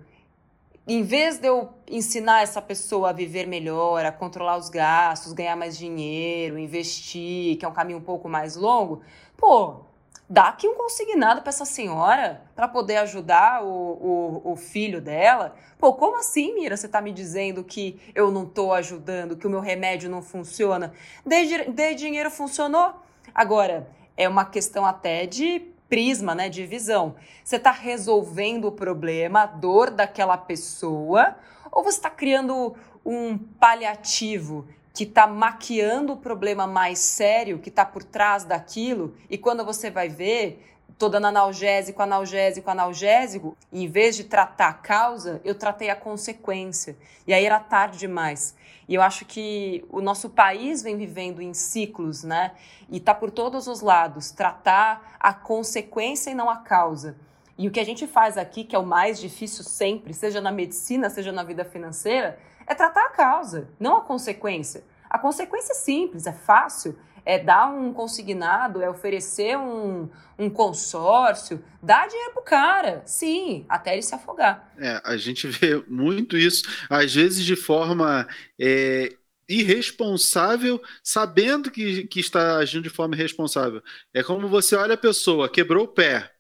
em 0.87 1.03
vez 1.03 1.39
de 1.39 1.47
eu 1.47 1.71
ensinar 1.89 2.43
essa 2.43 2.61
pessoa 2.61 3.11
a 3.11 3.13
viver 3.13 3.47
melhor, 3.47 4.05
a 4.05 4.11
controlar 4.11 4.57
os 4.57 4.69
gastos, 4.69 5.33
ganhar 5.33 5.57
mais 5.57 5.79
dinheiro, 5.79 6.59
investir, 6.59 7.57
que 7.57 7.65
é 7.65 7.69
um 7.69 7.73
caminho 7.73 7.99
um 7.99 8.03
pouco 8.03 8.29
mais 8.29 8.57
longo, 8.57 9.01
pô, 9.37 9.83
dá 10.29 10.49
aqui 10.49 10.67
um 10.67 10.75
consignado 10.75 11.41
para 11.41 11.51
essa 11.51 11.65
senhora 11.65 12.43
para 12.57 12.67
poder 12.67 12.97
ajudar 12.97 13.63
o, 13.63 13.69
o, 13.69 14.53
o, 14.53 14.57
filho 14.57 15.01
dela. 15.01 15.55
Pô, 15.79 15.93
como 15.93 16.17
assim, 16.17 16.55
Mira? 16.55 16.77
Você 16.77 16.87
está 16.87 17.01
me 17.01 17.13
dizendo 17.13 17.63
que 17.63 18.01
eu 18.15 18.31
não 18.31 18.45
estou 18.45 18.73
ajudando, 18.73 19.37
que 19.37 19.47
o 19.47 19.51
meu 19.51 19.61
remédio 19.61 20.11
não 20.11 20.23
funciona? 20.23 20.93
Dei, 21.25 21.69
dei 21.69 21.95
dinheiro, 21.95 22.31
funcionou. 22.31 22.95
Agora, 23.35 23.89
é 24.17 24.29
uma 24.29 24.45
questão 24.45 24.85
até 24.85 25.27
de 25.27 25.72
prisma, 25.93 26.35
né, 26.35 26.49
de 26.49 26.65
visão. 26.65 27.17
Você 27.45 27.57
está 27.57 27.71
resolvendo 27.71 28.65
o 28.65 28.73
problema, 28.73 29.43
a 29.43 29.47
dor 29.47 29.91
daquela 29.91 30.39
pessoa, 30.39 31.37
ou 31.71 31.85
você 31.85 31.99
está 31.99 32.09
criando 32.09 32.75
um 33.05 33.37
paliativo 33.37 34.67
que 34.95 35.05
está 35.05 35.27
maquiando 35.27 36.15
o 36.15 36.17
problema 36.17 36.67
mais 36.67 36.99
sério 36.99 37.59
que 37.59 37.69
está 37.69 37.85
por 37.85 38.03
trás 38.03 38.43
daquilo, 38.43 39.15
e 39.29 39.37
quando 39.37 39.67
você 39.67 39.91
vai 39.91 40.09
ver, 40.09 40.65
tô 40.97 41.11
dando 41.11 41.27
analgésico, 41.27 42.01
analgésico, 42.01 42.71
analgésico, 42.71 43.55
em 43.71 43.87
vez 43.87 44.17
de 44.17 44.25
tratar 44.25 44.69
a 44.69 44.73
causa, 44.73 45.43
eu 45.45 45.55
tratei 45.55 45.91
a 45.91 45.97
consequência. 45.97 46.97
E 47.27 47.35
aí 47.35 47.45
era 47.45 47.61
tarde 47.61 47.99
demais. 47.99 48.55
E 48.93 48.95
eu 48.95 49.01
acho 49.01 49.25
que 49.25 49.83
o 49.89 50.03
nosso 50.03 50.29
país 50.29 50.83
vem 50.83 50.99
vivendo 50.99 51.41
em 51.41 51.55
ciclos, 51.55 52.23
né? 52.23 52.53
E 52.91 53.01
tá 53.01 53.15
por 53.15 53.31
todos 53.31 53.67
os 53.67 53.81
lados, 53.81 54.33
tratar 54.33 55.17
a 55.19 55.33
consequência 55.33 56.31
e 56.31 56.35
não 56.35 56.51
a 56.51 56.59
causa. 56.59 57.17
E 57.57 57.67
o 57.67 57.71
que 57.71 57.81
a 57.81 57.87
gente 57.87 58.07
faz 58.07 58.37
aqui, 58.37 58.65
que 58.65 58.77
é 58.77 58.79
o 58.79 58.85
mais 58.85 59.19
difícil 59.19 59.65
sempre, 59.65 60.13
seja 60.13 60.43
na 60.43 60.53
medicina, 60.53 61.09
seja 61.09 61.33
na 61.33 61.43
vida 61.43 61.65
financeira, 61.65 62.39
é 62.67 62.75
tratar 62.75 63.07
a 63.07 63.09
causa, 63.09 63.71
não 63.81 63.97
a 63.97 64.03
consequência. 64.03 64.85
A 65.09 65.19
consequência 65.19 65.73
é 65.73 65.77
simples, 65.77 66.27
é 66.27 66.33
fácil, 66.33 66.95
é 67.25 67.39
dar 67.39 67.69
um 67.69 67.93
consignado, 67.93 68.83
é 68.83 68.91
oferecer 68.91 69.57
um, 69.57 70.09
um 70.39 70.51
consórcio, 70.51 71.65
dar 71.83 72.09
dinheiro 72.09 72.33
pro 72.33 72.43
cara, 72.43 73.03
sim, 73.07 73.65
até 73.69 73.93
ele 73.93 74.03
se 74.03 74.15
afogar. 74.15 74.73
É, 74.79 75.01
a 75.05 75.17
gente 75.17 75.47
vê 75.47 75.83
muito 75.89 76.37
isso, 76.37 76.65
às 76.89 77.15
vezes 77.15 77.45
de 77.45 77.57
forma 77.57 78.27
é, 78.61 79.15
irresponsável, 79.49 80.83
sabendo 81.03 81.71
que, 81.71 82.07
que 82.07 82.21
está 82.21 82.57
agindo 82.57 82.83
de 82.83 82.91
forma 82.91 83.15
irresponsável. 83.15 83.83
É 84.13 84.23
como 84.23 84.49
você 84.49 84.75
olha 84.75 84.95
a 84.95 84.99
pessoa, 84.99 85.49
quebrou 85.49 85.85
o 85.85 85.89
pé, 85.89 86.33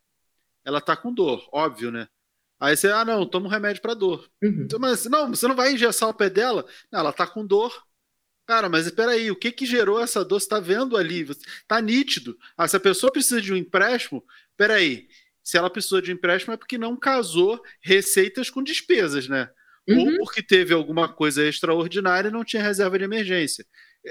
ela 0.64 0.80
tá 0.80 0.96
com 0.96 1.12
dor, 1.12 1.48
óbvio, 1.52 1.90
né? 1.90 2.08
Aí 2.60 2.76
você, 2.76 2.88
ah, 2.92 3.04
não, 3.04 3.26
toma 3.26 3.46
um 3.46 3.50
remédio 3.50 3.82
para 3.82 3.92
dor. 3.92 4.30
Uhum. 4.40 4.68
Mas 4.78 5.04
não, 5.06 5.30
você 5.30 5.48
não 5.48 5.56
vai 5.56 5.72
engessar 5.72 6.08
o 6.08 6.14
pé 6.14 6.30
dela? 6.30 6.64
Não, 6.92 7.00
ela 7.00 7.12
tá 7.12 7.26
com 7.26 7.44
dor, 7.44 7.72
Cara, 8.46 8.68
mas 8.68 8.86
espera 8.86 9.12
aí, 9.12 9.30
o 9.30 9.36
que 9.36 9.52
que 9.52 9.64
gerou 9.64 10.00
essa 10.00 10.24
dor? 10.24 10.40
Você 10.40 10.46
está 10.46 10.60
vendo 10.60 10.96
ali, 10.96 11.22
está 11.22 11.80
nítido. 11.80 12.36
Ah, 12.56 12.66
se 12.66 12.76
a 12.76 12.80
pessoa 12.80 13.12
precisa 13.12 13.40
de 13.40 13.52
um 13.52 13.56
empréstimo, 13.56 14.24
espera 14.50 14.74
aí, 14.74 15.08
se 15.42 15.56
ela 15.56 15.70
precisou 15.70 16.00
de 16.00 16.10
um 16.10 16.14
empréstimo 16.14 16.52
é 16.52 16.56
porque 16.56 16.78
não 16.78 16.96
casou 16.96 17.60
receitas 17.80 18.50
com 18.50 18.62
despesas, 18.62 19.28
né? 19.28 19.48
Uhum. 19.88 20.00
Ou 20.00 20.16
porque 20.18 20.42
teve 20.42 20.72
alguma 20.72 21.12
coisa 21.12 21.44
extraordinária 21.46 22.28
e 22.28 22.32
não 22.32 22.44
tinha 22.44 22.62
reserva 22.62 22.98
de 22.98 23.04
emergência. 23.04 23.66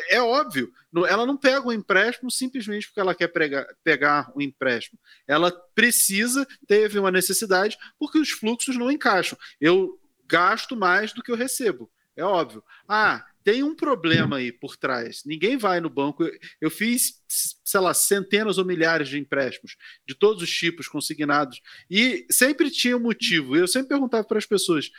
É 0.09 0.21
óbvio, 0.21 0.71
ela 1.09 1.25
não 1.25 1.35
pega 1.35 1.67
um 1.67 1.71
empréstimo 1.71 2.31
simplesmente 2.31 2.87
porque 2.87 2.99
ela 2.99 3.13
quer 3.13 3.27
pregar, 3.27 3.67
pegar 3.83 4.31
um 4.35 4.41
empréstimo. 4.41 4.97
Ela 5.27 5.51
precisa, 5.75 6.47
teve 6.65 6.97
uma 6.97 7.11
necessidade, 7.11 7.77
porque 7.99 8.17
os 8.17 8.29
fluxos 8.29 8.77
não 8.77 8.89
encaixam. 8.89 9.37
Eu 9.59 9.99
gasto 10.25 10.77
mais 10.77 11.11
do 11.11 11.21
que 11.21 11.31
eu 11.31 11.35
recebo. 11.35 11.91
É 12.15 12.23
óbvio. 12.23 12.63
Ah, 12.87 13.25
tem 13.43 13.63
um 13.63 13.75
problema 13.75 14.37
aí 14.37 14.51
por 14.51 14.77
trás. 14.77 15.23
Ninguém 15.25 15.57
vai 15.57 15.79
no 15.79 15.89
banco. 15.89 16.23
Eu 16.59 16.69
fiz, 16.69 17.21
sei 17.27 17.79
lá, 17.79 17.93
centenas 17.93 18.57
ou 18.57 18.65
milhares 18.65 19.09
de 19.09 19.19
empréstimos 19.19 19.75
de 20.07 20.15
todos 20.15 20.43
os 20.43 20.51
tipos 20.51 20.87
consignados 20.87 21.61
e 21.89 22.25
sempre 22.29 22.69
tinha 22.69 22.97
um 22.97 23.01
motivo. 23.01 23.55
Eu 23.55 23.67
sempre 23.67 23.89
perguntava 23.89 24.23
para 24.23 24.37
as 24.37 24.45
pessoas: 24.45 24.91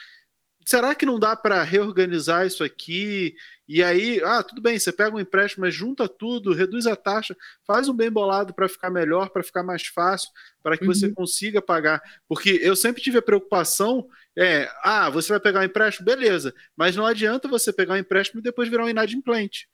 será 0.67 0.95
que 0.95 1.07
não 1.07 1.19
dá 1.19 1.37
para 1.37 1.63
reorganizar 1.63 2.47
isso 2.47 2.65
aqui? 2.65 3.35
E 3.69 3.83
aí, 3.83 4.21
ah, 4.25 4.43
tudo 4.43 4.61
bem, 4.61 4.79
você 4.79 4.93
pega 4.93 5.17
um 5.17 5.21
empréstimo, 5.21 5.65
mas 5.65 5.75
junta 5.75 6.09
tudo, 6.09 6.53
reduz 6.53 6.87
a 6.87 6.97
taxa, 6.97 7.37
faz 7.67 7.89
um 7.89 7.95
bem 7.95 8.11
bolado 8.11 8.53
para 8.53 8.69
ficar 8.69 8.91
melhor, 8.91 9.31
para 9.31 9.43
ficar 9.43 9.63
mais 9.63 9.87
fácil, 9.87 10.29
para 10.63 10.77
que 10.77 10.85
uhum. 10.87 10.93
você 10.93 11.11
consiga 11.11 11.63
pagar. 11.63 12.03
Porque 12.29 12.61
eu 12.63 12.77
sempre 12.77 13.01
tive 13.01 13.19
a 13.19 13.23
preocupação, 13.23 14.07
é, 14.37 14.71
ah, 14.83 15.11
você 15.11 15.29
vai 15.29 15.41
pegar 15.41 15.61
um 15.61 15.65
empréstimo, 15.65 16.07
beleza, 16.07 16.55
mas 16.77 16.97
não 16.97 17.05
adianta 17.05 17.49
você 17.49 17.73
pegar 17.73 17.95
um 17.95 17.99
empréstimo 17.99 18.41
e 18.41 18.43
depois 18.43 18.69
virar 18.69 18.85
um 18.85 18.89
inadimplente. 18.89 19.69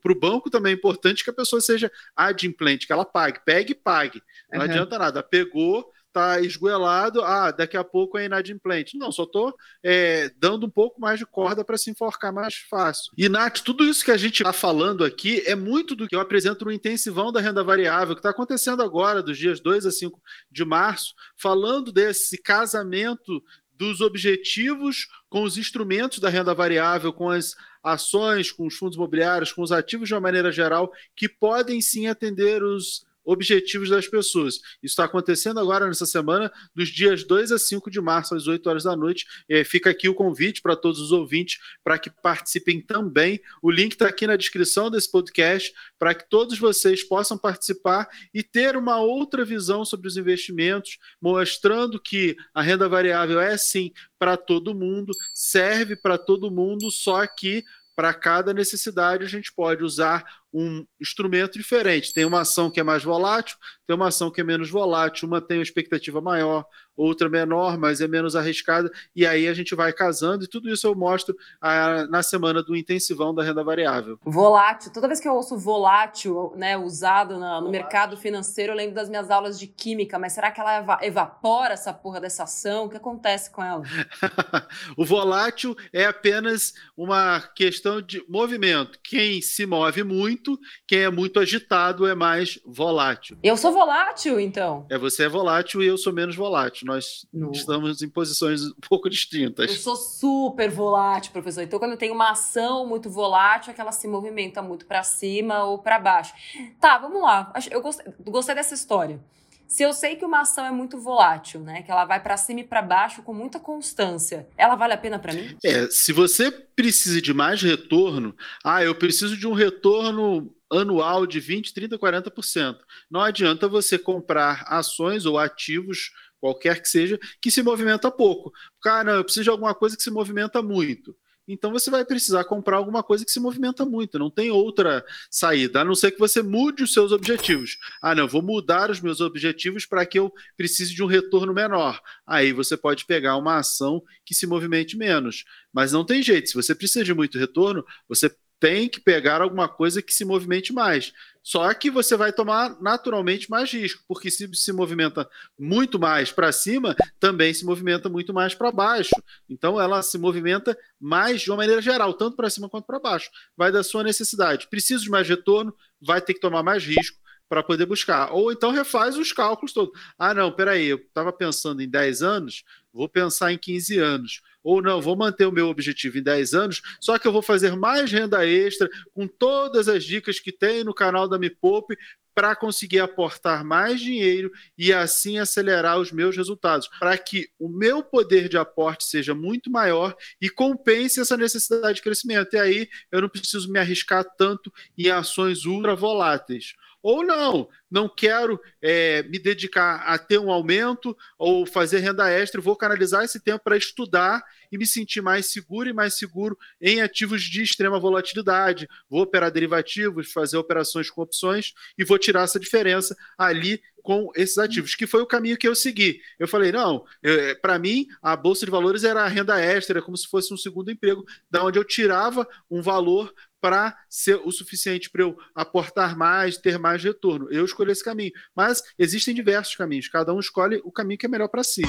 Para 0.00 0.12
o 0.12 0.18
banco 0.18 0.50
também 0.50 0.72
é 0.72 0.76
importante 0.76 1.24
que 1.24 1.30
a 1.30 1.34
pessoa 1.34 1.60
seja 1.60 1.90
adimplente, 2.14 2.86
que 2.86 2.92
ela 2.92 3.04
pague, 3.04 3.40
pegue 3.44 3.72
e 3.72 3.74
pague. 3.74 4.22
Não 4.52 4.60
uhum. 4.60 4.64
adianta 4.66 4.98
nada, 4.98 5.22
pegou, 5.22 5.90
tá 6.14 6.40
esgoelado, 6.40 7.22
ah, 7.22 7.50
daqui 7.50 7.76
a 7.76 7.82
pouco 7.82 8.16
é 8.16 8.26
inadimplente. 8.26 8.96
Não, 8.96 9.10
só 9.10 9.26
tô 9.26 9.52
é, 9.82 10.30
dando 10.38 10.64
um 10.64 10.70
pouco 10.70 11.00
mais 11.00 11.18
de 11.18 11.26
corda 11.26 11.64
para 11.64 11.76
se 11.76 11.90
enforcar 11.90 12.32
mais 12.32 12.54
fácil. 12.54 13.12
E, 13.18 13.28
Nath, 13.28 13.62
tudo 13.62 13.84
isso 13.84 14.04
que 14.04 14.12
a 14.12 14.16
gente 14.16 14.40
está 14.40 14.52
falando 14.52 15.04
aqui 15.04 15.42
é 15.44 15.56
muito 15.56 15.96
do 15.96 16.06
que 16.06 16.14
eu 16.14 16.20
apresento 16.20 16.64
no 16.64 16.70
intensivão 16.70 17.32
da 17.32 17.40
renda 17.40 17.64
variável, 17.64 18.14
que 18.14 18.20
está 18.20 18.30
acontecendo 18.30 18.80
agora, 18.80 19.24
dos 19.24 19.36
dias 19.36 19.58
2 19.58 19.86
a 19.86 19.90
5 19.90 20.22
de 20.48 20.64
março, 20.64 21.14
falando 21.36 21.90
desse 21.90 22.40
casamento 22.40 23.42
dos 23.76 24.00
objetivos 24.00 25.08
com 25.28 25.42
os 25.42 25.58
instrumentos 25.58 26.18
da 26.18 26.28
renda 26.28 26.54
variável, 26.54 27.12
com 27.12 27.30
as 27.30 27.54
ações, 27.82 28.50
com 28.50 28.66
os 28.66 28.74
fundos 28.74 28.96
imobiliários, 28.96 29.52
com 29.52 29.62
os 29.62 29.72
ativos 29.72 30.08
de 30.08 30.14
uma 30.14 30.20
maneira 30.20 30.50
geral, 30.50 30.92
que 31.14 31.28
podem 31.28 31.80
sim 31.80 32.06
atender 32.06 32.62
os 32.62 33.04
objetivos 33.24 33.90
das 33.90 34.06
pessoas. 34.06 34.56
Isso 34.82 34.92
está 34.92 35.04
acontecendo 35.04 35.58
agora 35.60 35.86
nessa 35.86 36.06
semana, 36.06 36.52
dos 36.74 36.88
dias 36.88 37.24
2 37.24 37.52
a 37.52 37.58
5 37.58 37.90
de 37.90 38.00
março, 38.00 38.34
às 38.34 38.46
8 38.46 38.68
horas 38.68 38.84
da 38.84 38.96
noite. 38.96 39.26
É, 39.48 39.64
fica 39.64 39.90
aqui 39.90 40.08
o 40.08 40.14
convite 40.14 40.60
para 40.60 40.76
todos 40.76 41.00
os 41.00 41.12
ouvintes 41.12 41.58
para 41.82 41.98
que 41.98 42.10
participem 42.10 42.80
também. 42.80 43.40
O 43.62 43.70
link 43.70 43.92
está 43.92 44.08
aqui 44.08 44.26
na 44.26 44.36
descrição 44.36 44.90
desse 44.90 45.10
podcast 45.10 45.72
para 45.98 46.14
que 46.14 46.28
todos 46.28 46.58
vocês 46.58 47.02
possam 47.02 47.38
participar 47.38 48.08
e 48.32 48.42
ter 48.42 48.76
uma 48.76 49.00
outra 49.00 49.44
visão 49.44 49.84
sobre 49.84 50.08
os 50.08 50.16
investimentos, 50.16 50.98
mostrando 51.20 52.00
que 52.00 52.36
a 52.52 52.62
renda 52.62 52.88
variável 52.88 53.40
é 53.40 53.56
sim 53.56 53.92
para 54.18 54.36
todo 54.36 54.74
mundo, 54.74 55.12
serve 55.34 55.96
para 55.96 56.18
todo 56.18 56.50
mundo, 56.50 56.90
só 56.90 57.26
que 57.26 57.64
para 57.94 58.12
cada 58.12 58.52
necessidade 58.52 59.24
a 59.24 59.28
gente 59.28 59.52
pode 59.52 59.84
usar 59.84 60.24
um 60.54 60.86
instrumento 61.00 61.58
diferente. 61.58 62.14
Tem 62.14 62.24
uma 62.24 62.42
ação 62.42 62.70
que 62.70 62.78
é 62.78 62.82
mais 62.84 63.02
volátil, 63.02 63.56
tem 63.86 63.96
uma 63.96 64.08
ação 64.08 64.30
que 64.30 64.40
é 64.40 64.44
menos 64.44 64.70
volátil, 64.70 65.26
uma 65.26 65.40
tem 65.40 65.58
uma 65.58 65.62
expectativa 65.62 66.20
maior, 66.20 66.64
outra 66.96 67.28
menor, 67.28 67.76
mas 67.76 68.00
é 68.00 68.06
menos 68.06 68.36
arriscada, 68.36 68.90
e 69.14 69.26
aí 69.26 69.48
a 69.48 69.54
gente 69.54 69.74
vai 69.74 69.92
casando, 69.92 70.44
e 70.44 70.48
tudo 70.48 70.70
isso 70.70 70.86
eu 70.86 70.94
mostro 70.94 71.34
ah, 71.60 72.06
na 72.08 72.22
semana 72.22 72.62
do 72.62 72.76
intensivão 72.76 73.34
da 73.34 73.42
renda 73.42 73.64
variável. 73.64 74.18
Volátil, 74.24 74.92
toda 74.92 75.08
vez 75.08 75.20
que 75.20 75.28
eu 75.28 75.34
ouço 75.34 75.58
volátil, 75.58 76.52
né, 76.56 76.76
usado 76.76 77.38
na, 77.38 77.60
no 77.60 77.70
mercado 77.70 78.16
financeiro, 78.16 78.72
eu 78.72 78.76
lembro 78.76 78.94
das 78.94 79.08
minhas 79.08 79.30
aulas 79.30 79.58
de 79.58 79.66
química, 79.66 80.18
mas 80.18 80.32
será 80.32 80.50
que 80.50 80.60
ela 80.60 80.72
eva 80.74 80.98
evapora 81.02 81.74
essa 81.74 81.92
porra 81.92 82.20
dessa 82.20 82.44
ação? 82.44 82.84
O 82.84 82.88
que 82.88 82.96
acontece 82.96 83.50
com 83.50 83.62
ela? 83.62 83.82
o 84.96 85.04
volátil 85.04 85.76
é 85.92 86.06
apenas 86.06 86.74
uma 86.96 87.40
questão 87.54 88.00
de 88.00 88.24
movimento. 88.28 88.98
Quem 89.02 89.42
se 89.42 89.66
move 89.66 90.04
muito, 90.04 90.43
quem 90.86 91.00
é 91.00 91.10
muito 91.10 91.38
agitado 91.40 92.06
é 92.06 92.14
mais 92.14 92.58
volátil. 92.64 93.38
Eu 93.42 93.56
sou 93.56 93.72
volátil, 93.72 94.38
então? 94.38 94.86
É, 94.90 94.98
você 94.98 95.24
é 95.24 95.28
volátil 95.28 95.82
e 95.82 95.86
eu 95.86 95.98
sou 95.98 96.12
menos 96.12 96.36
volátil 96.36 96.86
nós 96.86 97.26
no... 97.32 97.52
estamos 97.52 98.02
em 98.02 98.08
posições 98.08 98.62
um 98.62 98.74
pouco 98.88 99.08
distintas. 99.08 99.70
Eu 99.70 99.76
sou 99.76 99.96
super 99.96 100.70
volátil, 100.70 101.32
professor. 101.32 101.62
Então, 101.62 101.78
quando 101.78 101.92
eu 101.92 101.96
tenho 101.96 102.14
uma 102.14 102.30
ação 102.30 102.86
muito 102.86 103.10
volátil, 103.10 103.70
é 103.70 103.74
que 103.74 103.80
ela 103.80 103.92
se 103.92 104.06
movimenta 104.08 104.62
muito 104.62 104.86
para 104.86 105.02
cima 105.02 105.64
ou 105.64 105.78
para 105.78 105.98
baixo. 105.98 106.34
Tá, 106.80 106.98
vamos 106.98 107.20
lá. 107.22 107.52
Eu 107.70 107.80
gostei, 107.80 108.12
gostei 108.24 108.54
dessa 108.54 108.74
história. 108.74 109.20
Se 109.66 109.82
eu 109.82 109.92
sei 109.92 110.16
que 110.16 110.24
uma 110.24 110.40
ação 110.40 110.64
é 110.64 110.70
muito 110.70 110.98
volátil, 110.98 111.60
né, 111.60 111.82
que 111.82 111.90
ela 111.90 112.04
vai 112.04 112.22
para 112.22 112.36
cima 112.36 112.60
e 112.60 112.64
para 112.64 112.82
baixo 112.82 113.22
com 113.22 113.34
muita 113.34 113.58
constância, 113.58 114.46
ela 114.56 114.74
vale 114.74 114.92
a 114.92 114.98
pena 114.98 115.18
para 115.18 115.32
mim? 115.32 115.56
É, 115.64 115.88
se 115.90 116.12
você 116.12 116.50
precisa 116.50 117.20
de 117.20 117.32
mais 117.34 117.62
retorno, 117.62 118.34
ah, 118.64 118.82
eu 118.82 118.94
preciso 118.94 119.36
de 119.36 119.46
um 119.46 119.52
retorno 119.52 120.54
anual 120.70 121.26
de 121.26 121.40
20, 121.40 121.72
30, 121.72 121.98
40%. 121.98 122.78
Não 123.10 123.20
adianta 123.20 123.68
você 123.68 123.98
comprar 123.98 124.64
ações 124.68 125.26
ou 125.26 125.38
ativos 125.38 126.10
qualquer 126.40 126.82
que 126.82 126.88
seja, 126.88 127.18
que 127.40 127.50
se 127.50 127.62
movimenta 127.62 128.10
pouco. 128.10 128.52
Cara, 128.82 129.12
eu 129.12 129.24
preciso 129.24 129.44
de 129.44 129.50
alguma 129.50 129.74
coisa 129.74 129.96
que 129.96 130.02
se 130.02 130.10
movimenta 130.10 130.60
muito. 130.60 131.16
Então 131.46 131.70
você 131.70 131.90
vai 131.90 132.04
precisar 132.04 132.44
comprar 132.44 132.78
alguma 132.78 133.02
coisa 133.02 133.24
que 133.24 133.30
se 133.30 133.40
movimenta 133.40 133.84
muito, 133.84 134.18
não 134.18 134.30
tem 134.30 134.50
outra 134.50 135.04
saída, 135.30 135.80
a 135.80 135.84
não 135.84 135.94
ser 135.94 136.12
que 136.12 136.18
você 136.18 136.42
mude 136.42 136.82
os 136.82 136.92
seus 136.92 137.12
objetivos. 137.12 137.78
Ah, 138.00 138.14
não, 138.14 138.26
vou 138.26 138.42
mudar 138.42 138.90
os 138.90 139.00
meus 139.00 139.20
objetivos 139.20 139.84
para 139.84 140.06
que 140.06 140.18
eu 140.18 140.32
precise 140.56 140.94
de 140.94 141.02
um 141.02 141.06
retorno 141.06 141.52
menor. 141.52 142.00
Aí 142.26 142.52
você 142.52 142.76
pode 142.76 143.04
pegar 143.04 143.36
uma 143.36 143.58
ação 143.58 144.02
que 144.24 144.34
se 144.34 144.46
movimente 144.46 144.96
menos. 144.96 145.44
Mas 145.72 145.92
não 145.92 146.04
tem 146.04 146.22
jeito, 146.22 146.48
se 146.48 146.54
você 146.54 146.74
precisa 146.74 147.04
de 147.04 147.12
muito 147.12 147.38
retorno, 147.38 147.84
você 148.08 148.34
tem 148.58 148.88
que 148.88 149.00
pegar 149.00 149.42
alguma 149.42 149.68
coisa 149.68 150.00
que 150.00 150.14
se 150.14 150.24
movimente 150.24 150.72
mais. 150.72 151.12
Só 151.44 151.72
que 151.74 151.90
você 151.90 152.16
vai 152.16 152.32
tomar 152.32 152.80
naturalmente 152.80 153.50
mais 153.50 153.70
risco, 153.70 154.02
porque 154.08 154.30
se 154.30 154.48
se 154.54 154.72
movimenta 154.72 155.28
muito 155.58 155.98
mais 155.98 156.32
para 156.32 156.50
cima, 156.50 156.96
também 157.20 157.52
se 157.52 157.66
movimenta 157.66 158.08
muito 158.08 158.32
mais 158.32 158.54
para 158.54 158.72
baixo. 158.72 159.10
Então 159.46 159.78
ela 159.78 160.02
se 160.02 160.16
movimenta 160.16 160.76
mais 160.98 161.42
de 161.42 161.50
uma 161.50 161.58
maneira 161.58 161.82
geral, 161.82 162.14
tanto 162.14 162.34
para 162.34 162.48
cima 162.48 162.66
quanto 162.66 162.86
para 162.86 162.98
baixo. 162.98 163.30
Vai 163.54 163.70
da 163.70 163.82
sua 163.82 164.02
necessidade. 164.02 164.68
Preciso 164.68 165.04
de 165.04 165.10
mais 165.10 165.28
retorno, 165.28 165.76
vai 166.00 166.18
ter 166.22 166.32
que 166.32 166.40
tomar 166.40 166.62
mais 166.62 166.82
risco 166.82 167.18
para 167.46 167.62
poder 167.62 167.84
buscar. 167.84 168.32
Ou 168.32 168.50
então 168.50 168.70
refaz 168.70 169.18
os 169.18 169.30
cálculos 169.30 169.74
todos. 169.74 170.00
Ah, 170.18 170.32
não, 170.32 170.50
peraí, 170.50 170.86
eu 170.86 170.96
estava 170.96 171.30
pensando 171.30 171.82
em 171.82 171.88
10 171.88 172.22
anos, 172.22 172.64
vou 172.90 173.06
pensar 173.06 173.52
em 173.52 173.58
15 173.58 173.98
anos 173.98 174.40
ou 174.64 174.82
não, 174.82 175.00
vou 175.00 175.14
manter 175.14 175.44
o 175.44 175.52
meu 175.52 175.68
objetivo 175.68 176.18
em 176.18 176.22
10 176.22 176.54
anos, 176.54 176.82
só 177.00 177.18
que 177.18 177.28
eu 177.28 177.32
vou 177.32 177.42
fazer 177.42 177.76
mais 177.76 178.10
renda 178.10 178.44
extra 178.46 178.88
com 179.12 179.28
todas 179.28 179.88
as 179.88 180.02
dicas 180.02 180.40
que 180.40 180.50
tem 180.50 180.82
no 180.82 180.94
canal 180.94 181.28
da 181.28 181.38
Me 181.38 181.50
Poupe 181.50 181.96
para 182.34 182.56
conseguir 182.56 182.98
aportar 182.98 183.64
mais 183.64 184.00
dinheiro 184.00 184.50
e 184.76 184.92
assim 184.92 185.38
acelerar 185.38 186.00
os 186.00 186.10
meus 186.10 186.36
resultados, 186.36 186.88
para 186.98 187.16
que 187.16 187.48
o 187.58 187.68
meu 187.68 188.02
poder 188.02 188.48
de 188.48 188.58
aporte 188.58 189.04
seja 189.04 189.34
muito 189.34 189.70
maior 189.70 190.16
e 190.40 190.50
compense 190.50 191.20
essa 191.20 191.36
necessidade 191.36 191.96
de 191.96 192.02
crescimento. 192.02 192.54
E 192.54 192.58
aí 192.58 192.88
eu 193.12 193.22
não 193.22 193.28
preciso 193.28 193.70
me 193.70 193.78
arriscar 193.78 194.24
tanto 194.36 194.72
em 194.98 195.08
ações 195.10 195.64
ultra 195.64 195.94
voláteis. 195.94 196.74
Ou 197.04 197.22
não, 197.22 197.68
não 197.90 198.08
quero 198.08 198.58
é, 198.80 199.22
me 199.24 199.38
dedicar 199.38 199.96
a 200.06 200.16
ter 200.16 200.38
um 200.38 200.50
aumento 200.50 201.14
ou 201.38 201.66
fazer 201.66 201.98
renda 201.98 202.30
extra, 202.30 202.62
vou 202.62 202.74
canalizar 202.74 203.22
esse 203.22 203.38
tempo 203.38 203.62
para 203.62 203.76
estudar 203.76 204.42
e 204.72 204.78
me 204.78 204.86
sentir 204.86 205.20
mais 205.20 205.52
seguro 205.52 205.86
e 205.86 205.92
mais 205.92 206.14
seguro 206.14 206.58
em 206.80 207.02
ativos 207.02 207.42
de 207.42 207.62
extrema 207.62 208.00
volatilidade. 208.00 208.88
Vou 209.06 209.20
operar 209.20 209.50
derivativos, 209.50 210.32
fazer 210.32 210.56
operações 210.56 211.10
com 211.10 211.20
opções 211.20 211.74
e 211.98 212.04
vou 212.04 212.18
tirar 212.18 212.44
essa 212.44 212.58
diferença 212.58 213.14
ali 213.36 213.82
com 214.02 214.30
esses 214.34 214.56
ativos, 214.56 214.94
que 214.94 215.06
foi 215.06 215.20
o 215.20 215.26
caminho 215.26 215.58
que 215.58 215.68
eu 215.68 215.74
segui. 215.74 216.20
Eu 216.38 216.48
falei, 216.48 216.72
não, 216.72 217.04
é, 217.22 217.54
para 217.54 217.78
mim, 217.78 218.06
a 218.22 218.34
Bolsa 218.34 218.64
de 218.64 218.70
Valores 218.70 219.04
era 219.04 219.22
a 219.22 219.28
renda 219.28 219.60
extra, 219.60 220.00
como 220.00 220.16
se 220.16 220.26
fosse 220.26 220.52
um 220.52 220.58
segundo 220.58 220.90
emprego, 220.90 221.24
da 221.50 221.64
onde 221.64 221.78
eu 221.78 221.84
tirava 221.84 222.46
um 222.70 222.80
valor 222.80 223.32
para 223.64 223.96
ser 224.10 224.42
o 224.44 224.52
suficiente 224.52 225.08
para 225.08 225.22
eu 225.22 225.38
aportar 225.54 226.18
mais, 226.18 226.58
ter 226.58 226.78
mais 226.78 227.02
retorno. 227.02 227.50
Eu 227.50 227.64
escolhi 227.64 227.92
esse 227.92 228.04
caminho. 228.04 228.30
Mas 228.54 228.82
existem 228.98 229.34
diversos 229.34 229.74
caminhos, 229.74 230.06
cada 230.06 230.34
um 230.34 230.38
escolhe 230.38 230.82
o 230.84 230.92
caminho 230.92 231.18
que 231.18 231.24
é 231.24 231.28
melhor 231.30 231.48
para 231.48 231.64
si. 231.64 231.80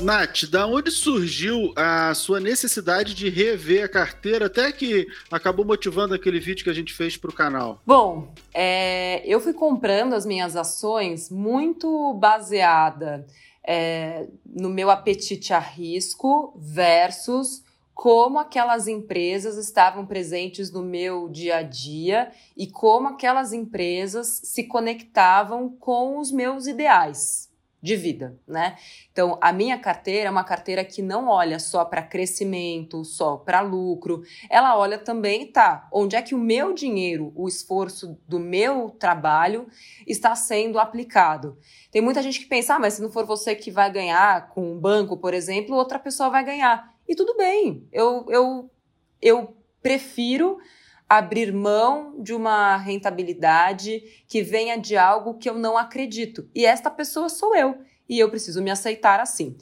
Nath, 0.00 0.44
da 0.48 0.68
onde 0.68 0.92
surgiu 0.92 1.72
a 1.76 2.14
sua 2.14 2.38
necessidade 2.38 3.12
de 3.12 3.28
rever 3.28 3.84
a 3.84 3.88
carteira, 3.88 4.46
até 4.46 4.70
que 4.70 5.08
acabou 5.32 5.64
motivando 5.64 6.14
aquele 6.14 6.38
vídeo 6.38 6.62
que 6.62 6.70
a 6.70 6.74
gente 6.74 6.92
fez 6.92 7.16
para 7.16 7.30
o 7.30 7.34
canal? 7.34 7.82
Bom, 7.84 8.32
é, 8.54 9.22
eu 9.26 9.40
fui 9.40 9.52
comprando 9.52 10.14
as 10.14 10.24
minhas 10.24 10.54
ações 10.54 11.28
muito 11.28 12.14
baseada 12.14 13.26
é, 13.66 14.28
no 14.44 14.68
meu 14.68 14.90
apetite 14.90 15.52
a 15.52 15.58
risco 15.58 16.54
versus 16.56 17.62
como 17.94 18.38
aquelas 18.38 18.88
empresas 18.88 19.56
estavam 19.56 20.04
presentes 20.06 20.72
no 20.72 20.82
meu 20.82 21.28
dia 21.28 21.58
a 21.58 21.62
dia 21.62 22.32
e 22.56 22.66
como 22.66 23.08
aquelas 23.08 23.52
empresas 23.52 24.40
se 24.44 24.64
conectavam 24.64 25.68
com 25.68 26.18
os 26.18 26.32
meus 26.32 26.66
ideais 26.66 27.51
de 27.82 27.96
vida, 27.96 28.38
né? 28.46 28.76
Então, 29.10 29.36
a 29.40 29.52
minha 29.52 29.76
carteira 29.76 30.28
é 30.28 30.30
uma 30.30 30.44
carteira 30.44 30.84
que 30.84 31.02
não 31.02 31.26
olha 31.26 31.58
só 31.58 31.84
para 31.84 32.00
crescimento, 32.00 33.04
só 33.04 33.36
para 33.36 33.60
lucro. 33.60 34.22
Ela 34.48 34.78
olha 34.78 34.96
também, 34.96 35.50
tá, 35.50 35.88
onde 35.92 36.14
é 36.14 36.22
que 36.22 36.34
o 36.34 36.38
meu 36.38 36.72
dinheiro, 36.72 37.32
o 37.34 37.48
esforço 37.48 38.16
do 38.28 38.38
meu 38.38 38.90
trabalho 38.90 39.66
está 40.06 40.32
sendo 40.36 40.78
aplicado. 40.78 41.58
Tem 41.90 42.00
muita 42.00 42.22
gente 42.22 42.38
que 42.38 42.46
pensa, 42.46 42.76
ah, 42.76 42.78
mas 42.78 42.94
se 42.94 43.02
não 43.02 43.10
for 43.10 43.26
você 43.26 43.56
que 43.56 43.70
vai 43.70 43.90
ganhar 43.90 44.50
com 44.50 44.72
um 44.72 44.78
banco, 44.78 45.16
por 45.16 45.34
exemplo, 45.34 45.74
outra 45.74 45.98
pessoa 45.98 46.30
vai 46.30 46.44
ganhar. 46.44 46.94
E 47.08 47.16
tudo 47.16 47.36
bem. 47.36 47.88
Eu 47.90 48.26
eu 48.28 48.70
eu 49.20 49.56
prefiro 49.82 50.58
abrir 51.18 51.52
mão 51.52 52.14
de 52.18 52.32
uma 52.32 52.78
rentabilidade 52.78 54.02
que 54.26 54.42
venha 54.42 54.78
de 54.78 54.96
algo 54.96 55.34
que 55.34 55.48
eu 55.48 55.52
não 55.54 55.76
acredito. 55.76 56.48
E 56.54 56.64
esta 56.64 56.90
pessoa 56.90 57.28
sou 57.28 57.54
eu. 57.54 57.76
E 58.08 58.18
eu 58.18 58.30
preciso 58.30 58.62
me 58.62 58.70
aceitar 58.70 59.20
assim. 59.20 59.54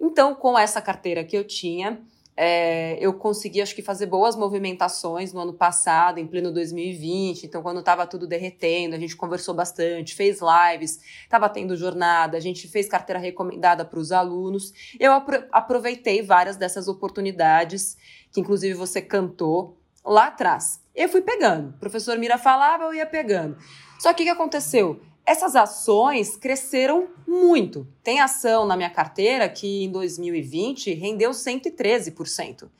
Então, 0.00 0.34
com 0.34 0.58
essa 0.58 0.82
carteira 0.82 1.22
que 1.22 1.36
eu 1.36 1.44
tinha, 1.44 2.02
é, 2.36 2.98
eu 3.00 3.14
consegui, 3.14 3.62
acho 3.62 3.72
que, 3.72 3.82
fazer 3.82 4.06
boas 4.06 4.34
movimentações 4.34 5.32
no 5.32 5.38
ano 5.38 5.54
passado, 5.54 6.18
em 6.18 6.26
pleno 6.26 6.50
2020. 6.52 7.44
Então, 7.44 7.62
quando 7.62 7.78
estava 7.78 8.04
tudo 8.04 8.26
derretendo, 8.26 8.96
a 8.96 8.98
gente 8.98 9.14
conversou 9.14 9.54
bastante, 9.54 10.12
fez 10.12 10.40
lives, 10.40 10.98
estava 11.22 11.48
tendo 11.48 11.76
jornada, 11.76 12.36
a 12.36 12.40
gente 12.40 12.66
fez 12.66 12.88
carteira 12.88 13.20
recomendada 13.20 13.84
para 13.84 14.00
os 14.00 14.10
alunos. 14.10 14.72
Eu 14.98 15.12
apro 15.12 15.44
aproveitei 15.52 16.20
várias 16.20 16.56
dessas 16.56 16.88
oportunidades, 16.88 17.96
que 18.32 18.40
inclusive 18.40 18.74
você 18.74 19.00
cantou 19.00 19.78
lá 20.04 20.26
atrás. 20.26 20.84
Eu 20.96 21.10
fui 21.10 21.20
pegando. 21.20 21.68
O 21.68 21.78
professor 21.78 22.18
Mira 22.18 22.38
falava, 22.38 22.84
eu 22.84 22.94
ia 22.94 23.04
pegando. 23.04 23.58
Só 23.98 24.14
que 24.14 24.22
o 24.22 24.26
que 24.26 24.32
aconteceu? 24.32 25.00
Essas 25.26 25.54
ações 25.54 26.36
cresceram 26.36 27.08
muito. 27.28 27.86
Tem 28.02 28.20
ação 28.20 28.64
na 28.64 28.76
minha 28.76 28.88
carteira 28.88 29.46
que 29.46 29.84
em 29.84 29.92
2020 29.92 30.94
rendeu 30.94 31.32
113%. 31.32 32.70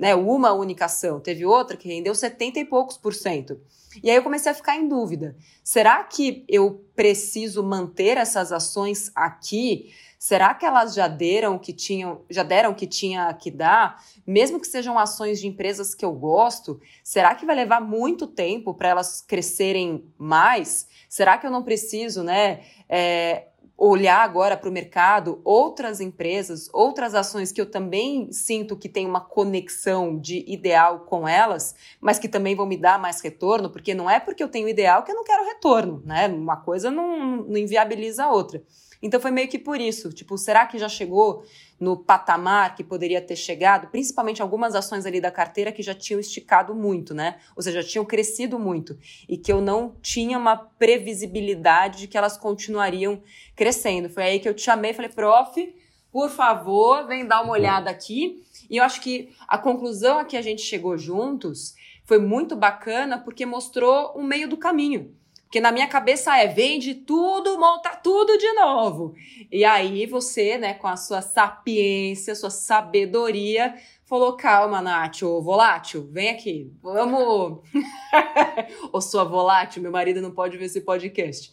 Né, 0.00 0.14
uma 0.14 0.50
única 0.54 0.86
ação. 0.86 1.20
Teve 1.20 1.44
outra 1.44 1.76
que 1.76 1.86
rendeu 1.86 2.14
70 2.14 2.58
e 2.58 2.64
poucos 2.64 2.96
por 2.96 3.12
cento. 3.12 3.60
E 4.02 4.08
aí 4.08 4.16
eu 4.16 4.22
comecei 4.22 4.50
a 4.50 4.54
ficar 4.54 4.76
em 4.76 4.88
dúvida. 4.88 5.36
Será 5.62 6.02
que 6.04 6.42
eu 6.48 6.82
preciso 6.96 7.62
manter 7.62 8.16
essas 8.16 8.50
ações 8.50 9.12
aqui? 9.14 9.92
Será 10.18 10.54
que 10.54 10.64
elas 10.64 10.94
já 10.94 11.08
deram 11.08 11.58
que 11.58 11.72
tinham, 11.72 12.22
já 12.30 12.42
deram 12.42 12.72
que 12.72 12.86
tinha 12.86 13.32
que 13.34 13.50
dar, 13.50 14.02
mesmo 14.26 14.60
que 14.60 14.66
sejam 14.66 14.98
ações 14.98 15.40
de 15.40 15.46
empresas 15.46 15.94
que 15.94 16.04
eu 16.04 16.12
gosto? 16.12 16.80
Será 17.02 17.34
que 17.34 17.46
vai 17.46 17.56
levar 17.56 17.80
muito 17.80 18.26
tempo 18.26 18.72
para 18.72 18.90
elas 18.90 19.20
crescerem 19.20 20.04
mais? 20.16 20.86
Será 21.08 21.36
que 21.36 21.46
eu 21.46 21.50
não 21.50 21.62
preciso, 21.62 22.22
né? 22.22 22.60
É, 22.88 23.48
olhar 23.82 24.18
agora 24.18 24.58
para 24.58 24.68
o 24.68 24.72
mercado 24.72 25.40
outras 25.42 26.00
empresas, 26.00 26.68
outras 26.70 27.14
ações 27.14 27.50
que 27.50 27.58
eu 27.58 27.64
também 27.64 28.30
sinto 28.30 28.76
que 28.76 28.90
tem 28.90 29.06
uma 29.06 29.22
conexão 29.22 30.18
de 30.18 30.44
ideal 30.46 31.00
com 31.00 31.26
elas, 31.26 31.74
mas 31.98 32.18
que 32.18 32.28
também 32.28 32.54
vão 32.54 32.66
me 32.66 32.76
dar 32.76 33.00
mais 33.00 33.22
retorno, 33.22 33.70
porque 33.70 33.94
não 33.94 34.10
é 34.10 34.20
porque 34.20 34.42
eu 34.42 34.48
tenho 34.48 34.68
ideal 34.68 35.02
que 35.02 35.10
eu 35.10 35.16
não 35.16 35.24
quero 35.24 35.46
retorno, 35.46 36.02
né? 36.04 36.28
Uma 36.28 36.58
coisa 36.58 36.90
não, 36.90 37.36
não 37.38 37.56
inviabiliza 37.56 38.24
a 38.24 38.30
outra. 38.30 38.62
Então 39.02 39.20
foi 39.20 39.30
meio 39.30 39.48
que 39.48 39.58
por 39.58 39.80
isso, 39.80 40.10
tipo, 40.10 40.36
será 40.36 40.66
que 40.66 40.78
já 40.78 40.88
chegou 40.88 41.44
no 41.78 41.96
patamar 41.96 42.74
que 42.74 42.84
poderia 42.84 43.20
ter 43.20 43.36
chegado? 43.36 43.88
Principalmente 43.88 44.42
algumas 44.42 44.74
ações 44.74 45.06
ali 45.06 45.20
da 45.20 45.30
carteira 45.30 45.72
que 45.72 45.82
já 45.82 45.94
tinham 45.94 46.20
esticado 46.20 46.74
muito, 46.74 47.14
né? 47.14 47.38
Ou 47.56 47.62
seja, 47.62 47.80
já 47.80 47.88
tinham 47.88 48.04
crescido 48.04 48.58
muito 48.58 48.98
e 49.28 49.38
que 49.38 49.50
eu 49.50 49.60
não 49.62 49.94
tinha 50.02 50.36
uma 50.36 50.56
previsibilidade 50.56 52.00
de 52.00 52.08
que 52.08 52.18
elas 52.18 52.36
continuariam 52.36 53.22
crescendo. 53.56 54.10
Foi 54.10 54.22
aí 54.22 54.38
que 54.38 54.48
eu 54.48 54.54
te 54.54 54.62
chamei 54.62 54.90
e 54.90 54.94
falei, 54.94 55.10
prof, 55.10 55.74
por 56.12 56.28
favor, 56.28 57.06
vem 57.06 57.26
dar 57.26 57.42
uma 57.42 57.52
olhada 57.52 57.88
aqui. 57.88 58.42
E 58.68 58.76
eu 58.76 58.84
acho 58.84 59.00
que 59.00 59.34
a 59.48 59.56
conclusão 59.56 60.18
a 60.18 60.24
que 60.24 60.36
a 60.36 60.42
gente 60.42 60.62
chegou 60.62 60.98
juntos 60.98 61.74
foi 62.04 62.18
muito 62.18 62.56
bacana 62.56 63.18
porque 63.18 63.46
mostrou 63.46 64.12
um 64.16 64.22
meio 64.22 64.48
do 64.48 64.56
caminho. 64.56 65.14
Porque 65.50 65.60
na 65.60 65.72
minha 65.72 65.88
cabeça 65.88 66.36
é 66.36 66.46
vende 66.46 66.94
tudo, 66.94 67.58
monta 67.58 67.90
tudo 67.96 68.38
de 68.38 68.52
novo. 68.52 69.16
E 69.50 69.64
aí 69.64 70.06
você, 70.06 70.56
né, 70.56 70.74
com 70.74 70.86
a 70.86 70.96
sua 70.96 71.20
sapiência, 71.20 72.36
sua 72.36 72.50
sabedoria, 72.50 73.74
falou: 74.04 74.36
calma, 74.36 74.80
Nath, 74.80 75.22
ô 75.24 75.42
volátil, 75.42 76.08
vem 76.12 76.30
aqui, 76.30 76.72
vamos. 76.80 77.64
ô 78.92 79.00
sua 79.00 79.24
volátil, 79.24 79.82
meu 79.82 79.90
marido 79.90 80.20
não 80.20 80.30
pode 80.30 80.56
ver 80.56 80.66
esse 80.66 80.82
podcast. 80.82 81.52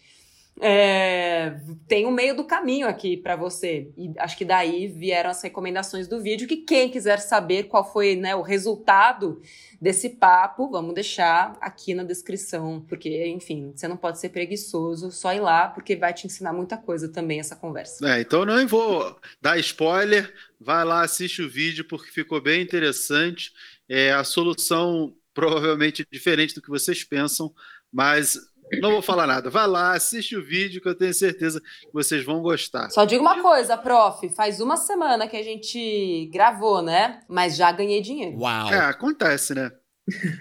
É, 0.60 1.60
tem 1.88 2.06
um 2.08 2.12
meio 2.12 2.36
do 2.36 2.43
caminho 2.43 2.88
aqui 2.88 3.15
para 3.15 3.36
você. 3.36 3.91
E 3.96 4.12
acho 4.17 4.38
que 4.38 4.46
daí 4.46 4.88
vieram 4.88 5.30
as 5.30 5.41
recomendações 5.41 6.08
do 6.08 6.22
vídeo. 6.22 6.48
Que 6.48 6.58
quem 6.58 6.89
quiser 6.89 7.20
saber 7.20 7.63
qual 7.63 7.91
foi 7.91 8.15
né, 8.15 8.36
o 8.36 8.41
resultado 8.41 9.41
desse 9.80 10.10
papo, 10.10 10.70
vamos 10.72 10.96
deixar 10.96 11.56
aqui 11.62 11.93
na 11.93 12.04
descrição. 12.04 12.84
Porque, 12.88 13.28
enfim, 13.28 13.72
você 13.76 13.88
não 13.88 13.98
pode 13.98 14.20
ser 14.20 14.30
preguiçoso, 14.30 15.12
só 15.12 15.34
ir 15.34 15.39
lá, 15.39 15.67
porque 15.67 15.96
vai 15.96 16.13
te 16.13 16.26
ensinar 16.26 16.54
muita 16.54 16.78
coisa 16.78 17.08
também 17.08 17.39
essa 17.39 17.56
conversa. 17.56 18.08
É, 18.10 18.22
então 18.22 18.46
não 18.46 18.67
vou 18.67 19.15
dar 19.41 19.60
spoiler. 19.60 20.34
Vai 20.60 20.84
lá, 20.84 21.02
assiste 21.02 21.41
o 21.43 21.50
vídeo, 21.50 21.86
porque 21.86 22.10
ficou 22.10 22.41
bem 22.41 22.62
interessante. 22.62 23.52
É, 23.88 24.12
a 24.12 24.24
solução 24.24 25.13
provavelmente 25.36 26.04
diferente 26.12 26.56
do 26.56 26.62
que 26.63 26.70
vocês 26.70 27.04
pensam, 27.04 27.54
mas 27.93 28.39
não 28.82 28.92
vou 28.92 29.02
falar 29.02 29.28
nada. 29.28 29.50
Vai 29.50 29.68
lá, 29.68 29.94
assiste 29.94 30.36
o 30.36 30.44
vídeo 30.44 30.82
que 30.82 30.88
eu 30.88 30.96
tenho 30.96 31.14
certeza 31.14 31.60
que 31.60 31.94
vocês 31.94 32.24
vão 32.24 32.42
gostar. 32.42 32.90
Só 32.90 33.06
digo 33.06 33.22
uma 33.22 33.42
coisa, 33.42 33.78
prof. 33.78 34.30
Faz 34.30 34.60
uma 34.60 34.78
semana 34.78 35.28
que 35.28 35.38
a 35.38 35.44
gente 35.44 36.30
gravou, 36.32 36.82
né? 36.82 37.22
Mas 37.28 37.56
já 37.56 37.72
ganhei 37.72 38.02
dinheiro. 38.02 38.38
Uau! 38.38 38.74
É, 38.74 38.80
acontece, 38.80 39.54
né? 39.54 39.72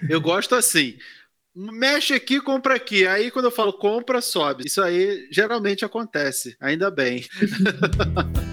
Eu 0.09 0.21
gosto 0.21 0.55
assim. 0.55 0.97
Mexe 1.55 2.13
aqui, 2.13 2.39
compra 2.39 2.75
aqui. 2.75 3.07
Aí 3.07 3.31
quando 3.31 3.45
eu 3.45 3.51
falo 3.51 3.73
compra, 3.73 4.21
sobe. 4.21 4.65
Isso 4.67 4.81
aí 4.81 5.27
geralmente 5.31 5.83
acontece. 5.83 6.55
Ainda 6.59 6.91
bem. 6.91 7.25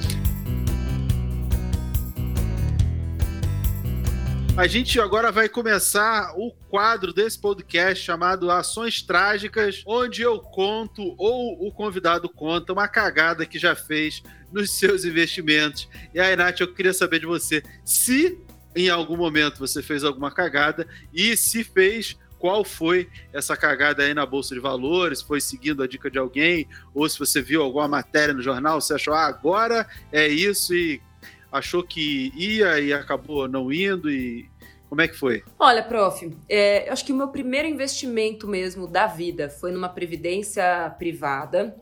A 4.56 4.68
gente 4.68 5.00
agora 5.00 5.32
vai 5.32 5.48
começar 5.48 6.32
o 6.36 6.52
quadro 6.70 7.12
desse 7.12 7.36
podcast 7.36 8.04
chamado 8.04 8.52
Ações 8.52 9.02
Trágicas, 9.02 9.82
onde 9.84 10.22
eu 10.22 10.38
conto 10.38 11.12
ou 11.18 11.66
o 11.66 11.72
convidado 11.72 12.28
conta 12.28 12.72
uma 12.72 12.86
cagada 12.86 13.44
que 13.44 13.58
já 13.58 13.74
fez 13.74 14.22
nos 14.52 14.70
seus 14.70 15.04
investimentos. 15.04 15.88
E 16.14 16.20
aí, 16.20 16.36
Nath, 16.36 16.60
eu 16.60 16.72
queria 16.72 16.94
saber 16.94 17.18
de 17.18 17.26
você 17.26 17.64
se 17.84 18.38
em 18.76 18.88
algum 18.88 19.16
momento 19.16 19.58
você 19.58 19.82
fez 19.82 20.04
alguma 20.04 20.30
cagada 20.30 20.86
e 21.12 21.36
se 21.36 21.64
fez, 21.64 22.16
qual 22.38 22.64
foi 22.64 23.08
essa 23.32 23.56
cagada 23.56 24.04
aí 24.04 24.14
na 24.14 24.24
Bolsa 24.24 24.54
de 24.54 24.60
Valores, 24.60 25.20
foi 25.20 25.40
seguindo 25.40 25.82
a 25.82 25.86
dica 25.88 26.08
de 26.08 26.18
alguém, 26.18 26.68
ou 26.94 27.08
se 27.08 27.18
você 27.18 27.42
viu 27.42 27.60
alguma 27.60 27.88
matéria 27.88 28.34
no 28.34 28.42
jornal, 28.42 28.80
você 28.80 28.94
achou, 28.94 29.14
ah, 29.14 29.26
agora 29.26 29.88
é 30.12 30.28
isso 30.28 30.74
e 30.74 31.00
achou 31.54 31.84
que 31.84 32.32
ia 32.34 32.80
e 32.80 32.92
acabou 32.92 33.46
não 33.46 33.72
indo 33.72 34.10
e 34.10 34.50
como 34.88 35.00
é 35.00 35.08
que 35.08 35.14
foi? 35.14 35.44
Olha, 35.58 35.82
prof, 35.84 36.36
é, 36.48 36.88
eu 36.88 36.92
acho 36.92 37.04
que 37.04 37.12
o 37.12 37.16
meu 37.16 37.28
primeiro 37.28 37.68
investimento 37.68 38.48
mesmo 38.48 38.88
da 38.88 39.06
vida 39.06 39.48
foi 39.48 39.70
numa 39.70 39.88
previdência 39.88 40.94
privada. 40.98 41.76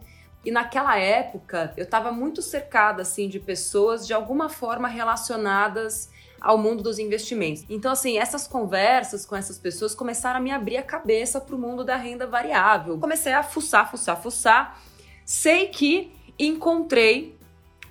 E 0.45 0.51
naquela 0.51 0.99
época 0.99 1.73
eu 1.77 1.85
estava 1.85 2.13
muito 2.13 2.43
cercada 2.43 3.03
assim 3.03 3.29
de 3.29 3.41
pessoas 3.41 4.07
de 4.07 4.13
alguma 4.13 4.49
forma 4.49 4.89
relacionadas 4.89 6.11
ao 6.39 6.59
mundo 6.59 6.83
dos 6.83 6.99
investimentos. 6.99 7.65
Então, 7.71 7.93
assim, 7.93 8.19
essas 8.19 8.49
conversas 8.49 9.25
com 9.25 9.37
essas 9.37 9.59
pessoas 9.59 9.95
começaram 9.95 10.41
a 10.41 10.43
me 10.43 10.51
abrir 10.51 10.77
a 10.77 10.83
cabeça 10.83 11.41
para 11.41 11.55
o 11.55 11.59
mundo 11.59 11.85
da 11.85 11.97
renda 11.97 12.27
variável. 12.27 12.99
Comecei 12.99 13.33
a 13.33 13.43
fuçar, 13.43 13.91
fuçar, 13.91 14.21
fuçar. 14.21 14.83
Sei 15.25 15.69
que 15.69 16.13
encontrei 16.39 17.39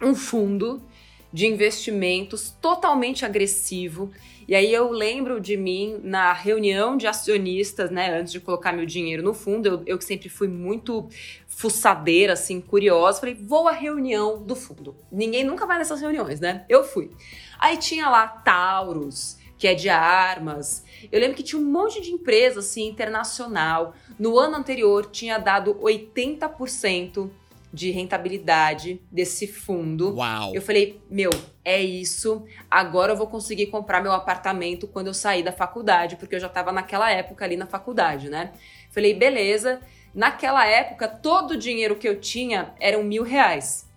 um 0.01 0.13
fundo 0.13 0.83
de 1.31 1.47
investimentos 1.47 2.55
totalmente 2.61 3.25
agressivo. 3.25 4.11
E 4.47 4.55
aí 4.55 4.73
eu 4.73 4.91
lembro 4.91 5.39
de 5.39 5.55
mim 5.55 5.99
na 6.03 6.33
reunião 6.33 6.97
de 6.97 7.07
acionistas, 7.07 7.89
né, 7.89 8.19
antes 8.19 8.33
de 8.33 8.39
colocar 8.39 8.73
meu 8.73 8.85
dinheiro 8.85 9.23
no 9.23 9.33
fundo, 9.33 9.65
eu, 9.65 9.83
eu 9.85 10.01
sempre 10.01 10.27
fui 10.27 10.47
muito 10.47 11.07
fuçadeira, 11.47 12.33
assim, 12.33 12.59
curiosa, 12.59 13.19
falei, 13.19 13.35
vou 13.35 13.67
à 13.67 13.71
reunião 13.71 14.41
do 14.41 14.55
fundo. 14.55 14.95
Ninguém 15.11 15.43
nunca 15.43 15.65
vai 15.65 15.77
nessas 15.77 16.01
reuniões, 16.01 16.39
né? 16.39 16.65
Eu 16.67 16.83
fui. 16.83 17.11
Aí 17.59 17.77
tinha 17.77 18.09
lá 18.09 18.27
Taurus, 18.27 19.37
que 19.57 19.67
é 19.67 19.75
de 19.75 19.89
armas. 19.89 20.83
Eu 21.11 21.19
lembro 21.19 21.37
que 21.37 21.43
tinha 21.43 21.61
um 21.61 21.65
monte 21.65 22.01
de 22.01 22.09
empresa, 22.09 22.61
assim, 22.61 22.87
internacional. 22.87 23.93
No 24.17 24.39
ano 24.39 24.57
anterior 24.57 25.05
tinha 25.05 25.37
dado 25.37 25.75
80% 25.75 27.29
de 27.73 27.91
rentabilidade 27.91 29.01
desse 29.11 29.47
fundo. 29.47 30.15
Uau! 30.15 30.53
Eu 30.53 30.61
falei, 30.61 31.01
meu, 31.09 31.29
é 31.63 31.81
isso. 31.81 32.45
Agora 32.69 33.13
eu 33.13 33.17
vou 33.17 33.27
conseguir 33.27 33.67
comprar 33.67 34.01
meu 34.01 34.11
apartamento 34.11 34.87
quando 34.87 35.07
eu 35.07 35.13
sair 35.13 35.43
da 35.43 35.51
faculdade, 35.51 36.17
porque 36.17 36.35
eu 36.35 36.39
já 36.39 36.47
estava 36.47 36.71
naquela 36.71 37.09
época 37.11 37.45
ali 37.45 37.55
na 37.55 37.65
faculdade, 37.65 38.29
né? 38.29 38.51
Falei, 38.89 39.13
beleza. 39.13 39.79
Naquela 40.13 40.67
época, 40.67 41.07
todo 41.07 41.51
o 41.51 41.57
dinheiro 41.57 41.95
que 41.95 42.07
eu 42.07 42.19
tinha 42.19 42.73
eram 42.79 43.03
mil 43.03 43.23
reais. 43.23 43.89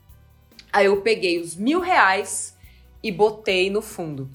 Aí 0.73 0.87
eu 0.87 1.03
peguei 1.03 1.41
os 1.41 1.57
mil 1.57 1.81
reais 1.81 2.57
e 3.03 3.11
botei 3.11 3.71
no 3.71 3.83
fundo. 3.83 4.31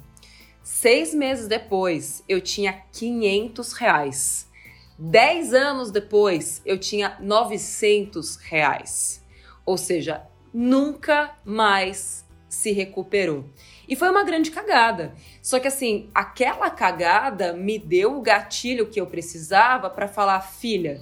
Seis 0.62 1.14
meses 1.14 1.48
depois, 1.48 2.24
eu 2.30 2.40
tinha 2.40 2.74
500 2.94 3.74
reais. 3.74 4.48
Dez 4.98 5.54
anos 5.54 5.92
depois, 5.92 6.62
eu 6.66 6.78
tinha 6.78 7.18
900 7.20 8.36
reais. 8.36 9.26
Ou 9.70 9.78
seja, 9.78 10.24
nunca 10.52 11.38
mais 11.46 12.26
se 12.50 12.72
recuperou. 12.72 13.46
E 13.88 13.96
foi 13.96 14.10
uma 14.10 14.24
grande 14.24 14.50
cagada. 14.50 15.14
Só 15.44 15.60
que 15.60 15.68
assim, 15.68 16.10
aquela 16.12 16.72
cagada 16.72 17.54
me 17.54 17.78
deu 17.78 18.18
o 18.18 18.22
gatilho 18.24 18.88
que 18.88 19.00
eu 19.00 19.06
precisava 19.06 19.88
para 19.88 20.08
falar, 20.08 20.42
filha. 20.42 21.00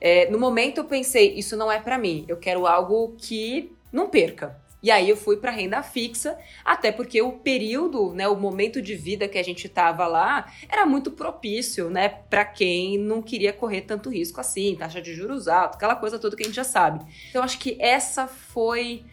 É, 0.00 0.28
no 0.28 0.40
momento 0.40 0.78
eu 0.78 0.86
pensei, 0.86 1.34
isso 1.34 1.56
não 1.56 1.70
é 1.70 1.78
para 1.78 1.96
mim. 1.98 2.24
Eu 2.26 2.36
quero 2.36 2.66
algo 2.66 3.14
que 3.16 3.70
não 3.92 4.08
perca. 4.08 4.60
E 4.82 4.90
aí 4.90 5.08
eu 5.08 5.16
fui 5.16 5.36
para 5.36 5.50
renda 5.50 5.82
fixa, 5.82 6.38
até 6.64 6.90
porque 6.90 7.20
o 7.20 7.32
período, 7.32 8.14
né, 8.14 8.26
o 8.28 8.36
momento 8.36 8.80
de 8.80 8.94
vida 8.94 9.28
que 9.28 9.38
a 9.38 9.42
gente 9.42 9.68
tava 9.68 10.06
lá 10.06 10.50
era 10.68 10.86
muito 10.86 11.10
propício, 11.10 11.90
né, 11.90 12.08
para 12.08 12.44
quem 12.44 12.98
não 12.98 13.20
queria 13.20 13.52
correr 13.52 13.82
tanto 13.82 14.08
risco 14.08 14.40
assim, 14.40 14.74
taxa 14.76 15.00
de 15.00 15.14
juros 15.14 15.48
alta, 15.48 15.76
aquela 15.76 15.96
coisa 15.96 16.18
toda 16.18 16.36
que 16.36 16.42
a 16.42 16.46
gente 16.46 16.56
já 16.56 16.64
sabe. 16.64 17.04
Então 17.28 17.42
acho 17.42 17.58
que 17.58 17.76
essa 17.78 18.26
foi 18.26 19.04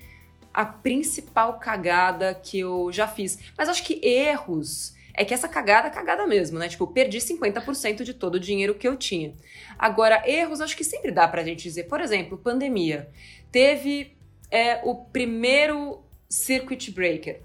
a 0.54 0.66
principal 0.66 1.60
cagada 1.60 2.34
que 2.34 2.60
eu 2.60 2.90
já 2.92 3.08
fiz. 3.08 3.38
Mas 3.56 3.70
acho 3.70 3.84
que 3.84 4.00
erros 4.04 4.96
é 5.14 5.24
que 5.24 5.34
essa 5.34 5.48
cagada 5.48 5.88
é 5.88 5.92
cagada 5.92 6.26
mesmo, 6.26 6.58
né? 6.58 6.68
Tipo, 6.68 6.88
perdi 6.88 7.20
50% 7.20 8.04
de 8.04 8.14
todo 8.14 8.36
o 8.36 8.40
dinheiro 8.40 8.74
que 8.74 8.88
eu 8.88 8.96
tinha. 8.96 9.34
Agora, 9.78 10.24
erros 10.26 10.60
acho 10.60 10.76
que 10.76 10.84
sempre 10.84 11.12
dá 11.12 11.28
pra 11.28 11.44
gente 11.44 11.62
dizer. 11.62 11.84
Por 11.84 12.02
exemplo, 12.02 12.40
pandemia. 12.40 13.08
Teve 13.52 14.17
é 14.52 14.82
o 14.84 14.96
primeiro 14.96 16.00
circuit 16.30 16.92
breaker. 16.92 17.42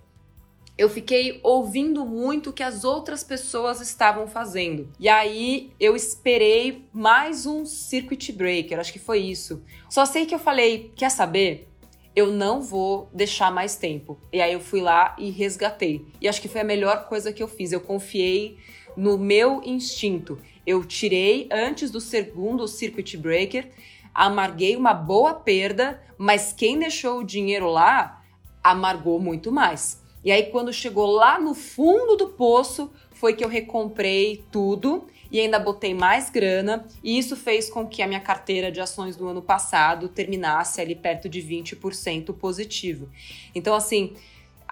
Eu 0.77 0.89
fiquei 0.89 1.39
ouvindo 1.43 2.05
muito 2.07 2.51
o 2.51 2.53
que 2.53 2.63
as 2.63 2.83
outras 2.83 3.23
pessoas 3.23 3.81
estavam 3.81 4.27
fazendo. 4.27 4.91
E 4.99 5.09
aí 5.09 5.71
eu 5.79 5.95
esperei 5.95 6.89
mais 6.93 7.45
um 7.47 7.65
circuit 7.67 8.33
breaker, 8.33 8.81
acho 8.81 8.93
que 8.93 8.99
foi 8.99 9.21
isso. 9.21 9.63
Só 9.89 10.07
sei 10.07 10.25
que 10.25 10.35
eu 10.35 10.39
falei, 10.39 10.91
quer 10.97 11.11
saber? 11.11 11.69
Eu 12.17 12.33
não 12.33 12.61
vou 12.61 13.09
deixar 13.13 13.51
mais 13.53 13.77
tempo. 13.77 14.19
E 14.33 14.41
aí 14.41 14.53
eu 14.53 14.61
fui 14.61 14.81
lá 14.81 15.15
e 15.19 15.31
resgatei. 15.31 16.05
E 16.21 16.29
acho 16.29 16.41
que 16.41 16.49
foi 16.49 16.63
a 16.63 16.65
melhor 16.65 17.07
coisa 17.07 17.33
que 17.33 17.43
eu 17.43 17.49
fiz. 17.49 17.73
Eu 17.73 17.81
confiei 17.81 18.59
no 18.97 19.17
meu 19.19 19.63
instinto. 19.65 20.39
Eu 20.67 20.85
tirei 20.85 21.49
antes 21.51 21.91
do 21.91 22.01
segundo 22.01 22.67
circuit 22.69 23.17
breaker 23.17 23.71
amarguei 24.15 24.77
uma 24.77 24.95
boa 24.95 25.35
perda, 25.35 26.03
mas 26.19 26.53
quem 26.53 26.79
deixou 26.79 27.21
o 27.21 27.25
dinheiro 27.25 27.69
lá 27.69 28.23
amargou 28.63 29.19
muito 29.19 29.51
mais. 29.51 30.01
E 30.25 30.31
aí, 30.31 30.45
quando 30.45 30.73
chegou 30.73 31.07
lá 31.07 31.41
no 31.41 31.55
fundo 31.55 32.17
do 32.17 32.29
poço, 32.29 32.93
foi 33.11 33.35
que 33.35 33.45
eu 33.45 33.49
recomprei 33.49 34.45
tudo 34.51 35.07
e 35.31 35.41
ainda 35.41 35.59
botei 35.59 35.95
mais 35.95 36.29
grana, 36.29 36.87
e 37.03 37.19
isso 37.19 37.35
fez 37.35 37.71
com 37.71 37.87
que 37.87 38.03
a 38.03 38.07
minha 38.07 38.21
carteira 38.21 38.71
de 38.71 38.83
ações 38.83 39.17
do 39.17 39.27
ano 39.27 39.41
passado 39.41 40.07
terminasse 40.07 40.79
ali 40.79 40.95
perto 40.95 41.27
de 41.27 41.41
20% 41.41 42.35
positivo. 42.35 43.09
Então, 43.55 43.75
assim, 43.75 44.13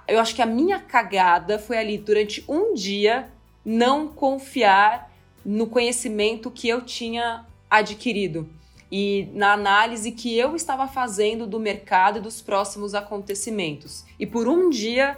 eu 0.07 0.21
acho 0.21 0.35
que 0.35 0.43
a 0.43 0.47
minha 0.47 0.79
cagada 0.79 1.59
foi 1.59 1.79
ali 1.79 1.97
durante 1.97 2.45
um 2.47 2.75
dia 2.75 3.31
não 3.65 4.07
confiar 4.07 5.11
no 5.43 5.67
conhecimento 5.67 6.51
que 6.51 6.69
eu 6.69 6.83
tinha 6.83 7.47
adquirido 7.71 8.47
e 8.91 9.29
na 9.33 9.53
análise 9.53 10.13
que 10.13 10.37
eu 10.37 10.57
estava 10.57 10.89
fazendo 10.89 11.47
do 11.47 11.61
mercado 11.61 12.19
e 12.19 12.23
dos 12.23 12.41
próximos 12.43 12.95
acontecimentos. 12.95 14.05
E 14.19 14.27
por 14.27 14.49
um 14.49 14.69
dia 14.69 15.17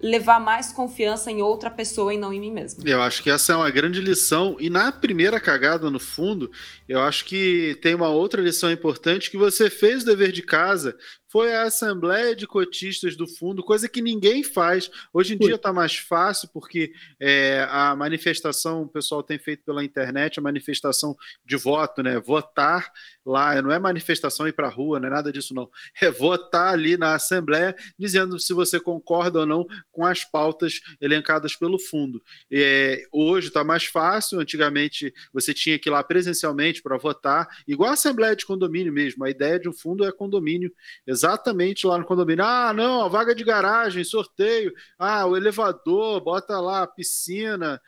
levar 0.00 0.38
mais 0.38 0.72
confiança 0.72 1.30
em 1.30 1.40
outra 1.40 1.70
pessoa 1.70 2.12
e 2.12 2.18
não 2.18 2.32
em 2.32 2.40
mim 2.40 2.52
mesmo. 2.52 2.86
Eu 2.86 3.00
acho 3.00 3.22
que 3.22 3.30
essa 3.30 3.52
é 3.52 3.56
uma 3.56 3.70
grande 3.70 4.00
lição. 4.00 4.56
E 4.60 4.68
na 4.68 4.92
primeira 4.92 5.40
cagada, 5.40 5.90
no 5.90 5.98
fundo, 5.98 6.50
eu 6.88 7.00
acho 7.00 7.24
que 7.24 7.78
tem 7.80 7.94
uma 7.94 8.08
outra 8.08 8.42
lição 8.42 8.70
importante 8.70 9.30
que 9.30 9.36
você 9.36 9.70
fez 9.70 10.02
o 10.02 10.06
dever 10.06 10.32
de 10.32 10.42
casa 10.42 10.96
foi 11.36 11.54
a 11.54 11.64
assembleia 11.64 12.34
de 12.34 12.46
cotistas 12.46 13.14
do 13.14 13.28
fundo, 13.28 13.62
coisa 13.62 13.90
que 13.90 14.00
ninguém 14.00 14.42
faz. 14.42 14.90
Hoje 15.12 15.34
em 15.34 15.36
dia 15.36 15.56
está 15.56 15.70
mais 15.70 15.94
fácil, 15.94 16.48
porque 16.50 16.94
é, 17.20 17.66
a 17.68 17.94
manifestação, 17.94 18.84
o 18.84 18.88
pessoal 18.88 19.22
tem 19.22 19.38
feito 19.38 19.62
pela 19.62 19.84
internet, 19.84 20.38
a 20.38 20.42
manifestação 20.42 21.14
de 21.44 21.54
voto, 21.56 22.02
né? 22.02 22.18
Votar 22.18 22.90
lá, 23.22 23.60
não 23.60 23.70
é 23.70 23.78
manifestação 23.78 24.48
ir 24.48 24.54
para 24.54 24.68
a 24.68 24.70
rua, 24.70 24.98
não 24.98 25.08
é 25.08 25.10
nada 25.10 25.30
disso, 25.30 25.52
não. 25.52 25.68
É 26.00 26.10
votar 26.10 26.72
ali 26.72 26.96
na 26.96 27.14
Assembleia, 27.14 27.74
dizendo 27.98 28.38
se 28.38 28.54
você 28.54 28.78
concorda 28.78 29.40
ou 29.40 29.46
não 29.46 29.66
com 29.90 30.06
as 30.06 30.24
pautas 30.24 30.80
elencadas 31.00 31.54
pelo 31.56 31.78
fundo. 31.78 32.22
É, 32.50 33.02
hoje 33.12 33.48
está 33.48 33.64
mais 33.64 33.84
fácil, 33.84 34.38
antigamente 34.40 35.12
você 35.32 35.52
tinha 35.52 35.78
que 35.78 35.88
ir 35.88 35.92
lá 35.92 36.02
presencialmente 36.02 36.80
para 36.80 36.96
votar, 36.96 37.46
igual 37.66 37.90
a 37.90 37.94
Assembleia 37.94 38.36
de 38.36 38.46
Condomínio 38.46 38.92
mesmo. 38.92 39.24
A 39.24 39.30
ideia 39.30 39.58
de 39.58 39.68
um 39.68 39.72
fundo 39.72 40.04
é 40.04 40.12
condomínio, 40.12 40.72
exatamente 41.06 41.25
exatamente 41.26 41.86
lá 41.86 41.98
no 41.98 42.04
condomínio. 42.04 42.44
Ah, 42.44 42.72
não, 42.72 43.10
vaga 43.10 43.34
de 43.34 43.42
garagem, 43.44 44.04
sorteio. 44.04 44.72
Ah, 44.98 45.26
o 45.26 45.36
elevador, 45.36 46.20
bota 46.20 46.58
lá 46.60 46.82
a 46.82 46.86
piscina, 46.86 47.80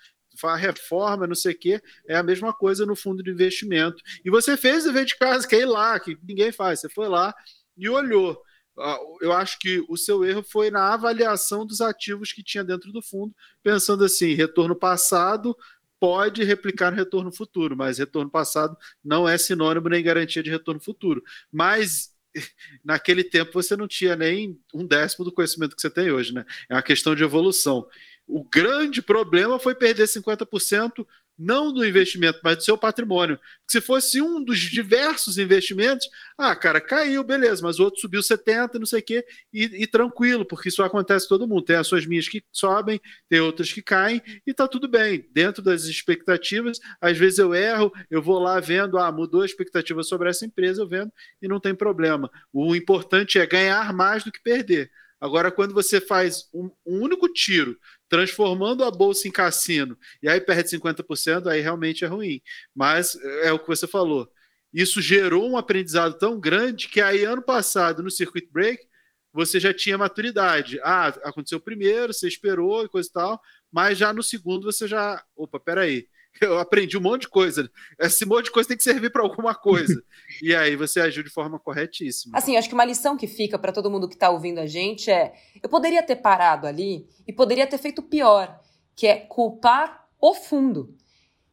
a 0.43 0.57
reforma, 0.57 1.27
não 1.27 1.35
sei 1.35 1.53
o 1.53 1.59
quê, 1.59 1.83
é 2.07 2.17
a 2.17 2.23
mesma 2.23 2.53
coisa 2.53 2.85
no 2.87 2.97
fundo 2.97 3.23
de 3.23 3.31
investimento. 3.31 4.03
E 4.25 4.31
você 4.31 4.57
fez 4.57 4.85
o 4.85 4.89
dever 4.89 5.05
de 5.05 5.17
casa, 5.17 5.47
que 5.47 5.57
é 5.57 5.61
ir 5.61 5.67
lá, 5.67 5.99
que 6.01 6.19
ninguém 6.23 6.53
faz. 6.53 6.81
Você 6.81 6.89
foi 6.89 7.09
lá 7.09 7.35
e 7.77 7.89
olhou. 7.89 8.41
Ah, 8.79 8.99
eu 9.21 9.33
acho 9.33 9.59
que 9.59 9.85
o 9.89 9.97
seu 9.97 10.25
erro 10.25 10.43
foi 10.43 10.71
na 10.71 10.93
avaliação 10.95 11.67
dos 11.67 11.81
ativos 11.81 12.33
que 12.33 12.43
tinha 12.43 12.65
dentro 12.65 12.93
do 12.93 13.03
fundo, 13.03 13.35
pensando 13.63 14.05
assim: 14.05 14.35
retorno 14.35 14.77
passado 14.77 15.57
pode 16.01 16.45
replicar 16.45 16.91
no 16.93 16.97
retorno 16.97 17.33
futuro, 17.33 17.77
mas 17.77 17.99
retorno 17.99 18.31
passado 18.31 18.77
não 19.03 19.29
é 19.29 19.37
sinônimo 19.37 19.89
nem 19.89 20.03
garantia 20.03 20.43
de 20.43 20.51
retorno 20.51 20.81
futuro. 20.81 21.23
Mas 21.51 22.17
naquele 22.85 23.25
tempo 23.25 23.53
você 23.53 23.77
não 23.77 23.89
tinha 23.89 24.17
nem 24.17 24.59
um 24.75 24.87
décimo 24.87 25.25
do 25.25 25.33
conhecimento 25.33 25.75
que 25.75 25.83
você 25.83 25.91
tem 25.91 26.11
hoje, 26.11 26.33
né? 26.33 26.45
É 26.69 26.75
uma 26.75 26.83
questão 26.83 27.15
de 27.15 27.23
evolução. 27.23 27.87
O 28.27 28.45
grande 28.45 29.01
problema 29.01 29.59
foi 29.59 29.75
perder 29.75 30.05
50% 30.05 31.07
não 31.39 31.73
do 31.73 31.87
investimento, 31.87 32.41
mas 32.43 32.57
do 32.57 32.65
seu 32.65 32.77
patrimônio. 32.77 33.39
Se 33.71 33.81
fosse 33.81 34.21
um 34.21 34.43
dos 34.43 34.59
diversos 34.59 35.39
investimentos, 35.39 36.09
ah, 36.37 36.57
cara, 36.57 36.81
caiu, 36.81 37.23
beleza, 37.23 37.63
mas 37.63 37.79
o 37.79 37.85
outro 37.85 38.01
subiu 38.01 38.23
70, 38.23 38.79
não 38.79 38.87
sei 38.87 39.01
o 39.01 39.03
quê, 39.03 39.25
e, 39.53 39.83
e 39.83 39.87
tranquilo, 39.87 40.45
porque 40.45 40.69
isso 40.69 40.83
acontece 40.83 41.29
todo 41.29 41.47
mundo. 41.47 41.63
Tem 41.63 41.83
suas 41.85 42.07
minhas 42.07 42.29
que 42.29 42.43
sobem, 42.51 43.01
tem 43.29 43.41
outras 43.41 43.73
que 43.73 43.83
caem, 43.83 44.21
e 44.47 44.53
tá 44.53 44.67
tudo 44.67 44.89
bem. 44.89 45.29
Dentro 45.33 45.63
das 45.63 45.85
expectativas, 45.85 46.81
às 47.01 47.17
vezes 47.17 47.39
eu 47.39 47.55
erro, 47.55 47.93
eu 48.11 48.21
vou 48.21 48.39
lá 48.39 48.59
vendo, 48.59 48.99
ah, 48.99 49.13
mudou 49.13 49.43
a 49.43 49.47
expectativa 49.47 50.03
sobre 50.03 50.29
essa 50.29 50.45
empresa, 50.45 50.83
eu 50.83 50.89
vendo, 50.89 51.13
e 51.41 51.47
não 51.47 51.61
tem 51.61 51.75
problema. 51.75 52.31
O 52.53 52.75
importante 52.75 53.39
é 53.39 53.47
ganhar 53.47 53.93
mais 53.93 54.25
do 54.25 54.33
que 54.33 54.43
perder. 54.43 54.91
Agora, 55.21 55.51
quando 55.51 55.75
você 55.75 56.01
faz 56.01 56.49
um, 56.55 56.71
um, 56.87 57.03
único 57.03 57.29
tiro, 57.29 57.77
transformando 58.09 58.85
a 58.85 58.91
bolsa 58.91 59.29
em 59.29 59.31
cassino, 59.31 59.97
e 60.23 60.29
aí 60.29 60.41
perde 60.41 60.71
50%, 60.71 61.47
aí 61.47 61.61
realmente 61.61 62.05
é 62.05 62.09
ruim. 62.09 62.41
Mas 62.75 63.17
é 63.43 63.53
o 63.53 63.59
que 63.59 63.69
você 63.69 63.87
falou. 63.87 64.31
Isso 64.73 65.01
gerou 65.01 65.49
um 65.49 65.57
aprendizado 65.57 66.19
tão 66.19 66.39
grande 66.39 66.89
que 66.89 67.01
aí, 67.01 67.25
ano 67.25 67.43
passado, 67.43 68.03
no 68.03 68.11
Circuit 68.11 68.49
Break, 68.51 68.87
você 69.33 69.61
já 69.61 69.73
tinha 69.73 69.99
maturidade. 69.99 70.81
Ah, 70.83 71.09
aconteceu 71.25 71.61
primeiro, 71.61 72.13
você 72.13 72.29
esperou 72.29 72.85
e 72.85 72.89
coisa 72.89 73.09
e 73.09 73.13
tal, 73.13 73.41
mas 73.71 73.99
já 73.99 74.13
no 74.13 74.23
segundo 74.23 74.65
você 74.65 74.87
já. 74.89 75.23
Opa, 75.37 75.61
peraí 75.61 76.07
eu 76.41 76.59
aprendi 76.59 76.97
um 76.97 77.01
monte 77.01 77.23
de 77.23 77.29
coisa. 77.29 77.71
Esse 77.99 78.25
monte 78.25 78.47
de 78.47 78.51
coisa 78.51 78.69
tem 78.69 78.77
que 78.77 78.83
servir 78.83 79.11
para 79.11 79.23
alguma 79.23 79.55
coisa. 79.55 80.03
e 80.43 80.55
aí 80.55 80.77
você 80.77 81.01
agiu 81.01 81.23
de 81.23 81.31
forma 81.31 81.59
corretíssima. 81.59 82.37
Assim, 82.37 82.57
acho 82.57 82.69
que 82.69 82.75
uma 82.75 82.85
lição 82.85 83.17
que 83.17 83.27
fica 83.27 83.59
para 83.59 83.73
todo 83.73 83.91
mundo 83.91 84.09
que 84.09 84.15
está 84.15 84.31
ouvindo 84.31 84.59
a 84.59 84.67
gente 84.67 85.11
é: 85.11 85.33
eu 85.63 85.69
poderia 85.69 86.03
ter 86.03 86.17
parado 86.17 86.67
ali 86.67 87.09
e 87.27 87.33
poderia 87.33 87.67
ter 87.67 87.79
feito 87.79 88.03
pior, 88.03 88.61
que 88.95 89.07
é 89.07 89.17
culpar 89.17 90.09
o 90.21 90.35
fundo. 90.35 90.95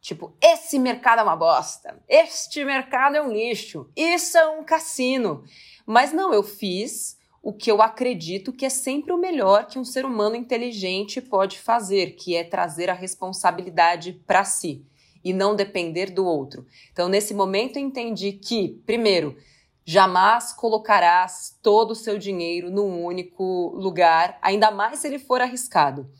Tipo, 0.00 0.36
esse 0.40 0.78
mercado 0.78 1.18
é 1.18 1.22
uma 1.24 1.34
bosta, 1.34 2.00
este 2.08 2.64
mercado 2.64 3.16
é 3.16 3.22
um 3.22 3.32
lixo, 3.32 3.90
isso 3.96 4.38
é 4.38 4.46
um 4.46 4.62
cassino. 4.62 5.42
Mas 5.84 6.12
não, 6.12 6.32
eu 6.32 6.44
fiz 6.44 7.16
o 7.46 7.52
que 7.52 7.70
eu 7.70 7.80
acredito 7.80 8.52
que 8.52 8.66
é 8.66 8.68
sempre 8.68 9.12
o 9.12 9.16
melhor 9.16 9.68
que 9.68 9.78
um 9.78 9.84
ser 9.84 10.04
humano 10.04 10.34
inteligente 10.34 11.20
pode 11.20 11.60
fazer, 11.60 12.16
que 12.16 12.34
é 12.34 12.42
trazer 12.42 12.90
a 12.90 12.92
responsabilidade 12.92 14.20
para 14.26 14.42
si 14.42 14.84
e 15.22 15.32
não 15.32 15.54
depender 15.54 16.10
do 16.10 16.26
outro. 16.26 16.66
Então, 16.90 17.08
nesse 17.08 17.32
momento, 17.32 17.76
eu 17.76 17.82
entendi 17.82 18.32
que, 18.32 18.80
primeiro, 18.84 19.36
Jamais 19.88 20.52
colocarás 20.52 21.56
todo 21.62 21.92
o 21.92 21.94
seu 21.94 22.18
dinheiro 22.18 22.72
num 22.72 23.04
único 23.04 23.72
lugar, 23.76 24.36
ainda 24.42 24.68
mais 24.72 24.98
se 24.98 25.06
ele 25.06 25.20
for 25.20 25.40
arriscado. 25.40 26.10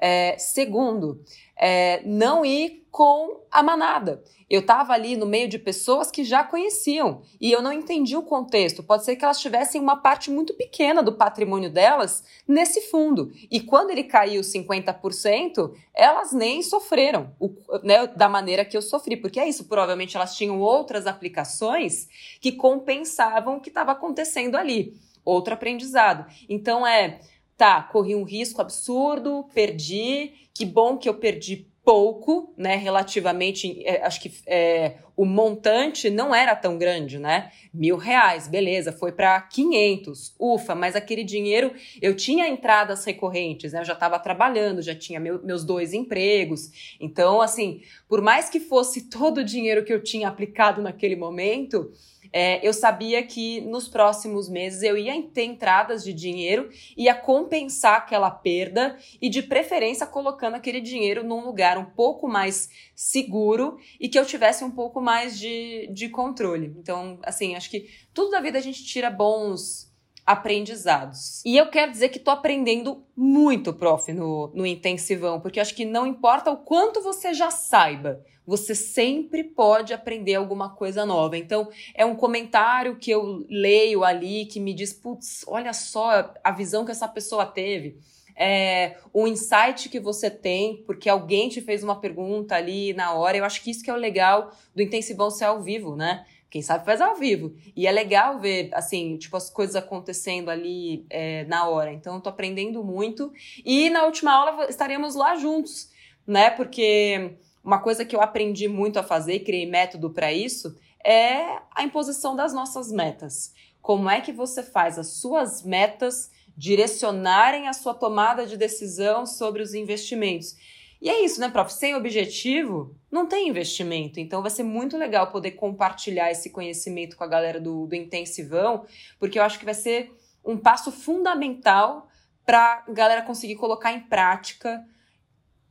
É, 0.00 0.36
segundo, 0.38 1.20
é, 1.56 2.02
não 2.04 2.44
ir 2.44 2.84
com 2.90 3.40
a 3.50 3.62
manada. 3.62 4.22
Eu 4.48 4.60
estava 4.60 4.92
ali 4.92 5.16
no 5.16 5.26
meio 5.26 5.48
de 5.48 5.58
pessoas 5.58 6.12
que 6.12 6.22
já 6.22 6.44
conheciam 6.44 7.22
e 7.40 7.50
eu 7.50 7.60
não 7.60 7.72
entendi 7.72 8.16
o 8.16 8.22
contexto. 8.22 8.84
Pode 8.84 9.04
ser 9.04 9.16
que 9.16 9.24
elas 9.24 9.40
tivessem 9.40 9.80
uma 9.80 9.96
parte 9.96 10.30
muito 10.30 10.54
pequena 10.54 11.02
do 11.02 11.14
patrimônio 11.14 11.70
delas 11.70 12.22
nesse 12.46 12.82
fundo. 12.82 13.32
E 13.50 13.60
quando 13.60 13.90
ele 13.90 14.04
caiu 14.04 14.42
50%, 14.42 15.72
elas 15.92 16.32
nem 16.32 16.62
sofreram 16.62 17.34
o, 17.40 17.52
né, 17.82 18.06
da 18.06 18.28
maneira 18.28 18.64
que 18.64 18.76
eu 18.76 18.82
sofri. 18.82 19.16
Porque 19.16 19.40
é 19.40 19.48
isso, 19.48 19.64
provavelmente 19.64 20.16
elas 20.16 20.36
tinham 20.36 20.60
outras 20.60 21.06
aplicações 21.06 22.06
que 22.40 22.52
compensavam 22.52 23.56
o 23.56 23.60
que 23.60 23.70
estava 23.70 23.90
acontecendo 23.90 24.56
ali. 24.56 24.94
Outro 25.24 25.54
aprendizado. 25.54 26.26
Então 26.48 26.86
é 26.86 27.18
tá, 27.56 27.82
corri 27.82 28.14
um 28.14 28.24
risco 28.24 28.60
absurdo, 28.60 29.46
perdi, 29.54 30.32
que 30.52 30.64
bom 30.64 30.96
que 30.96 31.08
eu 31.08 31.14
perdi 31.14 31.68
pouco, 31.84 32.54
né, 32.56 32.76
relativamente, 32.76 33.82
é, 33.84 34.02
acho 34.02 34.20
que 34.22 34.32
é, 34.46 34.96
o 35.14 35.26
montante 35.26 36.08
não 36.08 36.34
era 36.34 36.56
tão 36.56 36.78
grande, 36.78 37.18
né, 37.18 37.52
mil 37.74 37.98
reais, 37.98 38.48
beleza, 38.48 38.90
foi 38.90 39.12
para 39.12 39.38
500, 39.42 40.34
ufa, 40.40 40.74
mas 40.74 40.96
aquele 40.96 41.22
dinheiro, 41.22 41.72
eu 42.00 42.16
tinha 42.16 42.48
entradas 42.48 43.04
recorrentes, 43.04 43.74
né, 43.74 43.80
eu 43.80 43.84
já 43.84 43.92
estava 43.92 44.18
trabalhando, 44.18 44.80
já 44.80 44.94
tinha 44.94 45.20
meu, 45.20 45.44
meus 45.44 45.62
dois 45.62 45.92
empregos, 45.92 46.96
então, 46.98 47.42
assim, 47.42 47.82
por 48.08 48.22
mais 48.22 48.48
que 48.48 48.60
fosse 48.60 49.02
todo 49.10 49.38
o 49.38 49.44
dinheiro 49.44 49.84
que 49.84 49.92
eu 49.92 50.02
tinha 50.02 50.28
aplicado 50.28 50.80
naquele 50.80 51.16
momento, 51.16 51.92
é, 52.36 52.58
eu 52.66 52.72
sabia 52.72 53.22
que 53.22 53.60
nos 53.60 53.86
próximos 53.86 54.48
meses 54.48 54.82
eu 54.82 54.98
ia 54.98 55.22
ter 55.22 55.44
entradas 55.44 56.02
de 56.02 56.12
dinheiro, 56.12 56.68
ia 56.96 57.14
compensar 57.14 57.98
aquela 57.98 58.28
perda 58.28 58.98
e, 59.22 59.28
de 59.28 59.40
preferência, 59.40 60.04
colocando 60.04 60.54
aquele 60.54 60.80
dinheiro 60.80 61.22
num 61.22 61.44
lugar 61.44 61.78
um 61.78 61.84
pouco 61.84 62.26
mais 62.26 62.68
seguro 62.92 63.78
e 64.00 64.08
que 64.08 64.18
eu 64.18 64.26
tivesse 64.26 64.64
um 64.64 64.70
pouco 64.72 65.00
mais 65.00 65.38
de, 65.38 65.88
de 65.92 66.08
controle. 66.08 66.74
Então, 66.76 67.20
assim, 67.22 67.54
acho 67.54 67.70
que 67.70 67.88
tudo 68.12 68.32
da 68.32 68.40
vida 68.40 68.58
a 68.58 68.62
gente 68.62 68.84
tira 68.84 69.10
bons 69.10 69.93
aprendizados. 70.26 71.42
E 71.44 71.56
eu 71.56 71.68
quero 71.68 71.92
dizer 71.92 72.08
que 72.08 72.18
tô 72.18 72.30
aprendendo 72.30 73.04
muito, 73.16 73.72
prof, 73.72 74.12
no, 74.12 74.50
no 74.54 74.66
intensivão, 74.66 75.40
porque 75.40 75.60
acho 75.60 75.74
que 75.74 75.84
não 75.84 76.06
importa 76.06 76.50
o 76.50 76.56
quanto 76.56 77.02
você 77.02 77.34
já 77.34 77.50
saiba, 77.50 78.24
você 78.46 78.74
sempre 78.74 79.42
pode 79.42 79.92
aprender 79.92 80.34
alguma 80.34 80.70
coisa 80.70 81.04
nova. 81.04 81.36
Então, 81.36 81.68
é 81.94 82.04
um 82.04 82.14
comentário 82.14 82.96
que 82.96 83.10
eu 83.10 83.44
leio 83.48 84.04
ali 84.04 84.46
que 84.46 84.60
me 84.60 84.74
diz: 84.74 84.92
putz, 84.92 85.44
olha 85.46 85.72
só 85.72 86.32
a 86.42 86.52
visão 86.52 86.84
que 86.84 86.90
essa 86.90 87.08
pessoa 87.08 87.46
teve. 87.46 87.98
É, 88.36 88.96
um 89.14 89.28
insight 89.28 89.88
que 89.88 90.00
você 90.00 90.28
tem, 90.28 90.82
porque 90.86 91.08
alguém 91.08 91.48
te 91.48 91.60
fez 91.60 91.84
uma 91.84 92.00
pergunta 92.00 92.56
ali 92.56 92.92
na 92.92 93.12
hora. 93.12 93.36
Eu 93.36 93.44
acho 93.44 93.62
que 93.62 93.70
isso 93.70 93.82
que 93.82 93.90
é 93.90 93.94
o 93.94 93.98
legal 93.98 94.50
do 94.74 94.82
intensivão 94.82 95.30
ser 95.30 95.44
ao 95.44 95.62
vivo, 95.62 95.94
né? 95.94 96.26
Quem 96.54 96.62
sabe 96.62 96.84
faz 96.84 97.00
ao 97.00 97.16
vivo. 97.16 97.52
E 97.74 97.84
é 97.84 97.90
legal 97.90 98.38
ver, 98.38 98.70
assim, 98.74 99.16
tipo, 99.16 99.36
as 99.36 99.50
coisas 99.50 99.74
acontecendo 99.74 100.50
ali 100.50 101.04
é, 101.10 101.44
na 101.46 101.68
hora. 101.68 101.92
Então, 101.92 102.14
eu 102.14 102.20
tô 102.20 102.28
aprendendo 102.28 102.84
muito. 102.84 103.32
E 103.64 103.90
na 103.90 104.04
última 104.04 104.30
aula 104.32 104.66
estaremos 104.70 105.16
lá 105.16 105.34
juntos, 105.34 105.90
né? 106.24 106.50
Porque 106.50 107.38
uma 107.64 107.80
coisa 107.80 108.04
que 108.04 108.14
eu 108.14 108.20
aprendi 108.20 108.68
muito 108.68 109.00
a 109.00 109.02
fazer, 109.02 109.40
criei 109.40 109.66
método 109.66 110.10
para 110.10 110.32
isso, 110.32 110.78
é 111.04 111.58
a 111.74 111.82
imposição 111.82 112.36
das 112.36 112.54
nossas 112.54 112.92
metas. 112.92 113.52
Como 113.82 114.08
é 114.08 114.20
que 114.20 114.30
você 114.30 114.62
faz 114.62 114.96
as 114.96 115.08
suas 115.08 115.64
metas 115.64 116.30
direcionarem 116.56 117.66
a 117.66 117.72
sua 117.72 117.94
tomada 117.94 118.46
de 118.46 118.56
decisão 118.56 119.26
sobre 119.26 119.60
os 119.60 119.74
investimentos? 119.74 120.54
E 121.02 121.10
é 121.10 121.24
isso, 121.24 121.40
né, 121.40 121.48
prof? 121.48 121.72
Sem 121.72 121.96
objetivo, 121.96 122.94
não 123.14 123.26
tem 123.26 123.48
investimento. 123.48 124.18
Então 124.18 124.42
vai 124.42 124.50
ser 124.50 124.64
muito 124.64 124.98
legal 124.98 125.30
poder 125.30 125.52
compartilhar 125.52 126.32
esse 126.32 126.50
conhecimento 126.50 127.16
com 127.16 127.22
a 127.22 127.28
galera 127.28 127.60
do, 127.60 127.86
do 127.86 127.94
Intensivão, 127.94 128.84
porque 129.20 129.38
eu 129.38 129.44
acho 129.44 129.56
que 129.56 129.64
vai 129.64 129.72
ser 129.72 130.12
um 130.44 130.58
passo 130.58 130.90
fundamental 130.90 132.08
para 132.44 132.84
a 132.86 132.92
galera 132.92 133.22
conseguir 133.22 133.54
colocar 133.54 133.92
em 133.92 134.00
prática 134.00 134.84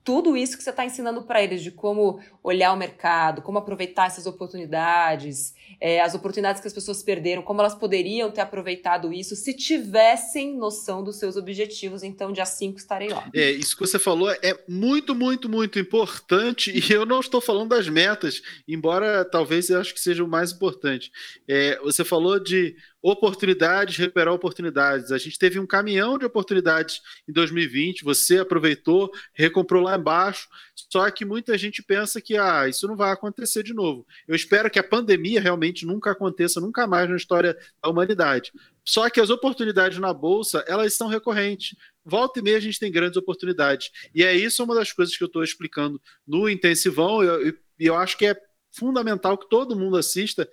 tudo 0.04 0.36
isso 0.36 0.58
que 0.58 0.64
você 0.64 0.70
está 0.70 0.86
ensinando 0.86 1.24
para 1.24 1.42
eles 1.42 1.62
de 1.62 1.72
como 1.72 2.20
olhar 2.44 2.74
o 2.74 2.78
mercado, 2.78 3.42
como 3.42 3.58
aproveitar 3.58 4.08
essas 4.08 4.26
oportunidades, 4.26 5.54
é, 5.80 6.02
as 6.02 6.14
oportunidades 6.14 6.62
que 6.62 6.68
as 6.68 6.74
pessoas 6.74 7.02
perderam, 7.02 7.42
como 7.42 7.62
elas 7.62 7.74
poderiam 7.74 8.30
ter 8.30 8.42
aproveitado 8.42 9.14
isso 9.14 9.36
se 9.36 9.54
tivessem 9.54 10.56
noção 10.58 11.04
dos 11.04 11.18
seus 11.18 11.38
objetivos. 11.38 12.04
Então, 12.04 12.34
dia 12.34 12.46
5 12.46 12.78
estarei 12.78 13.10
lá. 13.10 13.30
É, 13.34 13.52
isso 13.52 13.76
que 13.76 13.82
você 13.82 13.98
falou 13.98 14.30
é 14.30 14.60
muito, 14.68 15.16
muito, 15.16 15.48
muito 15.48 15.80
importante 15.80 16.72
e 16.72 16.92
eu 16.92 17.06
não 17.06 17.20
estou 17.22 17.40
falando 17.40 17.70
das 17.70 17.88
metas, 17.88 18.42
embora 18.68 19.24
talvez 19.24 19.70
eu 19.70 19.80
acho 19.80 19.94
que 19.94 20.00
seja 20.00 20.24
o 20.24 20.28
mais 20.28 20.52
importante. 20.52 21.12
É, 21.48 21.80
você 21.80 22.04
falou 22.04 22.40
de 22.40 22.76
oportunidades, 23.04 23.98
recuperar 23.98 24.34
oportunidades. 24.34 25.12
A 25.12 25.18
gente 25.18 25.38
teve 25.38 25.60
um 25.60 25.68
caminhão 25.68 26.18
de 26.18 26.24
oportunidades 26.24 27.02
em 27.28 27.34
2020, 27.34 28.02
você 28.02 28.40
aproveitou, 28.40 29.12
recomprou 29.34 29.84
lá 29.84 29.98
embaixo, 29.98 30.48
só 30.90 31.12
que 31.12 31.26
muita 31.26 31.58
gente 31.58 31.84
pensa 31.84 32.22
que 32.22 32.38
ah, 32.38 32.66
isso 32.66 32.88
não 32.88 32.96
vai 32.96 33.12
acontecer 33.12 33.62
de 33.62 33.74
novo. 33.74 34.08
Eu 34.26 34.34
espero 34.34 34.70
que 34.72 34.80
a 34.80 34.84
pandemia 34.84 35.42
realmente 35.42 35.86
nunca 35.86 36.12
aconteça, 36.12 36.62
nunca 36.62 36.88
mais 36.88 37.10
na 37.10 37.18
história 37.18 37.58
da 37.84 37.90
humanidade. 37.90 38.54
Só 38.86 39.10
que 39.10 39.20
as 39.20 39.30
oportunidades 39.30 39.98
na 40.00 40.14
bolsa, 40.14 40.64
elas 40.66 40.94
são 40.94 41.10
recorrentes. 41.10 41.76
Volta 42.06 42.40
e 42.40 42.42
meia 42.42 42.58
a 42.58 42.62
gente 42.62 42.80
tem 42.80 42.92
grandes 42.92 43.18
oportunidades. 43.18 43.92
E 44.16 44.24
é 44.24 44.34
isso 44.34 44.64
uma 44.64 44.76
das 44.76 44.94
coisas 44.94 45.16
que 45.18 45.24
eu 45.24 45.28
estou 45.28 45.44
explicando 45.44 46.02
no 46.26 46.50
intensivão, 46.50 47.22
e 47.22 47.28
eu, 47.28 47.48
eu, 47.48 47.54
eu 47.80 47.96
acho 47.96 48.18
que 48.18 48.26
é 48.26 48.42
fundamental 48.72 49.38
que 49.38 49.50
todo 49.50 49.78
mundo 49.78 49.98
assista 49.98 50.50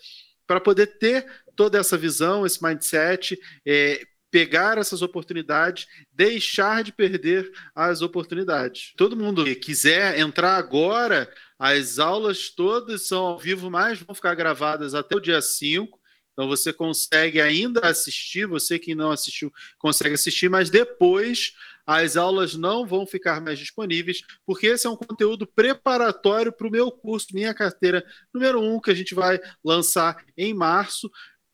para 0.50 0.60
poder 0.60 0.98
ter 0.98 1.24
toda 1.54 1.78
essa 1.78 1.96
visão, 1.96 2.44
esse 2.44 2.60
mindset, 2.60 3.38
é, 3.64 4.04
pegar 4.32 4.78
essas 4.78 5.00
oportunidades, 5.00 5.86
deixar 6.12 6.82
de 6.82 6.90
perder 6.90 7.48
as 7.72 8.02
oportunidades. 8.02 8.92
Todo 8.96 9.16
mundo 9.16 9.44
que 9.44 9.54
quiser 9.54 10.18
entrar 10.18 10.56
agora, 10.56 11.32
as 11.56 12.00
aulas 12.00 12.50
todas 12.50 13.06
são 13.06 13.26
ao 13.26 13.38
vivo, 13.38 13.70
mas 13.70 14.00
vão 14.00 14.12
ficar 14.12 14.34
gravadas 14.34 14.92
até 14.92 15.14
o 15.14 15.20
dia 15.20 15.40
5. 15.40 15.99
Então 16.40 16.48
você 16.48 16.72
consegue 16.72 17.38
ainda 17.38 17.80
assistir, 17.80 18.46
você 18.46 18.78
que 18.78 18.94
não 18.94 19.10
assistiu 19.10 19.52
consegue 19.78 20.14
assistir, 20.14 20.48
mas 20.48 20.70
depois 20.70 21.52
as 21.86 22.16
aulas 22.16 22.54
não 22.54 22.86
vão 22.86 23.06
ficar 23.06 23.42
mais 23.42 23.58
disponíveis, 23.58 24.22
porque 24.46 24.68
esse 24.68 24.86
é 24.86 24.90
um 24.90 24.96
conteúdo 24.96 25.46
preparatório 25.46 26.50
para 26.50 26.66
o 26.66 26.70
meu 26.70 26.90
curso, 26.90 27.26
minha 27.34 27.52
carteira 27.52 28.02
número 28.32 28.58
1, 28.58 28.74
um, 28.74 28.80
que 28.80 28.90
a 28.90 28.94
gente 28.94 29.14
vai 29.14 29.38
lançar 29.62 30.24
em 30.34 30.54
março. 30.54 31.10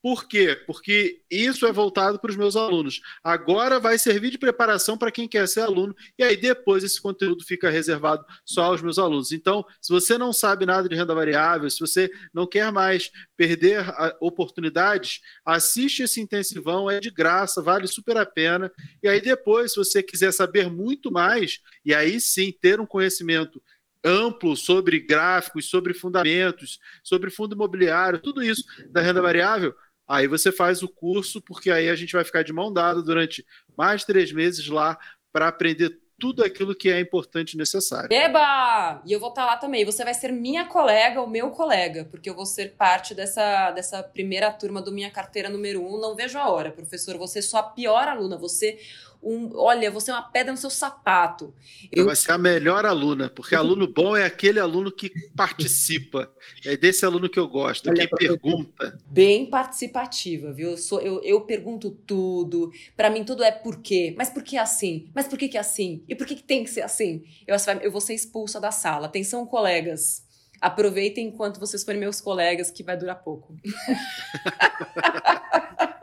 Por 0.07 0.29
quê? 0.29 0.55
Porque 0.69 1.21
isso 1.29 1.67
é 1.67 1.73
voltado 1.73 2.21
para 2.21 2.31
os 2.31 2.37
meus 2.37 2.55
alunos. 2.55 3.01
Agora 3.25 3.81
vai 3.81 3.99
servir 3.99 4.31
de 4.31 4.39
preparação 4.39 4.97
para 4.97 5.11
quem 5.11 5.27
quer 5.27 5.49
ser 5.49 5.63
aluno, 5.63 5.97
e 6.17 6.23
aí 6.23 6.37
depois 6.37 6.85
esse 6.85 7.03
conteúdo 7.03 7.45
fica 7.45 7.69
reservado 7.71 8.25
só 8.45 8.67
aos 8.67 8.81
meus 8.81 9.01
alunos. 9.01 9.33
Então, 9.33 9.67
se 9.83 9.93
você 9.93 10.17
não 10.17 10.33
sabe 10.33 10.65
nada 10.65 10.89
de 10.89 10.95
renda 10.95 11.13
variável, 11.13 11.69
se 11.69 11.81
você 11.81 12.09
não 12.33 12.47
quer 12.47 12.71
mais 12.71 13.11
perder 13.37 13.85
oportunidades, 14.21 15.23
assiste 15.45 16.05
esse 16.05 16.21
intensivão, 16.21 16.89
é 16.89 17.01
de 17.01 17.11
graça, 17.11 17.61
vale 17.61 17.89
super 17.89 18.17
a 18.17 18.25
pena. 18.25 18.71
E 19.03 19.09
aí 19.09 19.21
depois, 19.21 19.73
se 19.73 19.77
você 19.77 20.05
quiser 20.05 20.31
saber 20.31 20.71
muito 20.71 21.11
mais, 21.11 21.59
e 21.85 21.93
aí 21.93 22.21
sim 22.21 22.53
ter 22.53 22.79
um 22.79 22.87
conhecimento 22.87 23.61
amplo 24.05 24.57
sobre 24.57 25.01
gráficos, 25.01 25.69
sobre 25.69 25.93
fundamentos, 25.93 26.79
sobre 27.03 27.29
fundo 27.29 27.57
imobiliário, 27.57 28.21
tudo 28.21 28.41
isso 28.41 28.63
da 28.89 29.01
renda 29.01 29.21
variável, 29.21 29.75
Aí 30.09 30.29
você 30.29 30.53
faz 30.53 30.83
o 30.83 30.89
curso, 30.89 31.41
porque 31.41 31.71
aí 31.71 31.89
a 31.89 31.97
gente 31.97 32.13
vai 32.13 32.25
ficar 32.25 32.43
de 32.43 32.53
mão 32.53 32.73
dada 32.73 33.03
durante 33.03 33.45
mais 33.77 34.05
três 34.05 34.33
meses 34.33 34.69
lá 34.69 34.99
para 35.33 35.49
aprender 35.49 35.99
tudo 36.19 36.43
aquilo 36.43 36.75
que 36.75 36.91
é 36.91 36.99
importante 36.99 37.53
e 37.53 37.59
necessário. 37.59 38.09
Eba! 38.11 39.03
E 39.05 39.13
eu 39.13 39.21
vou 39.21 39.29
estar 39.29 39.43
tá 39.43 39.47
lá 39.49 39.57
também. 39.57 39.85
Você 39.85 40.03
vai 40.03 40.15
ser 40.15 40.33
minha 40.33 40.65
colega, 40.65 41.21
o 41.21 41.29
meu 41.29 41.51
colega, 41.51 42.07
porque 42.11 42.31
eu 42.31 42.35
vou 42.35 42.47
ser 42.47 42.73
parte 42.73 43.15
dessa, 43.15 43.71
dessa 43.73 44.03
primeira 44.03 44.51
turma 44.51 44.81
do 44.81 44.93
Minha 44.93 45.11
Carteira 45.11 45.51
número 45.51 45.83
um. 45.83 46.01
Não 46.01 46.15
vejo 46.15 46.39
a 46.39 46.49
hora, 46.49 46.71
professor. 46.71 47.19
Você 47.19 47.41
é 47.41 47.43
só 47.43 47.59
a 47.59 47.63
pior 47.63 48.09
aluna. 48.09 48.37
Você 48.39 48.79
um, 49.23 49.51
olha, 49.55 49.91
você 49.91 50.11
é 50.11 50.15
uma 50.15 50.23
pedra 50.23 50.53
no 50.53 50.59
seu 50.59 50.71
sapato. 50.71 51.55
Eu... 51.91 52.07
Vai 52.07 52.17
ser 52.17 52.33
a 52.33 52.39
melhor 52.39 52.85
aluna, 52.87 53.29
porque 53.29 53.55
aluno 53.55 53.87
bom 53.87 54.17
é 54.17 54.25
aquele 54.25 54.61
aluno 54.61 54.91
que 54.91 55.11
participa. 55.37 56.33
É 56.65 56.77
desse 56.77 57.05
aluno 57.05 57.29
que 57.29 57.39
eu 57.39 57.49
gosto, 57.49 57.89
olha, 57.91 58.07
que 58.07 58.17
pergunta. 58.17 58.99
Bem 59.07 59.51
participativa, 59.51 60.53
viu? 60.53 60.71
Eu, 60.71 60.77
sou, 60.77 61.01
eu, 61.01 61.23
eu 61.23 61.41
pergunto 61.43 61.91
tudo. 61.91 62.71
Para 62.97 63.11
mim, 63.11 63.25
tudo 63.25 63.43
é 63.43 63.51
por 63.51 63.81
quê? 63.83 64.15
Mas 64.17 64.31
por 64.31 64.43
que 64.43 64.57
assim? 64.57 65.11
Mas 65.15 65.27
por 65.27 65.39
que, 65.39 65.49
que 65.49 65.57
é 65.57 65.61
assim? 65.61 66.03
E 66.09 66.15
por 66.15 66.27
que, 66.27 66.37
que 66.37 66.45
tem 66.45 66.65
que 66.65 66.71
ser 66.71 66.83
assim? 66.83 67.25
Eu, 67.47 67.57
eu 67.83 67.91
vou 67.91 68.01
ser 68.01 68.15
expulsa 68.15 68.61
da 68.61 68.71
sala. 68.71 69.07
Atenção, 69.07 69.47
colegas. 69.47 70.25
Aproveitem 70.61 71.27
enquanto 71.27 71.61
vocês 71.61 71.85
forem 71.85 72.01
meus 72.01 72.21
colegas, 72.21 72.71
que 72.71 72.83
vai 72.83 72.97
durar 72.97 73.23
pouco. 73.23 73.55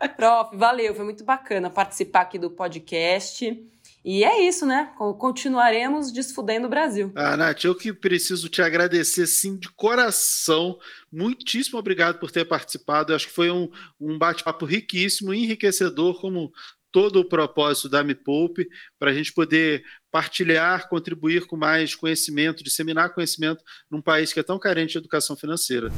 Prof, 0.16 0.56
valeu, 0.56 0.93
foi 0.95 1.06
muito 1.06 1.24
bacana 1.24 1.70
participar 1.70 2.22
aqui 2.22 2.38
do 2.38 2.49
podcast. 2.49 3.70
E 4.06 4.24
é 4.26 4.45
isso, 4.45 4.66
né? 4.66 4.91
Continuaremos 5.18 6.12
desfudendo 6.12 6.68
o 6.68 6.70
Brasil. 6.70 7.12
Ah, 7.16 7.38
Nath, 7.38 7.64
eu 7.64 7.74
que 7.74 7.93
preciso 7.93 8.49
te 8.49 8.62
agradecer, 8.62 9.26
sim, 9.28 9.58
de 9.58 9.70
coração. 9.70 10.78
Muitíssimo 11.10 11.80
obrigado 11.80 12.20
por 12.20 12.30
ter 12.30 12.43
participado. 12.43 13.12
Eu 13.12 13.16
acho 13.16 13.28
que 13.28 13.34
foi 13.34 13.49
um, 13.49 13.70
um 13.99 14.18
bate-papo 14.18 14.66
riquíssimo, 14.66 15.34
enriquecedor, 15.34 16.20
como 16.20 16.51
todo 16.91 17.22
o 17.22 17.28
propósito 17.28 17.88
da 17.88 18.04
Me 18.04 18.14
Poupe, 18.14 18.68
para 18.99 19.10
a 19.10 19.14
gente 19.14 19.34
poder 19.34 19.84
partilhar, 20.12 20.89
contribuir 20.89 21.47
com 21.47 21.56
mais 21.56 21.95
conhecimento, 21.95 22.64
disseminar 22.64 23.14
conhecimento 23.14 23.64
num 23.89 24.01
país 24.01 24.34
que 24.34 24.39
é 24.39 24.43
tão 24.43 24.60
carente 24.60 24.91
de 24.91 24.97
educação 24.97 25.36
financeira. 25.36 25.89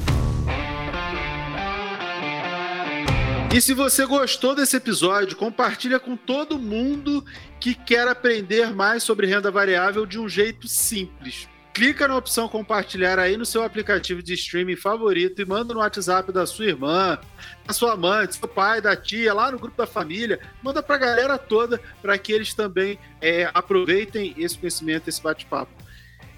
E 3.56 3.62
se 3.62 3.74
você 3.74 4.06
gostou 4.06 4.53
desse 4.53 4.76
episódio, 4.76 5.38
compartilha 5.38 5.97
com 5.97 6.18
todo 6.18 6.60
mundo 6.60 7.24
que 7.58 7.74
quer 7.74 8.06
aprender 8.06 8.76
mais 8.76 9.01
sobre 9.01 9.28
renda 9.28 9.49
variável 9.49 10.06
de 10.06 10.20
um 10.20 10.28
jeito 10.28 10.68
simples 10.68 11.47
clica 11.76 12.08
na 12.08 12.16
opção 12.16 12.47
compartilhar 12.47 13.20
aí 13.20 13.36
no 13.36 13.45
seu 13.45 13.62
aplicativo 13.62 14.24
de 14.24 14.34
streaming 14.34 14.78
favorito 14.78 15.41
e 15.41 15.45
manda 15.45 15.74
no 15.74 15.82
WhatsApp 15.82 16.32
da 16.32 16.45
sua 16.45 16.68
irmã, 16.68 17.20
da 17.68 17.74
sua 17.74 17.97
mãe, 17.97 18.26
do 18.26 18.34
seu 18.34 18.47
pai, 18.47 18.80
da 18.80 18.95
tia, 18.95 19.34
lá 19.34 19.51
no 19.51 19.60
grupo 19.60 19.76
da 19.76 19.86
família. 19.86 20.39
Manda 20.64 20.82
para 20.82 20.95
a 20.95 20.99
galera 20.99 21.38
toda 21.38 21.82
para 22.01 22.18
que 22.18 22.32
eles 22.32 22.53
também 22.53 22.97
é, 23.22 23.51
aproveitem 23.53 24.34
esse 24.38 24.58
conhecimento, 24.58 25.10
esse 25.10 25.22
bate-papo. 25.22 25.84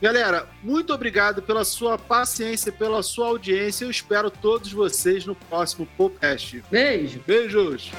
Galera, 0.02 0.48
muito 0.62 0.94
obrigado 0.94 1.42
pela 1.42 1.66
sua 1.66 1.98
paciência, 1.98 2.72
pela 2.72 3.02
sua 3.02 3.28
audiência. 3.28 3.86
Eu 3.86 3.90
espero 3.92 4.30
todos 4.30 4.72
vocês 4.72 5.26
no 5.26 5.36
próximo 5.36 5.88
podcast. 5.98 6.64
Beijo. 6.70 7.22
Beijos. 7.26 7.92